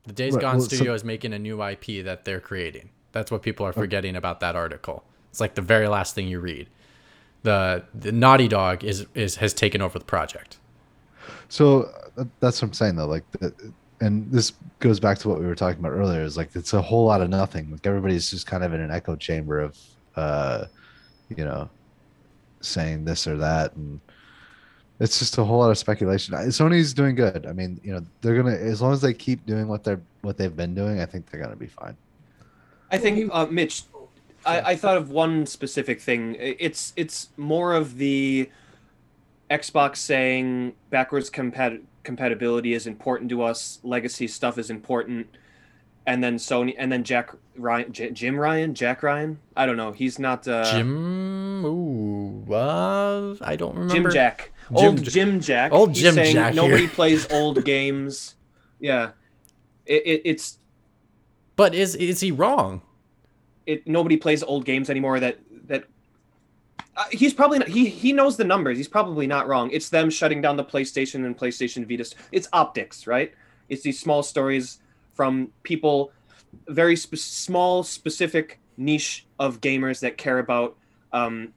[0.04, 2.90] The Days Right, Gone well, so- studio is making a new IP that they're creating.
[3.12, 5.04] That's what people are forgetting about that article.
[5.30, 6.68] It's like the very last thing you read.
[7.42, 10.58] The the Naughty Dog is is has taken over the project.
[11.48, 11.90] So
[12.40, 13.06] that's what I'm saying though.
[13.06, 13.52] Like, the,
[14.00, 16.22] and this goes back to what we were talking about earlier.
[16.22, 17.70] Is like it's a whole lot of nothing.
[17.70, 19.78] Like everybody's just kind of in an echo chamber of,
[20.16, 20.66] uh,
[21.28, 21.68] you know,
[22.60, 24.00] saying this or that, and
[25.00, 26.34] it's just a whole lot of speculation.
[26.34, 27.46] I- Sony's doing good.
[27.46, 30.36] I mean, you know, they're gonna as long as they keep doing what they're what
[30.36, 31.00] they've been doing.
[31.00, 31.96] I think they're gonna be fine.
[32.90, 33.84] I think, uh, Mitch,
[34.44, 36.36] I, I thought of one specific thing.
[36.38, 38.50] It's it's more of the
[39.50, 45.26] Xbox saying backwards compat- compatibility is important to us, legacy stuff is important,
[46.06, 49.38] and then Sony, and then Jack Ryan, J- Jim Ryan, Jack Ryan.
[49.56, 49.92] I don't know.
[49.92, 53.94] He's not uh, Jim ooh, uh, I don't remember.
[53.94, 54.52] Jim Jack.
[54.68, 55.72] Jim old J- Jim Jack.
[55.72, 58.36] Old He's Jim saying Jack Nobody plays old games.
[58.78, 59.10] Yeah,
[59.84, 60.58] it, it, it's
[61.56, 62.82] But is is he wrong?
[63.66, 65.38] it nobody plays old games anymore that
[67.00, 69.70] uh, he's probably not he he knows the numbers he's probably not wrong.
[69.70, 73.32] It's them shutting down the playstation and playstation vita it's optics right?
[73.70, 74.80] It's these small stories
[75.14, 76.12] from people
[76.68, 80.76] very sp- small specific niche of gamers that care about
[81.12, 81.54] um,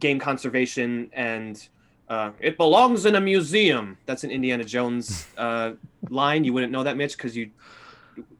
[0.00, 1.68] game conservation and
[2.08, 3.96] uh, it belongs in a museum.
[4.04, 5.72] That's an indiana jones uh,
[6.10, 6.42] line.
[6.42, 7.50] You wouldn't know that mitch because you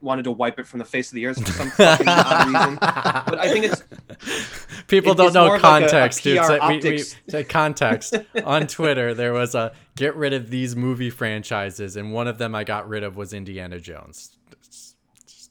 [0.01, 2.75] wanted to wipe it from the face of the earth for some fucking odd reason.
[2.75, 3.83] But I think it's
[4.87, 6.37] People It- don't it's know more of like a- a context, dude.
[6.39, 7.15] PR So we, we, optics.
[7.29, 8.15] so context
[8.45, 9.13] on Twitter.
[9.13, 12.87] There was a get rid of these movie franchises, and one of them I got
[12.87, 14.37] rid of was Indiana Jones.
[14.63, 14.95] Just,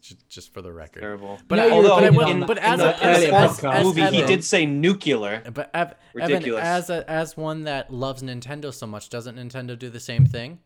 [0.03, 1.01] just, just for the record.
[1.01, 1.39] terrible.
[1.49, 3.35] But No, I- you but I picking the- but in as the a, as, earlier
[3.35, 3.73] as, podcast.
[3.75, 5.43] as movie, he did say nuclear.
[5.53, 9.91] But Ev, Evan, as a, as one that loves Nintendo so much, doesn't Nintendo do
[9.91, 10.61] the same thing?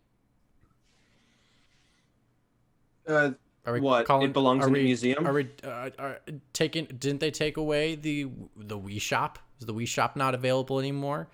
[3.06, 3.30] Uh,
[3.68, 4.06] Are we What?
[4.06, 5.26] calling- It belongs are in a museum?
[5.26, 6.20] Are we uh, are
[6.54, 6.86] taking?
[6.86, 9.38] Didn't they take away the the Wii Shop?
[9.60, 11.28] Is the Wii Shop not available anymore?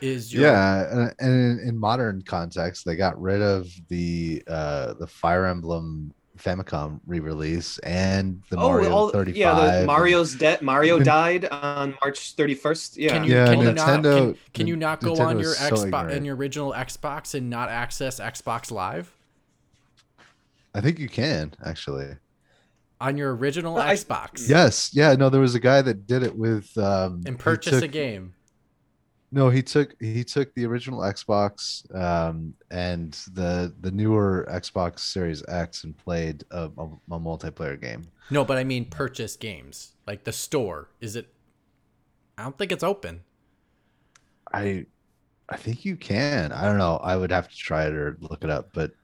[0.00, 4.94] Is your, Yeah, and, and in, in modern context, they got rid of the uh,
[4.94, 9.36] the Fire Emblem Famicom re-release and the oh, Mario all, 35.
[9.36, 10.62] yeah, the Mario's dead.
[10.62, 12.96] Mario Nin- died on March 31st.
[12.96, 13.08] Yeah.
[13.08, 15.58] Can you Yeah, can you not can, can you not go Nintendo on your is
[15.58, 16.12] so Xbox ignorant.
[16.12, 19.17] in your original Xbox and not access Xbox Live
[20.78, 22.06] I think you can actually.
[23.00, 25.12] on your original I- Xbox Yes, yeah.
[25.14, 28.34] No, there was a guy that did it with um, and he purchase a game?
[29.32, 35.42] No, he took he took the original Xbox um, and the the newer Xbox Series
[35.48, 38.08] X and played a, a, a multiplayer game.
[38.30, 39.96] No, but I mean purchase games.
[40.06, 40.90] Like the store.
[41.00, 41.26] Is it
[42.38, 43.22] I don't think it's open.
[44.52, 44.86] I
[45.48, 46.52] I think you can.
[46.52, 46.98] I don't know.
[47.02, 48.97] I would have to try it or look it up, but it's,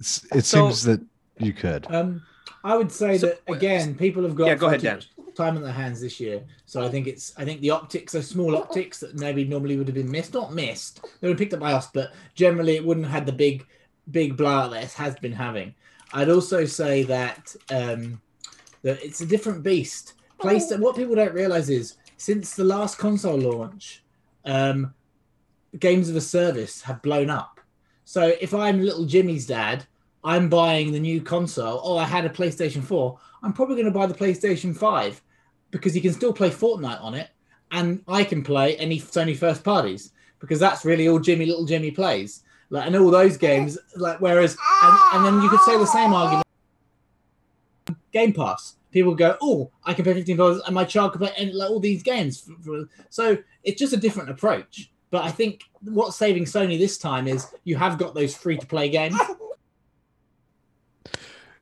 [0.00, 1.00] it So- seems that
[1.38, 1.86] you could.
[1.90, 2.22] Um,
[2.64, 5.00] I would say So- that again, people have got Yeah, go ahead, Dan.
[5.34, 6.42] time on their hands this year.
[6.64, 9.86] So I think it's I think the optics are small optics that maybe normally would
[9.86, 10.32] have been missed.
[10.34, 13.32] Not missed, they were picked up by us, but generally it wouldn't have had the
[13.32, 13.66] big
[14.10, 15.74] big blowout that it has been having.
[16.12, 18.20] I'd also say that um,
[18.82, 20.14] that it's a different beast.
[20.38, 24.02] Place that what people don't realize is since the last console launch,
[24.44, 24.94] um,
[25.78, 27.55] games of a service have blown up.
[28.06, 29.84] So if I'm little Jimmy's dad,
[30.22, 31.80] I'm buying the new console.
[31.82, 33.18] Oh, I had a PlayStation 4.
[33.42, 35.20] I'm probably going to buy the PlayStation 5
[35.72, 37.30] because you can still play Fortnite on it,
[37.72, 41.90] and I can play any Sony first parties because that's really all Jimmy, little Jimmy
[41.90, 42.44] plays.
[42.70, 46.12] Like, and all those games, like, whereas, and, and then you could say the same
[46.12, 46.46] argument.
[48.12, 48.76] Game Pass.
[48.92, 51.70] People go, oh, I can pay fifteen dollars, and my child can play and like
[51.70, 52.48] all these games.
[53.10, 54.90] So it's just a different approach.
[55.10, 58.66] But I think what's saving Sony this time is you have got those free to
[58.66, 59.18] play games.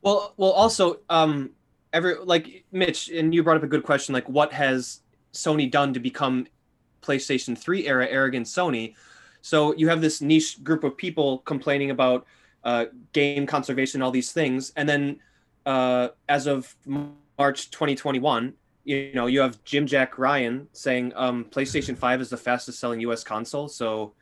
[0.05, 1.49] Well, well, also, um,
[1.91, 4.13] every like Mitch, and you brought up a good question.
[4.13, 5.01] Like, what has
[5.33, 6.45] Sony done to become
[7.01, 8.93] PlayStation 3 era arrogant Sony?
[9.41, 12.27] So you have this niche group of people complaining about
[12.63, 15.19] uh, game conservation, all these things, and then
[15.65, 18.53] uh, as of March 2021,
[18.85, 22.99] you know, you have Jim Jack Ryan saying um, PlayStation 5 is the fastest selling
[23.01, 23.23] U.S.
[23.23, 23.67] console.
[23.67, 24.13] So,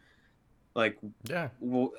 [0.73, 1.49] like, Yeah.
[1.61, 1.91] w-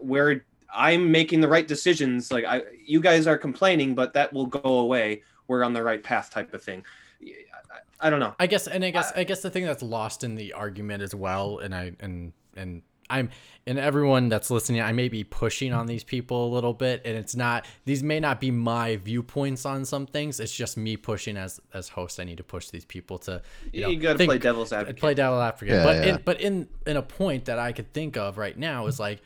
[0.00, 2.30] where I'm making the right decisions.
[2.30, 5.22] Like I, you guys are complaining, but that will go away.
[5.48, 6.84] We're on the right path, type of thing.
[7.22, 8.34] I, I don't know.
[8.38, 11.14] I guess, and I guess, I guess the thing that's lost in the argument as
[11.14, 12.82] well, and I, and and
[13.12, 13.30] I'm,
[13.66, 17.16] and everyone that's listening, I may be pushing on these people a little bit, and
[17.16, 20.40] it's not; these may not be my viewpoints on some things.
[20.40, 22.18] It's just me pushing as as host.
[22.18, 23.40] I need to push these people to,
[23.72, 24.98] you, know, You got to play devil's advocate.
[25.00, 25.74] play devil's advocate.
[25.74, 26.14] Yeah, but yeah.
[26.14, 29.20] in but in in a point that I could think of right now is like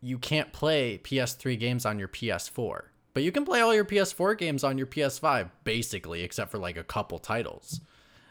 [0.00, 2.82] you can't play PS3 games on your PS4,
[3.14, 6.76] but you can play all your PS4 games on your PS5 basically, except for like
[6.76, 7.80] a couple titles.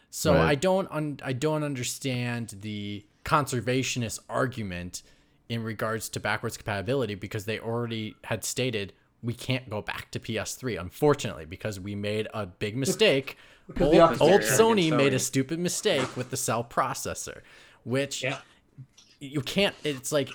[0.09, 0.49] So Right.
[0.51, 5.03] I don't un- I don't understand the conservationist argument
[5.49, 10.19] in regards to backwards compatibility because they already had stated we can't go back to
[10.19, 13.37] PS3 unfortunately because we made a big mistake.
[13.81, 14.95] Old the old Sony Sony.
[14.97, 17.41] made a stupid mistake with the cell processor,
[17.83, 18.37] which Yeah.
[19.19, 19.75] you can't.
[19.83, 20.29] It's like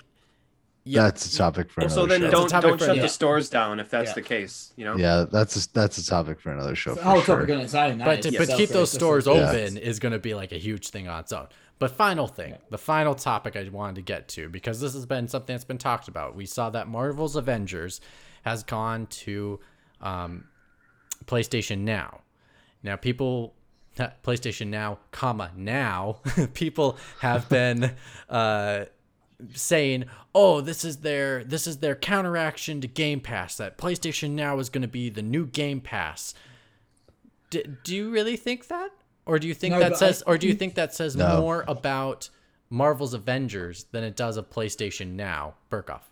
[0.85, 2.31] yeah, That's a topic for another so then show.
[2.33, 3.03] Don't topic don't for- shut yeah.
[3.03, 4.15] the stores down if that's Yeah.
[4.15, 4.73] the case.
[4.77, 4.97] You know.
[4.97, 6.91] yeah, that's a, that's a topic for another show.
[6.91, 7.37] It's a For whole sure.
[7.39, 7.99] topic on its own.
[7.99, 9.51] that but is to, but keep those stores like- Yeah.
[9.51, 11.47] open is going to be like a huge thing on its own.
[11.79, 15.27] But final thing, the final topic I wanted to get to because this has been
[15.27, 16.37] something that's been talked about.
[16.37, 18.01] We saw that Marvel's Avengers
[18.43, 19.59] has gone to
[20.01, 20.45] um,
[21.25, 22.21] PlayStation Now.
[22.85, 23.55] Now people
[24.25, 26.21] PlayStation Now, comma now,
[26.55, 27.93] people have been
[28.29, 28.87] uh,
[29.55, 30.05] saying,
[30.35, 33.57] "Oh, this is their this is their counteraction to Game Pass.
[33.57, 36.35] That PlayStation Now is going to be the new Game Pass."
[37.51, 38.91] D- do you really think that,
[39.27, 41.41] or do you think No, that says, I- or do you think that says No.
[41.41, 42.29] more about
[42.71, 46.03] Marvel's Avengers than it does of PlayStation Now, Burkoff?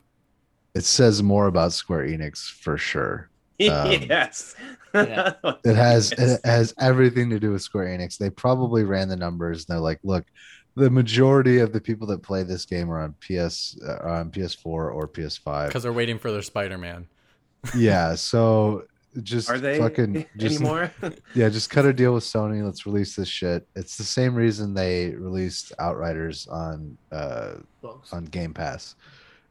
[0.75, 3.29] It says more about Square Enix for sure.
[3.61, 4.55] Um, yes.
[4.95, 5.35] Yeah.
[5.65, 6.39] It has Yes.
[6.39, 8.17] it has everything to do with Square Enix.
[8.17, 9.67] They probably ran the numbers.
[9.69, 10.25] And they're like, look,
[10.77, 14.31] the majority of the people that play this game are on PS uh, are on
[14.31, 15.67] PS4 or PS5.
[15.67, 17.07] Because they're waiting for their Spider-Man.
[17.77, 18.85] Yeah, so
[19.23, 20.93] just Are they fucking just, anymore?
[21.35, 22.65] Yeah, just cut a deal with Sony.
[22.65, 23.67] Let's release this shit.
[23.75, 28.13] It's the same reason they released Outriders on uh Box.
[28.13, 28.95] on Game Pass.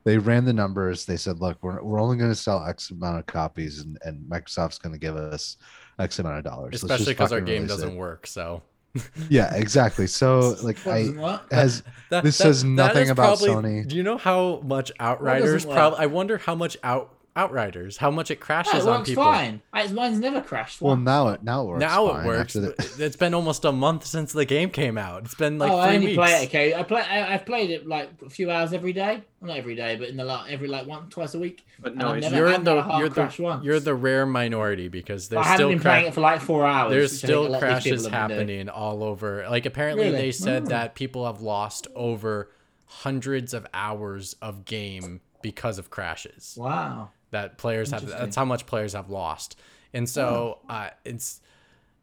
[0.06, 1.06] They ran the numbers.
[1.06, 4.22] They said, look, we're, we're only going to sell X amount of copies, and, and
[4.30, 5.58] Microsoft's going to give us
[6.00, 6.76] X amount of dollars.
[6.76, 7.98] Especially because our game doesn't it.
[7.98, 8.26] work.
[8.26, 8.62] So
[9.30, 10.08] Yeah, exactly.
[10.08, 13.50] So, like, I doesn't has That- This that- says nothing about probably-
[13.84, 13.88] Sony.
[13.88, 15.66] Do you know how much Outriders?
[15.66, 15.76] work?
[15.76, 16.00] Probably.
[16.00, 19.24] I wonder how much out Outriders, how much it crashes No, it on works people.
[19.24, 19.62] fine.
[19.74, 20.82] I- Mine's never crashed.
[20.82, 21.80] Well, now it now it works.
[21.82, 22.54] Now fine it works.
[22.54, 22.96] The...
[23.06, 25.24] it's been almost a month since the game came out.
[25.26, 26.18] It's been like oh, I only weeks.
[26.18, 26.46] play it.
[26.50, 27.02] Okay, I play.
[27.02, 29.24] I, I've played it like a few hours every day.
[29.42, 31.66] Well, not every day, but in the lot every like one twice a week.
[31.80, 33.64] But And no, I've never- You're in the had you're crash the once.
[33.64, 36.42] you're the rare minority because I there's haven't still been cra- playing it for like
[36.42, 36.92] four hours.
[36.92, 39.48] there's which I think a still lot of these crashes people have happening all over.
[39.50, 40.18] Like apparently Really?
[40.18, 40.70] they said Oh.
[40.70, 42.52] that people have lost over
[42.86, 46.56] hundreds of hours of game because of crashes.
[46.60, 47.10] Wow.
[47.32, 49.60] That players have that's how much players have lost.
[49.94, 51.42] And so uh it's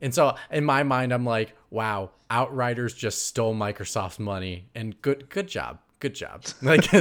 [0.00, 5.28] and so in my mind I'm like, wow, Outriders just stole Microsoft's money and good
[5.28, 5.78] good job.
[5.98, 6.44] Good job.
[6.62, 6.92] Like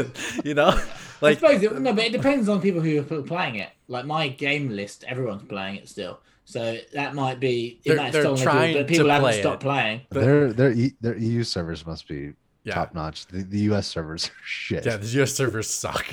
[0.43, 0.69] you know?
[0.69, 0.85] I
[1.21, 3.69] Like suppose it, no, but it depends on people who are playing it.
[3.87, 6.19] Like my game list, everyone's playing it still.
[6.45, 9.29] So that might be it They're- might have they're stolen it, but people to haven't
[9.29, 9.65] play stopped it.
[9.65, 10.01] playing.
[10.11, 12.33] their their e, their EU servers must be
[12.63, 12.75] Yeah.
[12.75, 13.25] top notch.
[13.27, 14.85] The, the US servers are shit.
[14.85, 16.05] yeah, the US servers suck.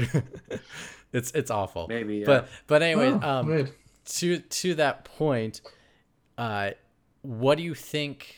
[1.12, 1.86] It's it's awful.
[1.88, 2.18] maybe.
[2.18, 2.26] Yeah.
[2.26, 3.72] But but anyway, Oh, um weird.
[4.06, 5.60] to to that point,
[6.38, 6.70] uh,
[7.22, 8.36] what do you think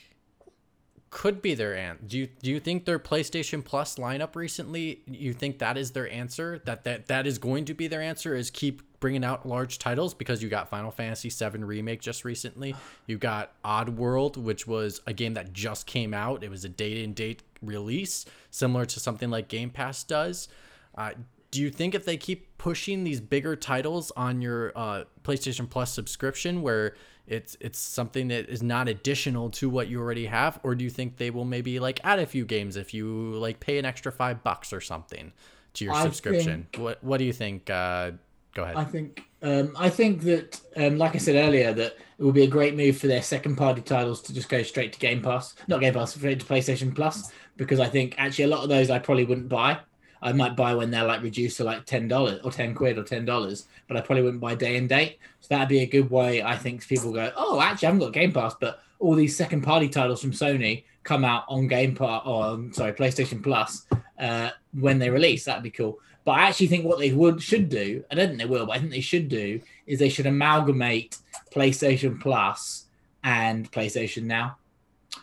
[1.11, 2.03] could be their answer?
[2.07, 5.03] Do you do you think their PlayStation Plus lineup recently?
[5.07, 6.61] You think that is their answer?
[6.65, 8.35] That that that is going to be their answer?
[8.35, 12.75] Is keep bringing out large titles because you got Final Fantasy VII remake just recently.
[13.07, 16.43] You got Oddworld, which was a game that just came out.
[16.43, 20.49] It was a date and date release, similar to something like Game Pass does.
[20.97, 21.11] Uh,
[21.55, 25.93] do you think if they keep pushing these bigger titles on your uh, PlayStation Plus
[25.93, 26.97] subscription, where
[27.29, 30.91] it's it's something that is not additional to what you already have, or do you
[30.91, 34.11] think they will maybe like add a few games if you like pay an extra
[34.11, 35.33] five bucks or something
[35.75, 36.67] to your I subscription?
[36.77, 37.71] What What do you think?
[37.71, 38.13] Uh,
[38.55, 38.75] go ahead.
[38.77, 42.43] I think um, I think that um, like I said earlier that it would be
[42.43, 45.55] a great move for their second party titles to just go straight to Game Pass,
[45.69, 48.91] not Game Pass, straight to PlayStation Plus, because I think actually a lot of those
[48.91, 49.79] I probably wouldn't buy.
[50.23, 53.05] I might buy when they're like reduced to like ten dollars or ten quid or
[53.05, 55.19] ten dollars, but I probably wouldn't buy day and date.
[55.41, 56.43] So that'd be a good way.
[56.43, 59.63] I think people go, oh, actually, I haven't got Game Pass, but all these second
[59.63, 63.87] party titles from Sony come out on Game Pass or um, sorry PlayStation Plus
[64.19, 65.45] uh, when they release.
[65.45, 65.99] That'd be cool.
[66.25, 68.73] But I actually think what they would should do, I don't think they will, but
[68.73, 71.19] I think they should do is they should amalgamate
[71.55, 72.87] PlayStation Plus
[73.23, 74.57] and PlayStation Now,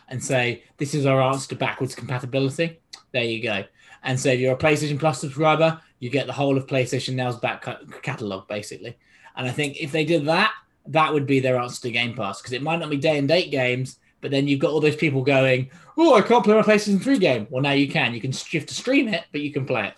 [0.08, 2.78] and say this is our answer to backwards compatibility.
[3.10, 3.64] There you go.
[4.04, 7.36] And so if you're a PlayStation Plus subscriber, you get the whole of PlayStation Now's
[7.36, 7.64] back
[8.02, 8.96] catalog basically.
[9.36, 10.52] And I think if they did that,
[10.86, 13.28] that would be their answer to Game Pass because it might not be day and
[13.28, 16.62] date games, but then you've got all those people going, "Oh, I can't play my
[16.62, 18.14] PlayStation 3 game." Well, now you can.
[18.14, 19.94] You can shift to stream it, but you can play it.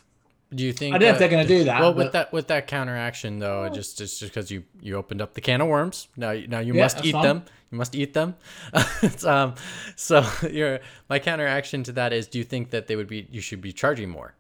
[0.54, 0.94] Do you think?
[0.94, 1.80] I don't know uh, if they're going to do that.
[1.80, 5.34] well, with that with that counteraction though, just it's just because you you opened up
[5.34, 6.08] the can of worms.
[6.16, 7.22] Now you- now you Yeah, must eat fine.
[7.22, 7.44] them.
[7.70, 8.36] You must eat them.
[9.26, 9.54] Um,
[9.96, 13.40] so your my counteraction to that is, do you think that they would be you
[13.40, 14.34] should be charging more,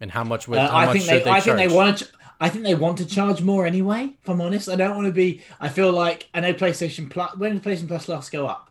[0.00, 1.44] and how much would Uh, how I much think should they, they, I charge?
[1.44, 2.06] think they want to.
[2.40, 4.16] I think they want to charge more anyway.
[4.22, 5.42] If I'm honest, I don't want to be.
[5.60, 7.36] I feel like I know PlayStation Plus.
[7.36, 8.67] When did PlayStation Plus last go up?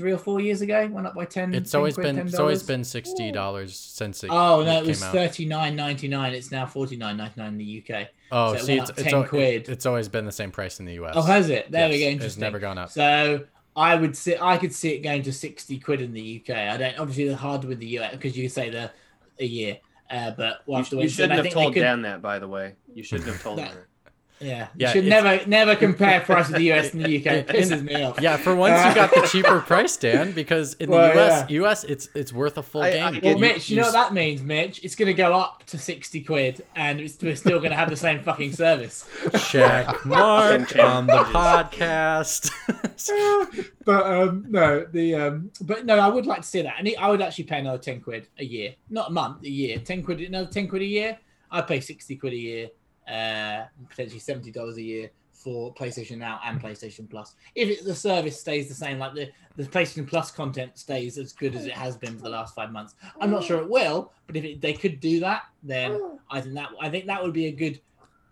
[0.00, 1.52] Three or four years ago, went up by ten.
[1.54, 2.28] It's 10 always quid, been $10?
[2.28, 4.30] it's always been sixty dollars since it.
[4.32, 6.32] Oh no, it it was thirty nine ninety nine.
[6.32, 8.08] It's now forty nine ninety nine in the UK.
[8.32, 9.68] Oh, so it see, went it's up it's, 10 al- quid.
[9.68, 11.12] it's always been the same price in the U.S.
[11.16, 11.70] Oh, has it?
[11.70, 12.06] There we Yes, go.
[12.06, 12.40] It's Interesting.
[12.40, 12.88] never gone up.
[12.88, 13.44] So
[13.76, 14.36] I would see.
[14.40, 16.56] I could see it going to sixty quid in the UK.
[16.56, 16.98] I don't.
[16.98, 18.90] Obviously, they're hard with the US because you say the
[19.38, 19.76] a year.
[20.10, 21.02] Uh, but we'll you, have to you wait.
[21.04, 22.74] and shouldn't have told could- Dan that, by the way.
[22.94, 23.86] You shouldn't have told That- her.
[24.40, 27.26] Yeah, Yeah, you should never never compare price of the US and the UK.
[27.40, 28.20] It pisses me off.
[28.20, 31.44] Yeah, for once you got the cheaper price, Dan, because in the U.S.
[31.50, 31.54] yeah.
[31.56, 31.84] U.S.
[31.84, 33.04] it's it's worth a full I- game.
[33.16, 34.82] I- Well, you- Mitch, you, know what that means, Mitch?
[34.82, 37.90] It's going to go up to 60 quid and it's, we're still going to have
[37.90, 39.06] the same fucking service.
[39.50, 42.50] Check mark on the podcast.
[43.84, 46.74] but um, no, the um, but no, I would like to see that.
[46.78, 49.78] And I would actually pay another 10 quid a year, not a month, a year.
[49.78, 51.18] 10 quid, another 10 quid a year.
[51.50, 52.68] I'd pay 60 quid a year,
[53.10, 57.34] uh, potentially $70 a year for PlayStation Now and PlayStation Plus.
[57.54, 61.32] If it, the service stays the same, like the, the PlayStation Plus content stays as
[61.32, 62.94] good as it has been for the last five months.
[63.20, 66.54] I'm not sure it will, but if it, they could do that, then I think
[66.54, 67.80] that I think that would be a good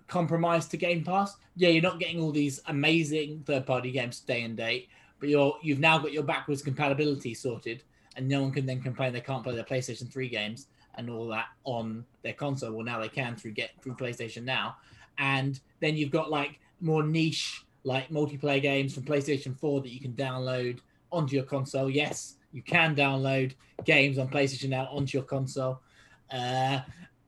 [0.07, 1.37] compromise to Game Pass.
[1.57, 4.89] Yeah, you're not getting all these amazing third-party games day and date,
[5.19, 7.83] but you're you've now got your backwards compatibility sorted,
[8.17, 10.67] and no one can then complain they can't play their PlayStation 3 games
[10.99, 12.73] and all that on their console.
[12.73, 14.77] Well, now they can through get through PlayStation Now,
[15.16, 20.01] and then you've got like more niche like multiplayer games from PlayStation 4 that you
[20.01, 20.81] can download
[21.11, 21.89] onto your console.
[21.89, 23.55] Yes, you can download
[23.85, 25.81] games on PlayStation Now onto your console,
[26.31, 26.81] uh,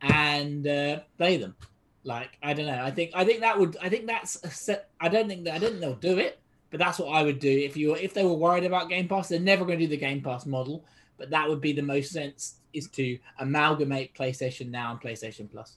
[0.02, 1.54] and uh, play them.
[2.02, 2.82] Like I don't know.
[2.82, 3.76] I think I think that would.
[3.80, 4.90] I think that's a set.
[5.00, 6.40] I don't think that I don't think they'll do it,
[6.70, 9.28] but that's what I would do if you if they were worried about Game Pass.
[9.28, 10.84] They're never going to do the Game Pass model,
[11.18, 15.76] but that would be the most sense is to amalgamate PlayStation Now and PlayStation Plus.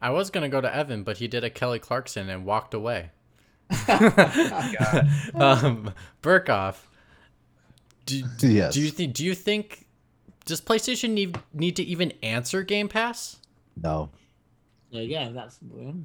[0.00, 3.10] I was gonna go to Evan, but he did a Kelly Clarkson and walked away.
[5.34, 5.92] um,
[6.22, 6.76] Burkoff,
[8.06, 8.74] do, Yes.
[8.74, 9.14] do you think?
[9.14, 9.86] Do you think
[10.44, 13.38] does PlayStation need need to even answer Game Pass?
[13.82, 14.10] No,
[14.94, 15.58] Yeah, yeah, that's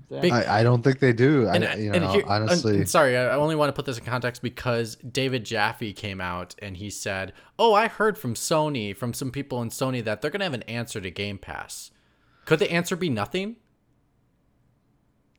[0.09, 0.19] yeah.
[0.21, 1.47] Big- I, I don't think they do.
[1.47, 4.05] I, you and know, here- honestly, and sorry, I only want to put this in
[4.05, 9.13] context because David Jaffe came out and he said, "Oh, I heard from Sony, from
[9.13, 11.91] some people in Sony, that they're gonna have an answer to Game Pass.
[12.45, 13.57] Could the answer be nothing?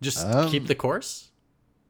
[0.00, 1.30] Just Um, keep the course."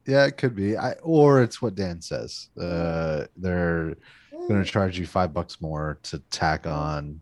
[0.07, 0.75] yeah, it could be.
[0.77, 2.49] I, or it's what Dan says.
[2.59, 3.95] Uh, they're
[4.31, 7.21] going to charge you five bucks more to tack on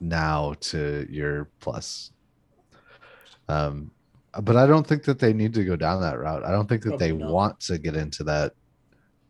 [0.00, 2.12] now to your plus.
[3.50, 3.90] Um,
[4.42, 6.44] but I don't think that they need to go down that route.
[6.44, 7.30] I don't think that they not.
[7.32, 8.52] want to get into that,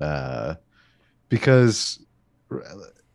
[0.01, 0.55] uh,
[1.29, 2.05] because
[2.51, 2.63] r-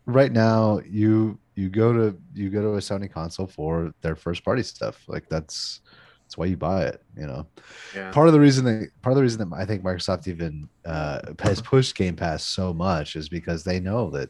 [0.05, 4.43] right now you you go to you go to a Sony console for their first
[4.43, 5.03] party stuff.
[5.07, 5.81] Like that's
[6.23, 7.01] that's why you buy it.
[7.15, 7.47] You know
[7.95, 8.11] Yeah.
[8.11, 11.19] part of the reason that part of the reason that I think Microsoft even uh,
[11.39, 14.29] has pushed Game Pass so much is because they know that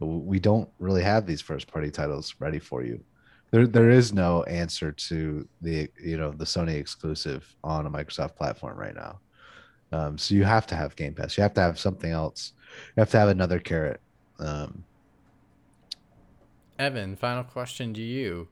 [0.00, 3.04] we don't really have these first party titles ready for you.
[3.50, 8.36] There, there is no answer to the you know the Sony exclusive on a Microsoft
[8.36, 9.20] platform right now.
[9.90, 11.36] Um, so you have to have Game Pass.
[11.36, 12.52] You have to have something else.
[12.96, 14.00] You have to have another carrot.
[14.38, 14.84] Um,
[16.78, 18.48] Evan, final question to you.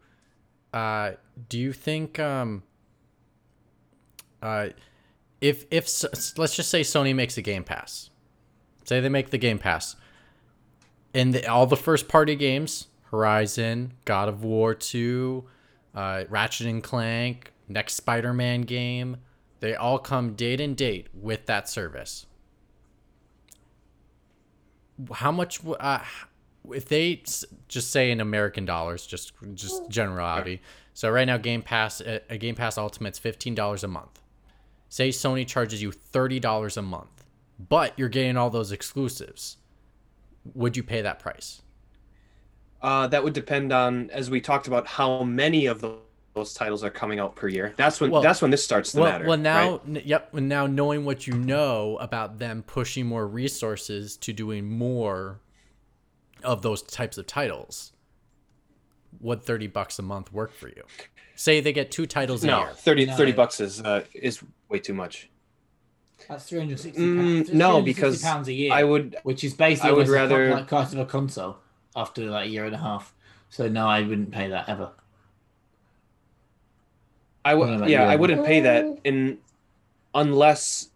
[0.72, 1.12] Uh,
[1.48, 2.62] do you think um,
[4.42, 4.68] uh,
[5.40, 5.88] if if
[6.38, 8.10] let's just say Sony makes a Game Pass,
[8.84, 9.96] say they make the Game Pass,
[11.14, 15.44] and the, all the first party games, Horizon, God of War two,
[15.94, 19.16] uh, Ratchet and Clank, next Spider Man game,
[19.60, 22.26] they all come date and date with that service.
[25.12, 25.60] How much?
[25.64, 26.00] Uh,
[26.70, 27.22] if they
[27.68, 30.60] just say in American dollars, just just generality.
[30.92, 34.20] So right now, Game Pass, a a Game Pass Ultimate's fifteen dollars a month.
[34.88, 37.24] Say Sony charges you thirty dollars a month,
[37.58, 39.56] but you're getting all those exclusives.
[40.54, 41.62] Would you pay that price?
[42.82, 45.98] Uh, that would depend on, as we talked about, how many of tho-
[46.34, 47.72] those titles are coming out per year.
[47.76, 49.26] That's when Well- that's when this starts to well, matter.
[49.26, 49.80] well now, right?
[49.88, 50.28] n- yep.
[50.32, 55.40] well, Now knowing what you know about them pushing more resources to doing more
[56.44, 57.92] of those types of titles,
[59.20, 60.82] would thirty bucks a month work for you?
[61.34, 62.68] Say they get two titles a no, year.
[62.74, 63.16] 30, No.
[63.16, 65.30] 30 bucks is uh, is way too much.
[66.28, 70.06] That's 360 Mm, no, because pounds a year, I would which is basically I would
[70.06, 71.56] the rather- like cost of a console
[71.96, 73.14] after like a year and a half.
[73.48, 74.92] So no, I wouldn't pay that ever.
[77.44, 78.08] I would yeah.
[78.08, 79.38] I wouldn't pay that in
[80.14, 80.90] unless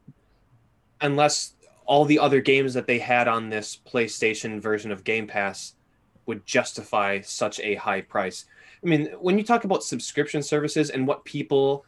[1.01, 1.55] unless
[1.87, 5.75] all the other games that they had on this PlayStation version of Game Pass
[6.27, 8.45] would justify such a high price.
[8.83, 11.85] I mean, when you talk about subscription services and what people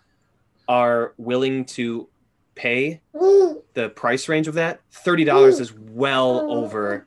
[0.68, 2.08] are willing to
[2.54, 3.62] pay, mm.
[3.74, 5.60] the price range of that, $30 mm.
[5.60, 7.06] is well over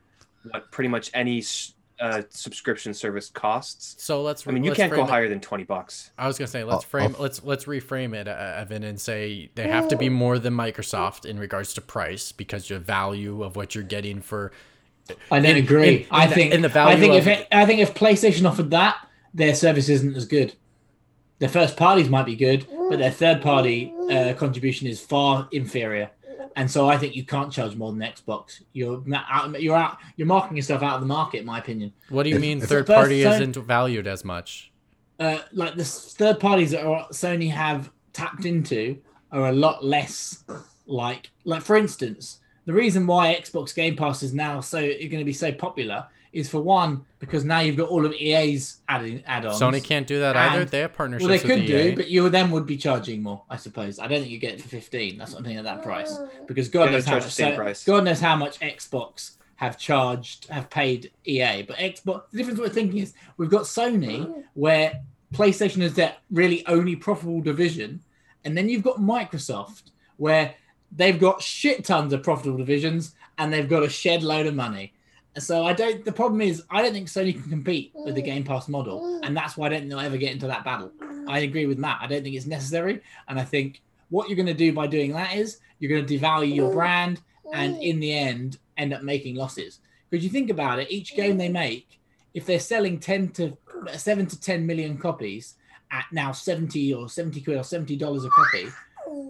[0.50, 4.02] what pretty much any s- uh, subscription service costs.
[4.02, 4.46] So let's.
[4.46, 6.10] I mean, you can't go it- higher than 20 bucks.
[6.18, 9.00] I was gonna say let's I'll- frame I'll- let's let's reframe it, uh, Evan, and
[9.00, 13.42] say they have to be more than Microsoft in regards to price because your value
[13.42, 14.52] of what you're getting for.
[15.30, 15.88] I don't In- agree.
[15.88, 16.96] in- in I the- think in the value.
[16.96, 18.96] I think of- if it, I think if PlayStation offered that,
[19.32, 20.54] their service isn't as good.
[21.38, 26.10] Their first parties might be good, but their third party uh, contribution is far inferior.
[26.56, 28.62] And so I think you can't charge more than Xbox.
[28.72, 29.98] You're out, you're out.
[30.16, 31.92] You're marking yourself out of the market, in my opinion.
[32.08, 34.72] What do you mean third party so- isn't valued as much?
[35.18, 38.98] uh, like the third parties that are, Sony have tapped into
[39.32, 40.44] are a lot less
[40.86, 45.24] like like for instance the reason why Xbox Game Pass is now so going to
[45.24, 49.58] be so popular is for one because now you've got all of EA's add add-ons.
[49.58, 50.66] Sony can't do that either.
[50.66, 51.90] They have partnerships Well, they with could EA.
[51.90, 53.98] do, but you then would be charging more, I suppose.
[53.98, 55.16] I don't think you get it for fifteen.
[55.16, 56.28] That's something at that price ah.
[56.46, 57.32] because God knows how much.
[57.32, 57.84] so- price.
[57.84, 61.62] God knows how much Xbox have charged, have paid EA.
[61.62, 64.42] But Xbox, the difference we're thinking is we've got Sony ah.
[64.52, 65.00] where
[65.34, 68.00] PlayStation is their really only profitable division,
[68.44, 70.54] and then you've got Microsoft where
[70.92, 74.92] they've got shit tons of profitable divisions and they've got a shed load of money.
[75.36, 76.02] And so I don't.
[76.02, 78.24] The problem is I don't think Sony can compete with the mm.
[78.24, 79.20] Game Pass model, mm.
[79.22, 80.90] and that's why I don't think they'll ever get into that battle.
[80.98, 81.28] Mm.
[81.28, 81.98] I agree with Matt.
[82.00, 85.12] I don't think it's necessary, and I think what you're going to do by doing
[85.12, 87.20] that is you're going to devalue your brand,
[87.52, 89.80] and in the end, end up making losses.
[90.08, 92.00] Because you think about it, each game they make,
[92.32, 93.58] if they're selling ten to
[93.94, 95.56] seven to ten million copies
[95.90, 98.68] at now seventy or seventy quid or seventy dollars a copy,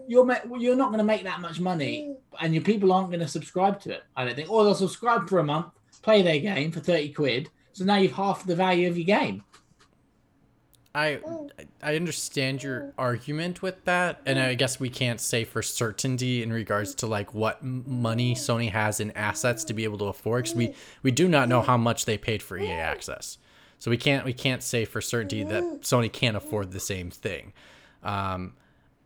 [0.06, 0.24] you're
[0.56, 3.80] you're not going to make that much money, and your people aren't going to subscribe
[3.80, 4.04] to it.
[4.14, 5.66] I don't think, or they'll subscribe for a month,
[6.06, 7.50] play their game for thirty quid.
[7.72, 9.42] So now you've half the value of your game.
[10.94, 11.50] I mm.
[11.82, 16.52] I understand your argument with that, and I guess we can't say for certainty in
[16.52, 18.38] regards to like what money mm.
[18.38, 20.44] Sony has in assets to be able to afford.
[20.44, 20.74] Because we mm.
[21.02, 23.36] we do not know how much they paid for EA access,
[23.80, 27.52] so we can't we can't say for certainty that Sony can't afford the same thing.
[28.04, 28.54] Um,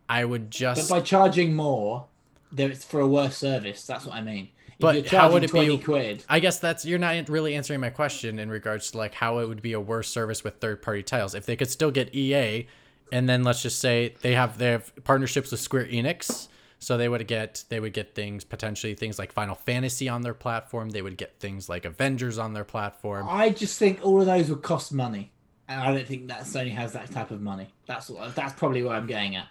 [0.07, 2.05] I would But just by charging more,
[2.51, 3.85] there it's for a worse service.
[3.87, 4.49] That's what I mean.
[4.81, 6.25] But how would it be- quid?
[6.27, 9.47] I guess that's you're not really answering my question in regards to like how it
[9.47, 11.35] would be a worse service with third party titles.
[11.35, 12.67] If they could still get EA
[13.11, 16.47] and then let's just say they have they have partnerships with Square Enix,
[16.79, 20.33] so they would get they would get things potentially things like Final Fantasy on their
[20.33, 23.27] platform, they would get things like Avengers on their platform.
[23.29, 25.31] I just think all of those would cost money,
[25.67, 27.67] and I don't think that Sony has that type of money.
[27.85, 29.47] That's that's probably where I'm getting at.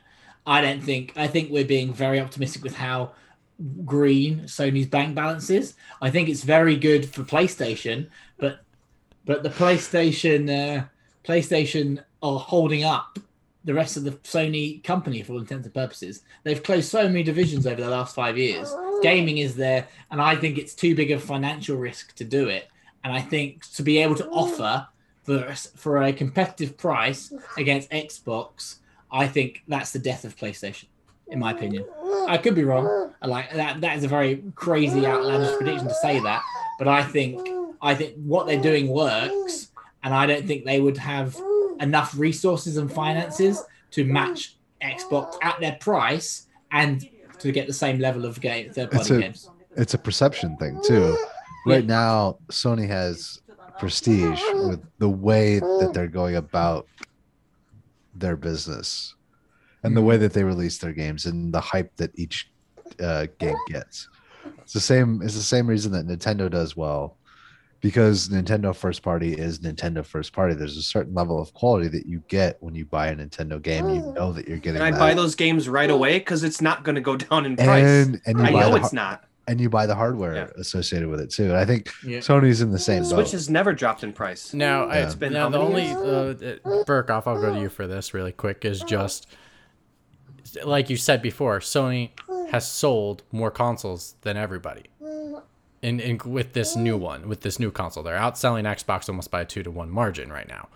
[0.47, 3.13] I don't think I think we're being very optimistic with how
[3.85, 5.75] green Sony's bank balances.
[6.01, 8.09] I think it's very good for PlayStation,
[8.39, 8.61] but
[9.25, 10.85] but the PlayStation uh,
[11.25, 13.19] PlayStation are holding up
[13.65, 16.23] the rest of the Sony company for all intents and purposes.
[16.45, 18.75] They've closed so many divisions over the last five years.
[19.03, 22.49] Gaming is there, and I think it's too big of a financial risk to do
[22.49, 22.69] it.
[23.05, 24.87] And I think to be able to offer
[25.23, 28.77] for for a competitive price against Xbox,
[29.13, 30.87] I think that's the death of PlayStation,
[31.31, 31.85] in my opinion.
[32.29, 33.13] I could be wrong.
[33.23, 36.43] Like that, that is a very crazy outlandish prediction to say that,
[36.79, 37.49] but I think
[37.83, 39.69] I think what they're doing works,
[40.03, 41.37] and I don't think they would have
[41.81, 43.63] enough resources and finances
[43.93, 47.09] to match Xbox at their price and
[47.39, 49.51] to get the same level of game third It's a- games.
[49.77, 51.17] it's a perception thing too.
[51.67, 53.41] Right now, Sony has
[53.79, 56.87] prestige with the way that they're going about
[58.15, 59.15] their business
[59.83, 62.51] and the way that they release their games and the hype that each
[63.03, 64.09] uh, game gets.
[64.59, 65.21] It's the same.
[65.23, 67.17] It's the same reason that Nintendo does well,
[67.81, 70.55] because Nintendo first party is Nintendo first party.
[70.55, 73.89] There's a certain level of quality that you get when you buy a Nintendo game.
[73.89, 74.77] You know that you're getting.
[74.81, 74.99] And I that.
[74.99, 77.85] buy those games right away because it's not going to go down in price.
[77.85, 79.25] and and you I buy know the, it's har- not.
[79.49, 80.47] and you buy the hardware Yeah.
[80.57, 81.45] associated with it too.
[81.45, 82.19] And I think Yeah.
[82.19, 83.11] Sony's in the same boat.
[83.11, 84.55] Switch has never dropped in price.
[84.55, 85.05] Now, Yeah.
[85.07, 86.35] It's been now the only many uh,
[86.87, 87.27] Burkoff.
[87.27, 88.65] I'll go to you for this really quick.
[88.65, 89.27] Is just
[90.65, 92.51] like you said before, Sony mm.
[92.51, 94.85] has sold more consoles than everybody.
[95.03, 95.43] Mm.
[95.83, 99.43] In, in with this new one, with this new console, they're outselling Xbox almost by
[99.43, 100.69] a two to one margin right now.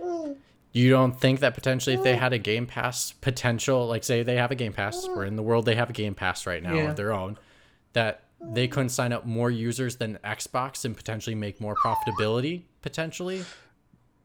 [0.00, 0.36] Mm.
[0.72, 4.36] You don't think that potentially if they had a Game Pass potential, like say they
[4.36, 6.74] have a Game Pass, we're in the world they have a Game Pass right now
[6.74, 6.90] Yeah.
[6.90, 7.38] of their own,
[7.94, 13.44] that they couldn't sign up more users than Xbox and potentially make more profitability potentially?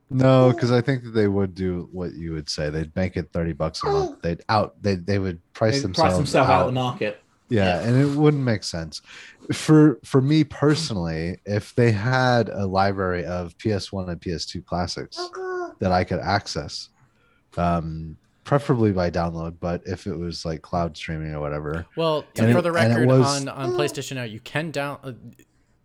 [0.09, 2.69] No, because I think that they would do what you would say.
[2.69, 4.21] They'd make it thirty bucks a month.
[4.21, 4.75] They'd out.
[4.81, 6.61] They they would price They themselves price themselves out out.
[6.61, 7.21] of the market.
[7.49, 9.01] yeah, and it wouldn't make sense.
[9.51, 15.17] For for me personally, if they had a library of PS1 and PS2 classics
[15.79, 16.89] that I could access,
[17.57, 22.51] um, preferably by download, but if it was like cloud streaming or whatever, Well, And
[22.51, 25.35] for it- the record, was- on on PlayStation Now, you can down.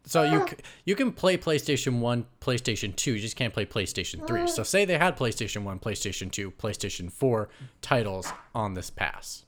[0.08, 0.46] So you
[0.86, 3.12] you can play PlayStation One, PlayStation Two.
[3.14, 4.46] You just can't play PlayStation Three.
[4.46, 7.50] So say they had PlayStation One, PlayStation Two, PlayStation Four
[7.82, 9.44] titles on this pass.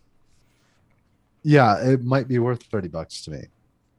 [1.43, 3.41] yeah, it might be worth 30 bucks to me.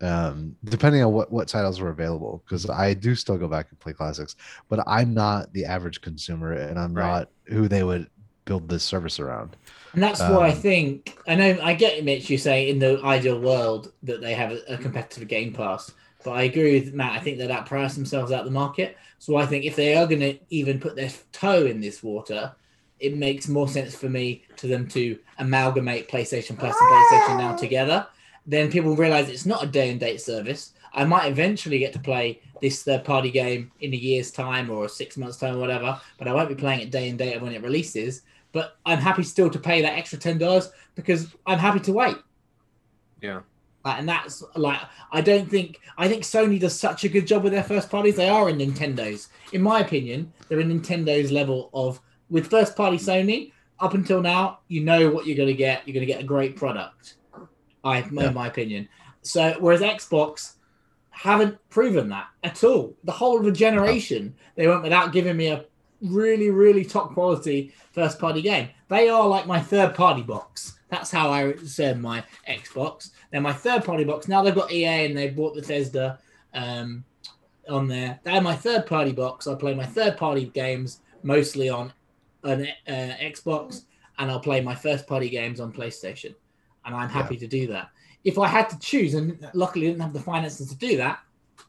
[0.02, 3.80] Um, depending on what, what titles were available, because I do still go back and
[3.80, 4.36] play classics,
[4.70, 7.08] but I'm not the average consumer and I'm Right.
[7.20, 8.10] not who they would
[8.46, 9.56] build this service around.
[9.94, 12.30] And that's why I Um, think I know I get it, Mitch.
[12.30, 15.92] You say in the ideal world that they have a, a competitive Game Pass,
[16.24, 17.14] but I agree with Matt.
[17.14, 18.98] I think they're that themselves out of the market.
[19.20, 22.54] So I think if they are going to even put their toe in this water,
[23.00, 27.56] it makes more sense for me to them to amalgamate PlayStation Plus and PlayStation Now
[27.56, 28.08] together.
[28.46, 30.74] Then people realize it's not a day and date service.
[30.94, 34.90] I might eventually get to play this third party game in a year's time or
[34.90, 37.54] six months time or whatever, but I won't be playing it day and date when
[37.54, 41.80] it releases but I'm happy still to pay that extra ten dollars because I'm happy
[41.82, 42.18] to wait.
[43.22, 43.42] Yeah.
[43.84, 44.80] Like, and that's like
[45.12, 48.16] I don't think I think Sony does such a good job with their first parties.
[48.16, 52.00] They are in Nintendo's, in my opinion, they're in Nintendo's level of
[52.30, 53.52] with first party Sony.
[53.80, 55.88] Up until now, you know what you're going to get.
[55.88, 57.16] You're going to get a great product.
[57.84, 58.30] I, in Yeah.
[58.30, 58.88] my opinion.
[59.24, 60.54] So whereas Xbox
[61.10, 62.96] haven't proven that at all.
[63.04, 65.66] The whole of a generation, they went without giving me a
[66.02, 68.70] really, really top quality first party game.
[68.88, 70.78] They are like my third party box.
[70.92, 73.12] That's how I said my Xbox.
[73.32, 74.28] They're my third party box.
[74.28, 76.20] Now they've got EA and they've bought the Bethesda
[76.54, 77.06] um,
[77.70, 78.20] on there.
[78.24, 79.48] They're my third party box.
[79.48, 81.94] I play my third party games mostly on
[82.44, 83.84] an uh, Xbox,
[84.20, 86.36] and I'll play my first party games on PlayStation.
[86.84, 87.90] And I'm happy to do that.
[88.26, 91.20] If I had to choose, and luckily I didn't have the finances to do that,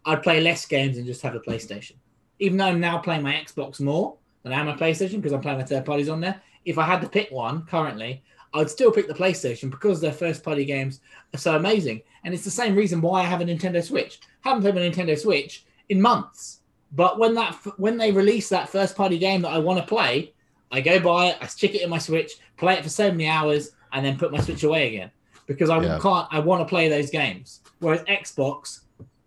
[0.04, 1.92] I'd play less games and just have a PlayStation.
[2.40, 5.40] Even though I'm now playing my Xbox more, than I am my PlayStation because I'm
[5.40, 6.42] playing my third parties on there.
[6.64, 8.22] If I had to pick one currently,
[8.54, 11.00] I'd still pick the PlayStation because their first party games
[11.34, 12.02] are so amazing.
[12.24, 14.20] And it's the same reason why I have a Nintendo Switch.
[14.44, 16.60] I haven't played my Nintendo Switch in months.
[16.94, 20.34] But when that when they release that first party game that I want to play,
[20.70, 23.26] I go buy it, I stick it in my Switch, play it for so many
[23.26, 25.10] hours, and then put my Switch away again
[25.46, 25.98] because I Yeah.
[25.98, 26.28] can't.
[26.30, 27.60] I want to play those games.
[27.80, 28.80] Whereas Xbox,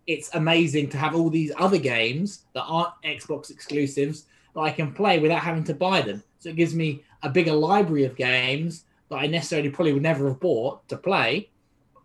[0.06, 4.92] it's amazing to have all these other games that aren't Xbox exclusives that I can
[4.92, 6.22] play without having to buy them.
[6.38, 10.28] So it gives me a bigger library of games that I necessarily probably would never
[10.28, 11.50] have bought to play.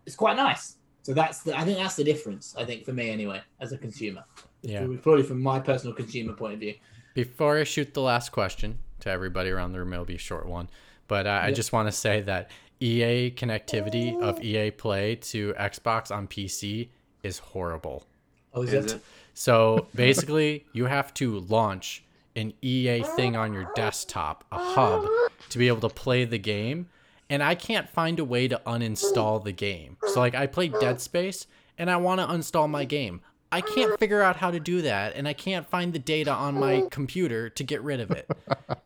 [0.06, 0.78] It's quite nice.
[1.04, 1.58] So that's the.
[1.58, 2.56] I think that's the difference.
[2.58, 4.24] I think for me anyway, as a consumer.
[4.62, 4.86] Yeah.
[5.02, 6.76] Probably from my personal consumer point of view.
[7.16, 10.46] Before I shoot the last question to everybody around the room, it'll be a short
[10.46, 10.70] one.
[11.08, 11.54] But uh, I Yeah.
[11.56, 16.90] just want to say that EA connectivity of EA Play to Xbox on PC
[17.24, 18.06] is horrible.
[18.54, 18.96] Oh, is, Is it?
[18.98, 19.02] it?
[19.34, 22.04] So basically, you have to launch
[22.36, 25.06] an EA thing on your desktop, a hub,
[25.50, 26.88] to be able to play the game.
[27.30, 29.98] And I can't find a way to uninstall the game.
[30.08, 31.48] So, like, I played Dead Space
[31.78, 33.22] and I want to uninstall my game.
[33.54, 36.56] I can't figure out how to do that, and I can't find the data on
[36.56, 38.30] my computer to get rid of it.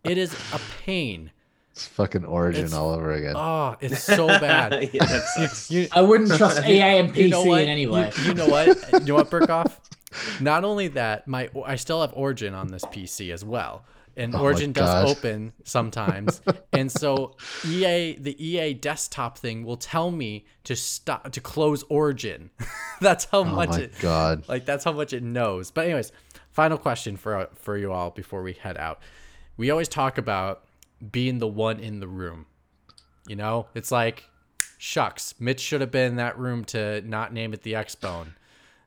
[0.03, 1.29] It is a pain.
[1.71, 3.33] It's fucking Origin It's- all over again.
[3.35, 4.89] Oh, it's so bad.
[4.93, 5.65] yeah, that.
[5.69, 8.11] You, I wouldn't trust EA and PC you know in any way.
[8.17, 8.67] You, you know what?
[8.93, 9.73] You know what, Burkoff?
[10.39, 13.85] Not only that, my I still have Origin on this PC as well,
[14.17, 16.41] and Oh Origin does open sometimes,
[16.73, 17.35] and so
[17.65, 22.49] EA the EA desktop thing will tell me to stop to close Origin.
[23.01, 24.47] that's how oh much my it god.
[24.47, 25.71] like that's how much it knows.
[25.71, 26.11] But anyways,
[26.51, 28.99] final question for for you all before we head out.
[29.57, 30.63] We always talk about
[31.11, 32.45] being the one in the room.
[33.27, 34.25] You know, it's like
[34.77, 38.35] shucks, Mitch should have been in that room to not name it the X Bone.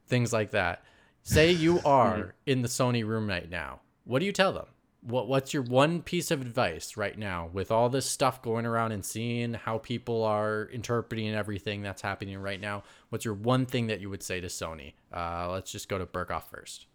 [0.06, 0.82] Things like that.
[1.23, 3.81] Say you are in the Sony room right now.
[4.05, 4.66] What do you tell them?
[5.03, 8.93] What what's your one piece of advice right now with all this stuff going around
[8.93, 12.82] and seeing how people are interpreting everything that's happening right now?
[13.11, 14.95] What's your one thing that you would say to Sony?
[15.12, 16.86] Uh, let's just go to Burkoff first.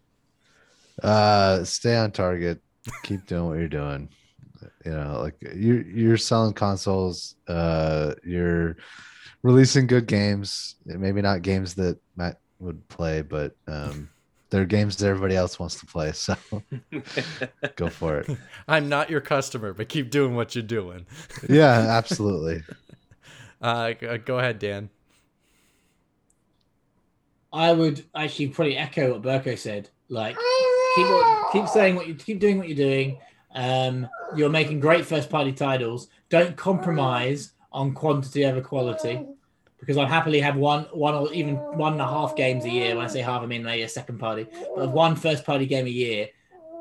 [1.02, 2.60] Uh, stay on target.
[3.04, 4.10] Keep doing what you're doing.
[4.84, 7.36] You know, like you're you're selling consoles.
[7.48, 8.76] Uh, you're
[9.42, 10.76] releasing good games.
[10.84, 14.08] Maybe not games that Matt would play, but um,
[14.54, 16.12] they're games that everybody else wants to play.
[16.12, 16.36] So
[17.76, 18.30] go for it.
[18.68, 21.06] I'm not your customer, but keep doing what you're doing.
[21.48, 22.62] Yeah, absolutely.
[23.60, 23.92] Uh,
[24.24, 24.90] go ahead, Dan.
[27.52, 29.90] I would actually probably echo what Burko said.
[30.08, 30.36] Like,
[30.94, 33.18] keep what, keep saying what you keep doing what you're doing.
[33.54, 36.08] Um, you're making great first party titles.
[36.30, 39.26] Don't compromise on quantity over quality,
[39.84, 42.96] because I'll happily have one one or even one and a half games a year.
[42.96, 45.86] When I say half, I mean maybe a second party, but one first party game
[45.86, 46.28] a year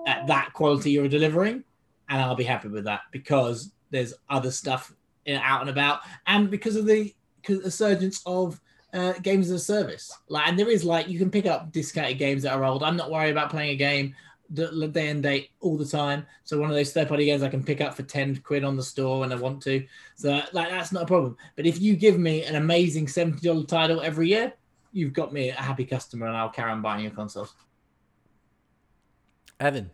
[0.07, 1.63] at that quality you're delivering,
[2.09, 4.93] and I'll be happy with that because there's other stuff
[5.27, 7.13] out and about, and because of the
[7.47, 8.59] resurgence of
[8.93, 10.11] uh, games as a service.
[10.29, 12.83] Like, and there is like you can pick up discounted games that are old.
[12.83, 14.15] I'm not worried about playing a game
[14.53, 16.25] day and date all the time.
[16.43, 18.77] So one of those third party games I can pick up for ten quid on
[18.77, 19.85] the store when I want to.
[20.15, 21.37] So like that's not a problem.
[21.55, 24.53] But if you give me an amazing seventy dollar title every year,
[24.91, 27.53] you've got me a happy customer, and I'll carry on buying your consoles.
[29.59, 29.91] Evan.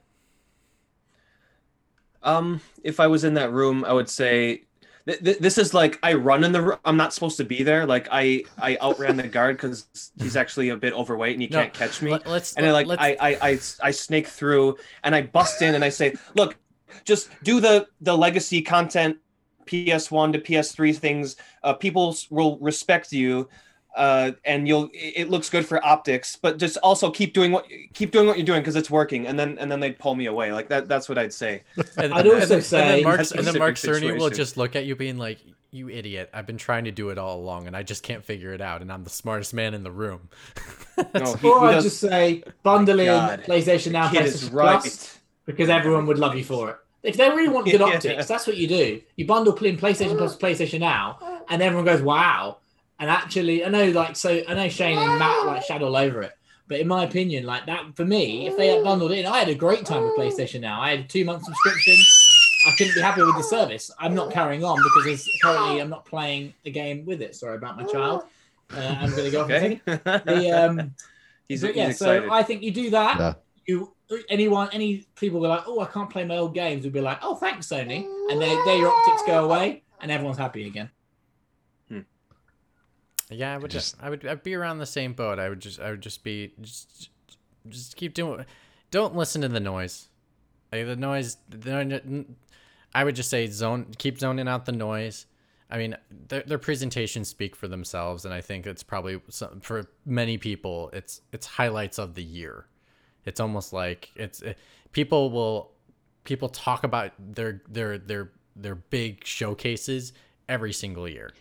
[2.22, 4.65] Um, if I was in that room, I would say
[5.06, 6.80] th- th- this is like I run in the.
[6.86, 7.86] I'm not supposed to be there.
[7.86, 11.62] Like I I outran the guard because he's actually a bit overweight and he No,
[11.62, 12.12] can't catch me.
[12.12, 15.76] Let, us and I like I, I I I snake through and I bust in
[15.76, 16.58] and I say, look,
[17.06, 19.18] just do the the legacy content,
[19.66, 21.36] PS1 to PS3 things.
[21.64, 23.50] Uh, people will respect you,
[23.95, 24.86] uh, and you'll.
[24.94, 28.38] It it looks good for optics, but just also keep doing what keep doing what
[28.38, 29.28] you're doing because it's working.
[29.28, 30.52] And then and then they'd pull me away.
[30.52, 30.88] Like that.
[30.88, 31.64] That's what I'd say.
[31.98, 34.76] And, I'd also then, and say- then Mark, and then Mark Cerny will just look
[34.76, 35.40] at you being like,
[35.72, 36.30] "You idiot!
[36.34, 38.82] I've been trying to do it all along, and I just can't figure it out,
[38.82, 40.30] and I'm the smartest man in the room."
[41.14, 44.82] No, he, or he I'd just say bundle in PlayStation Now, Kid PlayStation right.
[44.82, 46.78] Plus, because everyone would love you for it.
[47.03, 47.86] If they really want good Yeah.
[47.88, 49.02] optics, that's what you do.
[49.16, 52.57] You bundle in PlayStation Plus, PlayStation Now, and everyone goes, "Wow!"
[53.00, 56.22] And actually, I know, like, so I know Shane and Matt like shadow all over
[56.22, 56.34] it,
[56.68, 59.50] but in my opinion, like that for me, if they had bundled in, I had
[59.50, 60.82] a great time with PlayStation Now.
[60.82, 61.96] I had a two month subscription.
[62.68, 63.90] I couldn't be happier with the service.
[64.00, 67.36] I'm not carrying on because there's, currently I'm not playing a game with it.
[67.36, 68.24] Sorry about my child.
[68.76, 69.82] Uh, I'm going to go off in Okay.
[69.86, 70.94] The, um,
[71.48, 72.28] he's, but he's yeah, excited.
[72.28, 73.20] so I think you do that.
[73.20, 73.34] Yeah.
[73.66, 73.94] You
[74.30, 76.84] anyone any people were like, oh, I can't play my old games.
[76.84, 80.38] Would be like, oh, thanks, Sony, and then there your optics go away, and everyone's
[80.38, 80.90] happy again.
[83.30, 85.39] Yeah, I would Just- I would I'd be around the same boat.
[85.39, 87.10] I would just I would just be just
[87.69, 88.45] just keep doing.
[88.91, 90.07] Don't listen to the noise.
[90.72, 92.26] Like the noise, the,
[92.93, 95.26] I would just say zone, keep zoning out the noise.
[95.72, 95.95] I mean,
[96.27, 100.89] their, their presentations speak for themselves, and I think it's probably some, for many people,
[100.93, 102.65] it's it's highlights of the year.
[103.26, 104.57] It's almost like it's it,
[104.91, 105.72] people will
[106.23, 110.14] people talk about their their their their big showcases
[110.47, 111.31] every single year,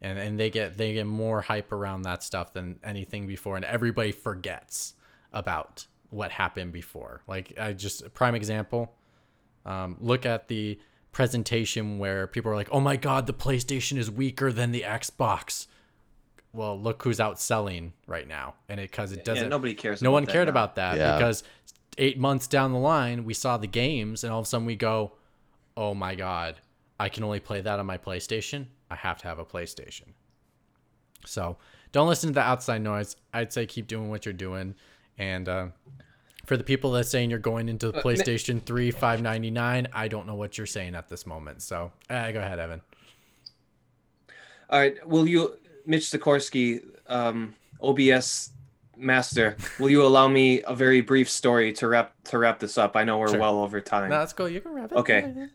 [0.00, 3.64] and and they get they get more hype around that stuff than anything before, and
[3.64, 4.94] everybody forgets
[5.32, 7.22] about what happened before.
[7.26, 8.94] Like I just prime example.
[9.66, 10.78] Um, look at the
[11.12, 15.66] presentation where people are like, "Oh my god, the PlayStation is weaker than the Xbox."
[16.54, 19.44] Well, look who's outselling right now, and it because it doesn't.
[19.44, 20.00] Yeah, nobody cares.
[20.00, 20.50] no about one that cared now.
[20.50, 21.16] about that Yeah.
[21.18, 21.42] because
[21.98, 24.76] eight months down the line, we saw the games, and all of a sudden we
[24.76, 25.12] go,
[25.76, 26.60] "Oh my god,
[26.98, 28.66] I can only play that on my PlayStation.
[28.90, 30.14] I have to have a PlayStation."
[31.26, 31.56] So
[31.92, 33.16] don't listen to the outside noise.
[33.32, 34.74] I'd say keep doing what you're doing,
[35.18, 35.66] and uh,
[36.46, 40.34] for the people that saying you're going into the PlayStation 3 599, I don't know
[40.34, 41.60] what you're saying at this moment.
[41.62, 42.80] So uh, go ahead, Evan.
[44.70, 45.06] All right.
[45.06, 45.56] Will you,
[45.86, 48.50] Mitch Sikorsky, um, OBS
[48.96, 52.96] master, will you allow me a very brief story to wrap to wrap this up?
[52.96, 53.40] I know we're Sure.
[53.40, 54.10] well over time.
[54.10, 54.48] No, that's cool.
[54.48, 54.96] You can wrap it.
[54.96, 55.48] Okay.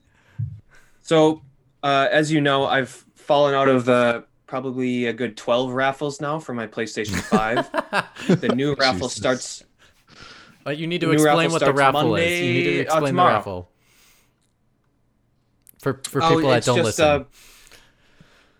[1.04, 1.42] So,
[1.84, 6.40] uh, as you know, I've fallen out of the probably a good 12 raffles now
[6.40, 8.40] for my PlayStation 5.
[8.42, 9.16] the new raffle Jesus.
[9.16, 9.64] starts.
[10.64, 12.40] But you need to explain what the raffle is.
[12.40, 13.70] You need to Monday- uh, explain the raffle.
[15.80, 17.06] For for Oh, people that don't just, listen.
[17.06, 17.24] uh,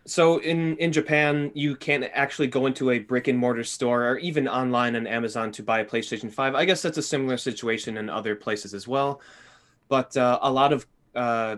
[0.06, 4.18] so in in Japan, you can't actually go into a brick and mortar store or
[4.18, 6.54] even online on Amazon to buy a PlayStation 5.
[6.56, 9.22] I guess that's a similar situation in other places as well.
[9.88, 11.58] But uh, a lot of uh,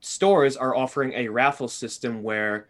[0.00, 2.68] stores are offering a raffle system where,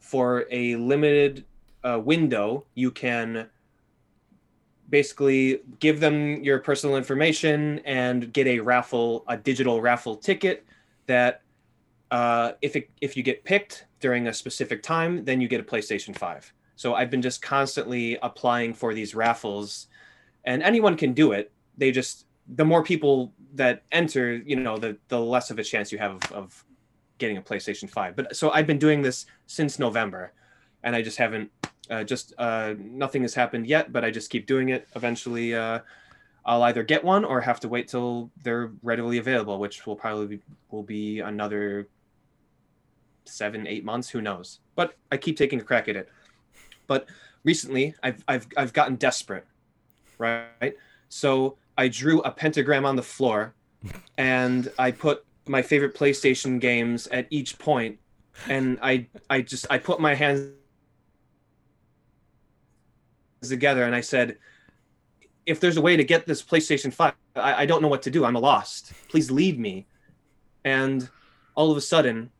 [0.00, 1.44] for a limited
[1.84, 3.48] uh, window, you can
[4.90, 10.64] basically give them your personal information and get a raffle, a digital raffle ticket
[11.06, 11.42] that
[12.10, 15.64] uh, if it, if you get picked during a specific time, then you get a
[15.64, 16.52] PlayStation 5.
[16.76, 19.88] So I've been just constantly applying for these raffles,
[20.44, 21.52] and anyone can do it.
[21.76, 25.92] They just the more people that enter, you know, the the less of a chance
[25.92, 26.64] you have of, of
[27.18, 28.16] getting a PlayStation 5.
[28.16, 30.32] But so I've been doing this since November,
[30.82, 31.50] and I just haven't
[31.90, 33.92] uh, just uh, nothing has happened yet.
[33.92, 34.88] But I just keep doing it.
[34.94, 35.80] Eventually, uh,
[36.44, 40.26] I'll either get one or have to wait till they're readily available, which will probably
[40.26, 41.88] be, will be another
[43.24, 44.08] seven, eight months.
[44.08, 44.60] Who knows?
[44.74, 46.08] But I keep taking a crack at it.
[46.86, 47.06] But
[47.44, 49.46] recently, I've I've I've gotten desperate,
[50.18, 50.74] right?
[51.08, 53.54] So I drew a pentagram on the floor,
[54.18, 57.98] and I put my favorite PlayStation games at each point,
[58.48, 60.50] and I I just I put my hands
[63.42, 64.36] together and I said,
[65.46, 68.10] if there's a way to get this PlayStation 5, I, I don't know what to
[68.10, 68.24] do.
[68.24, 68.92] I'm lost.
[69.08, 69.86] Please lead me.
[70.64, 71.08] And
[71.54, 72.30] all of a sudden,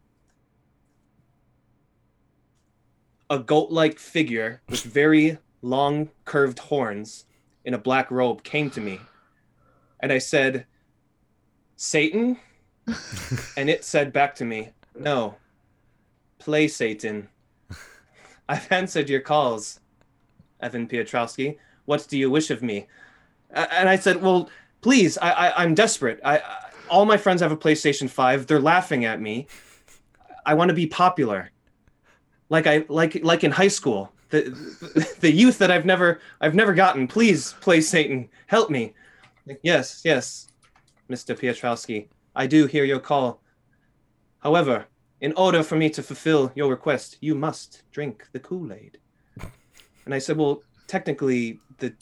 [3.31, 7.24] a goat like figure with very long, curved horns
[7.65, 9.01] in a black robe came to me.
[10.01, 10.66] And I said,
[11.77, 12.39] Satan?
[13.57, 15.37] and it said back to me, No,
[16.39, 17.29] play Satan.
[18.49, 19.81] I've answered your calls,
[20.61, 21.59] Evan Piotrowski.
[21.85, 22.87] What do you wish of me?
[23.51, 24.51] And I said, Well,
[24.81, 26.20] please, I, I, I'm desperate.
[26.25, 28.47] I, I, all my friends have a PlayStation 5.
[28.47, 29.47] They're laughing at me.
[30.47, 31.51] I want to be popular.
[32.49, 34.12] Like I like like in high school.
[34.31, 37.07] The the youth that I've never I've never gotten.
[37.07, 38.29] Please play Satan.
[38.47, 38.95] Help me.
[39.62, 40.49] Yes, yes,
[41.11, 41.37] Mr.
[41.37, 42.09] Piotrowski.
[42.35, 43.41] I do hear your call.
[44.41, 44.87] However,
[45.20, 48.99] in order for me to fulfill your request, you must drink the Kool-Aid.
[50.05, 51.95] And I said, Well, technically the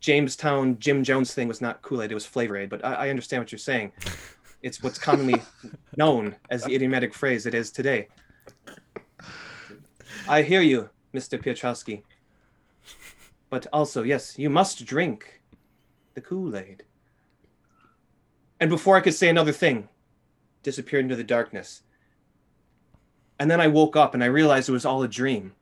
[0.00, 3.42] Jamestown Jim Jones thing was not Kool-Aid, it was Flavor Aid, but I, I understand
[3.42, 3.92] what you're saying.
[4.62, 5.42] It's what's commonly
[5.96, 8.08] known as the idiomatic phrase it is today.
[10.28, 11.40] I hear you, Mr.
[11.42, 12.02] Piotrowski.
[13.50, 15.41] But also, yes, you must drink
[16.14, 16.84] the Kool-Aid.
[18.60, 19.88] And before I could say another thing,
[20.62, 21.82] disappeared into the darkness.
[23.38, 25.52] And then I woke up and I realized it was all a dream.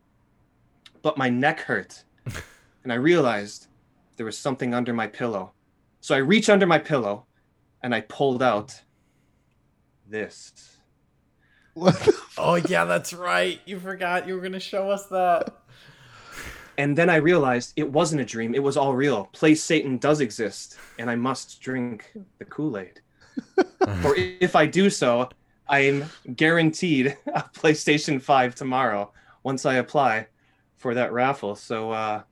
[1.02, 2.05] But my neck hurt.
[2.85, 3.68] and I realized
[4.16, 5.52] there was something under my pillow.
[6.01, 7.27] So I reached under my pillow
[7.82, 8.82] and I pulled out
[10.06, 10.52] this.
[11.74, 13.60] What oh yeah, that's right.
[13.64, 15.55] You forgot you were gonna show us that.
[16.81, 18.55] And then I realized it wasn't a dream.
[18.55, 19.27] It was all real.
[19.35, 23.02] Play Satan does exist, and I must drink the Kool Aid.
[24.02, 25.28] or if I do so,
[25.69, 29.12] I'm guaranteed a PlayStation 5 tomorrow
[29.43, 30.28] once I apply
[30.78, 31.55] for that raffle.
[31.55, 32.23] So, uh,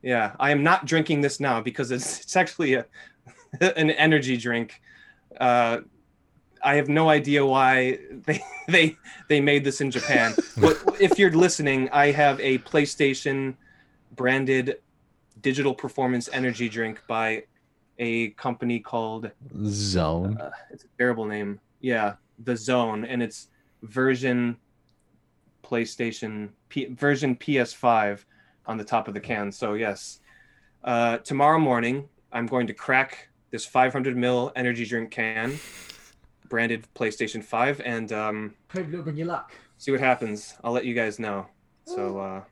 [0.00, 2.86] yeah, I am not drinking this now because it's, it's actually a,
[3.60, 4.80] an energy drink.
[5.38, 5.80] Uh,
[6.64, 8.96] I have no idea why they they
[9.28, 10.34] they made this in Japan.
[10.56, 13.54] but if you're listening, I have a PlayStation
[14.18, 14.80] branded
[15.40, 17.44] digital performance energy drink by
[17.98, 19.30] a company called
[19.64, 20.36] Zone.
[20.38, 21.60] uh, it's a terrible name.
[21.80, 22.14] Yeah,
[22.44, 23.48] the Zone, and it's
[23.82, 24.56] version
[25.62, 28.24] PlayStation P, version PS5
[28.66, 29.50] on the top of the can.
[29.52, 30.20] So yes,
[30.84, 35.58] uh, tomorrow morning I'm going to crack this 500 ml energy drink can,
[36.48, 39.52] branded PlayStation 5, and um, Hope look on your luck.
[39.78, 40.54] see what happens.
[40.64, 41.46] I'll let you guys know.
[41.86, 42.42] So uh,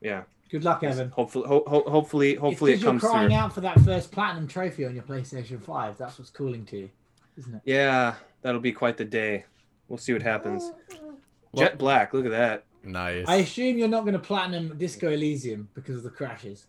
[0.00, 0.22] yeah,
[0.52, 1.08] Good luck, Evan.
[1.08, 3.38] hopefully, ho- ho- hopefully, hopefully it's it 'cause comes you're crying through.
[3.38, 5.96] out for that first platinum trophy on your PlayStation 5.
[5.96, 6.90] That's what's calling to you,
[7.38, 7.62] isn't it?
[7.64, 9.46] Yeah, that'll be quite the day.
[9.88, 10.70] We'll see what happens.
[11.00, 11.16] Well-
[11.56, 12.64] Jet black, look at that.
[12.84, 13.24] Nice.
[13.28, 16.66] I assume you're not going to platinum Disco Elysium because of the crashes.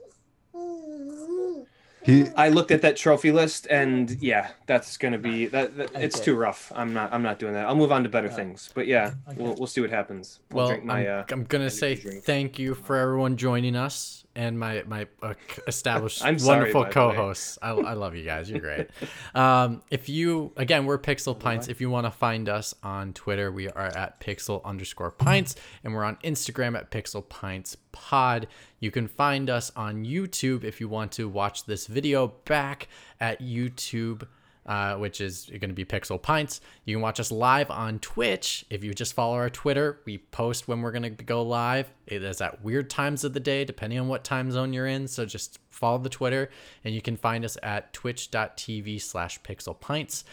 [2.04, 5.78] He I looked at that trophy list, and yeah, that's gonna be that.
[5.78, 6.26] that it's Okay.
[6.26, 6.72] too rough.
[6.76, 7.14] I'm not.
[7.14, 7.66] I'm not doing that.
[7.66, 8.38] I'll move on to better Alright.
[8.46, 8.70] things.
[8.76, 9.42] But yeah, Okay.
[9.42, 10.40] we'll we'll see what happens.
[10.52, 11.08] I'll well, my.
[11.08, 12.24] I'm, Uh, I'm gonna say drink.
[12.26, 15.34] thank you for everyone joining us and my my uh,
[15.68, 17.58] established sorry, wonderful co-hosts.
[17.62, 18.50] I, I love you guys.
[18.50, 18.90] You're great.
[19.36, 21.68] um, if you again, we're Pixel Pints.
[21.68, 25.94] If you want to find us on Twitter, we are at Pixel underscore Pints, and
[25.94, 28.48] we're on Instagram at Pixel Pints Pod.
[28.80, 32.88] You can find us on YouTube if you want to watch this video back
[33.20, 34.28] at YouTube
[34.66, 36.62] uh, which is going to be Pixel Pints.
[36.86, 38.66] You can watch us live on Twitch.
[38.70, 41.92] If you just follow our Twitter, we post when we're going to go live.
[42.08, 45.08] It is at weird times of the day, depending on what time zone you're in.
[45.08, 46.50] So just follow the Twitter,
[46.84, 50.24] and you can find us at twitch.tv slash Pixel Pints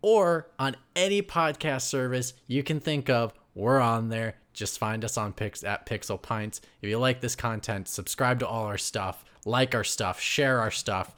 [0.00, 3.34] or on any podcast service you can think of.
[3.54, 4.36] We're on there.
[4.52, 6.60] Just find us on Pix at Pixel Pints.
[6.80, 10.70] If you like this content, subscribe to all our stuff, like our stuff, share our
[10.70, 11.14] stuff.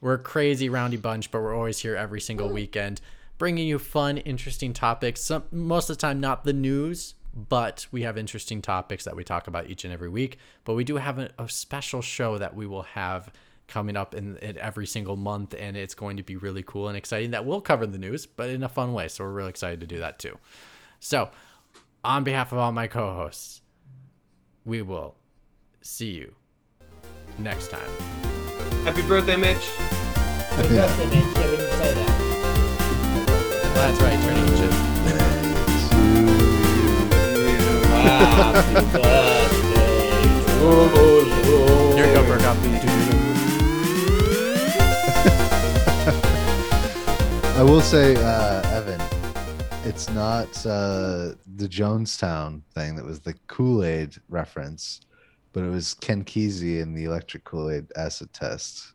[0.00, 2.54] We're a crazy roundy bunch, but we're always here every single mm.
[2.54, 3.00] weekend,
[3.38, 5.20] bringing you fun, interesting topics.
[5.20, 9.24] Some most of the time, not the news, but we have interesting topics that we
[9.24, 10.38] talk about each and every week.
[10.64, 13.30] But we do have a, a special show that we will have
[13.66, 16.96] coming up in, in every single month, and it's going to be really cool and
[16.96, 17.30] exciting.
[17.32, 19.08] That will cover the news, but in a fun way.
[19.08, 20.38] So we're really excited to do that too.
[21.00, 21.30] So,
[22.02, 23.62] on behalf of all my co-hosts,
[24.64, 25.16] we will
[25.80, 26.34] see you
[27.38, 27.90] next time.
[28.84, 29.70] Happy birthday, Mitch.
[29.76, 31.24] Happy birthday, Mitch.
[31.36, 32.10] Yeah, we didn't say that.
[33.74, 35.54] That's right, turning Happy birthday to you.
[41.94, 42.58] Here go, Burkoff.
[47.56, 49.00] I will say, uh, Evan,
[49.84, 55.00] it's not uh, the Jonestown thing that was the Kool Aid reference,
[55.54, 58.93] but it was Ken Kesey in the electric Kool Aid acid test.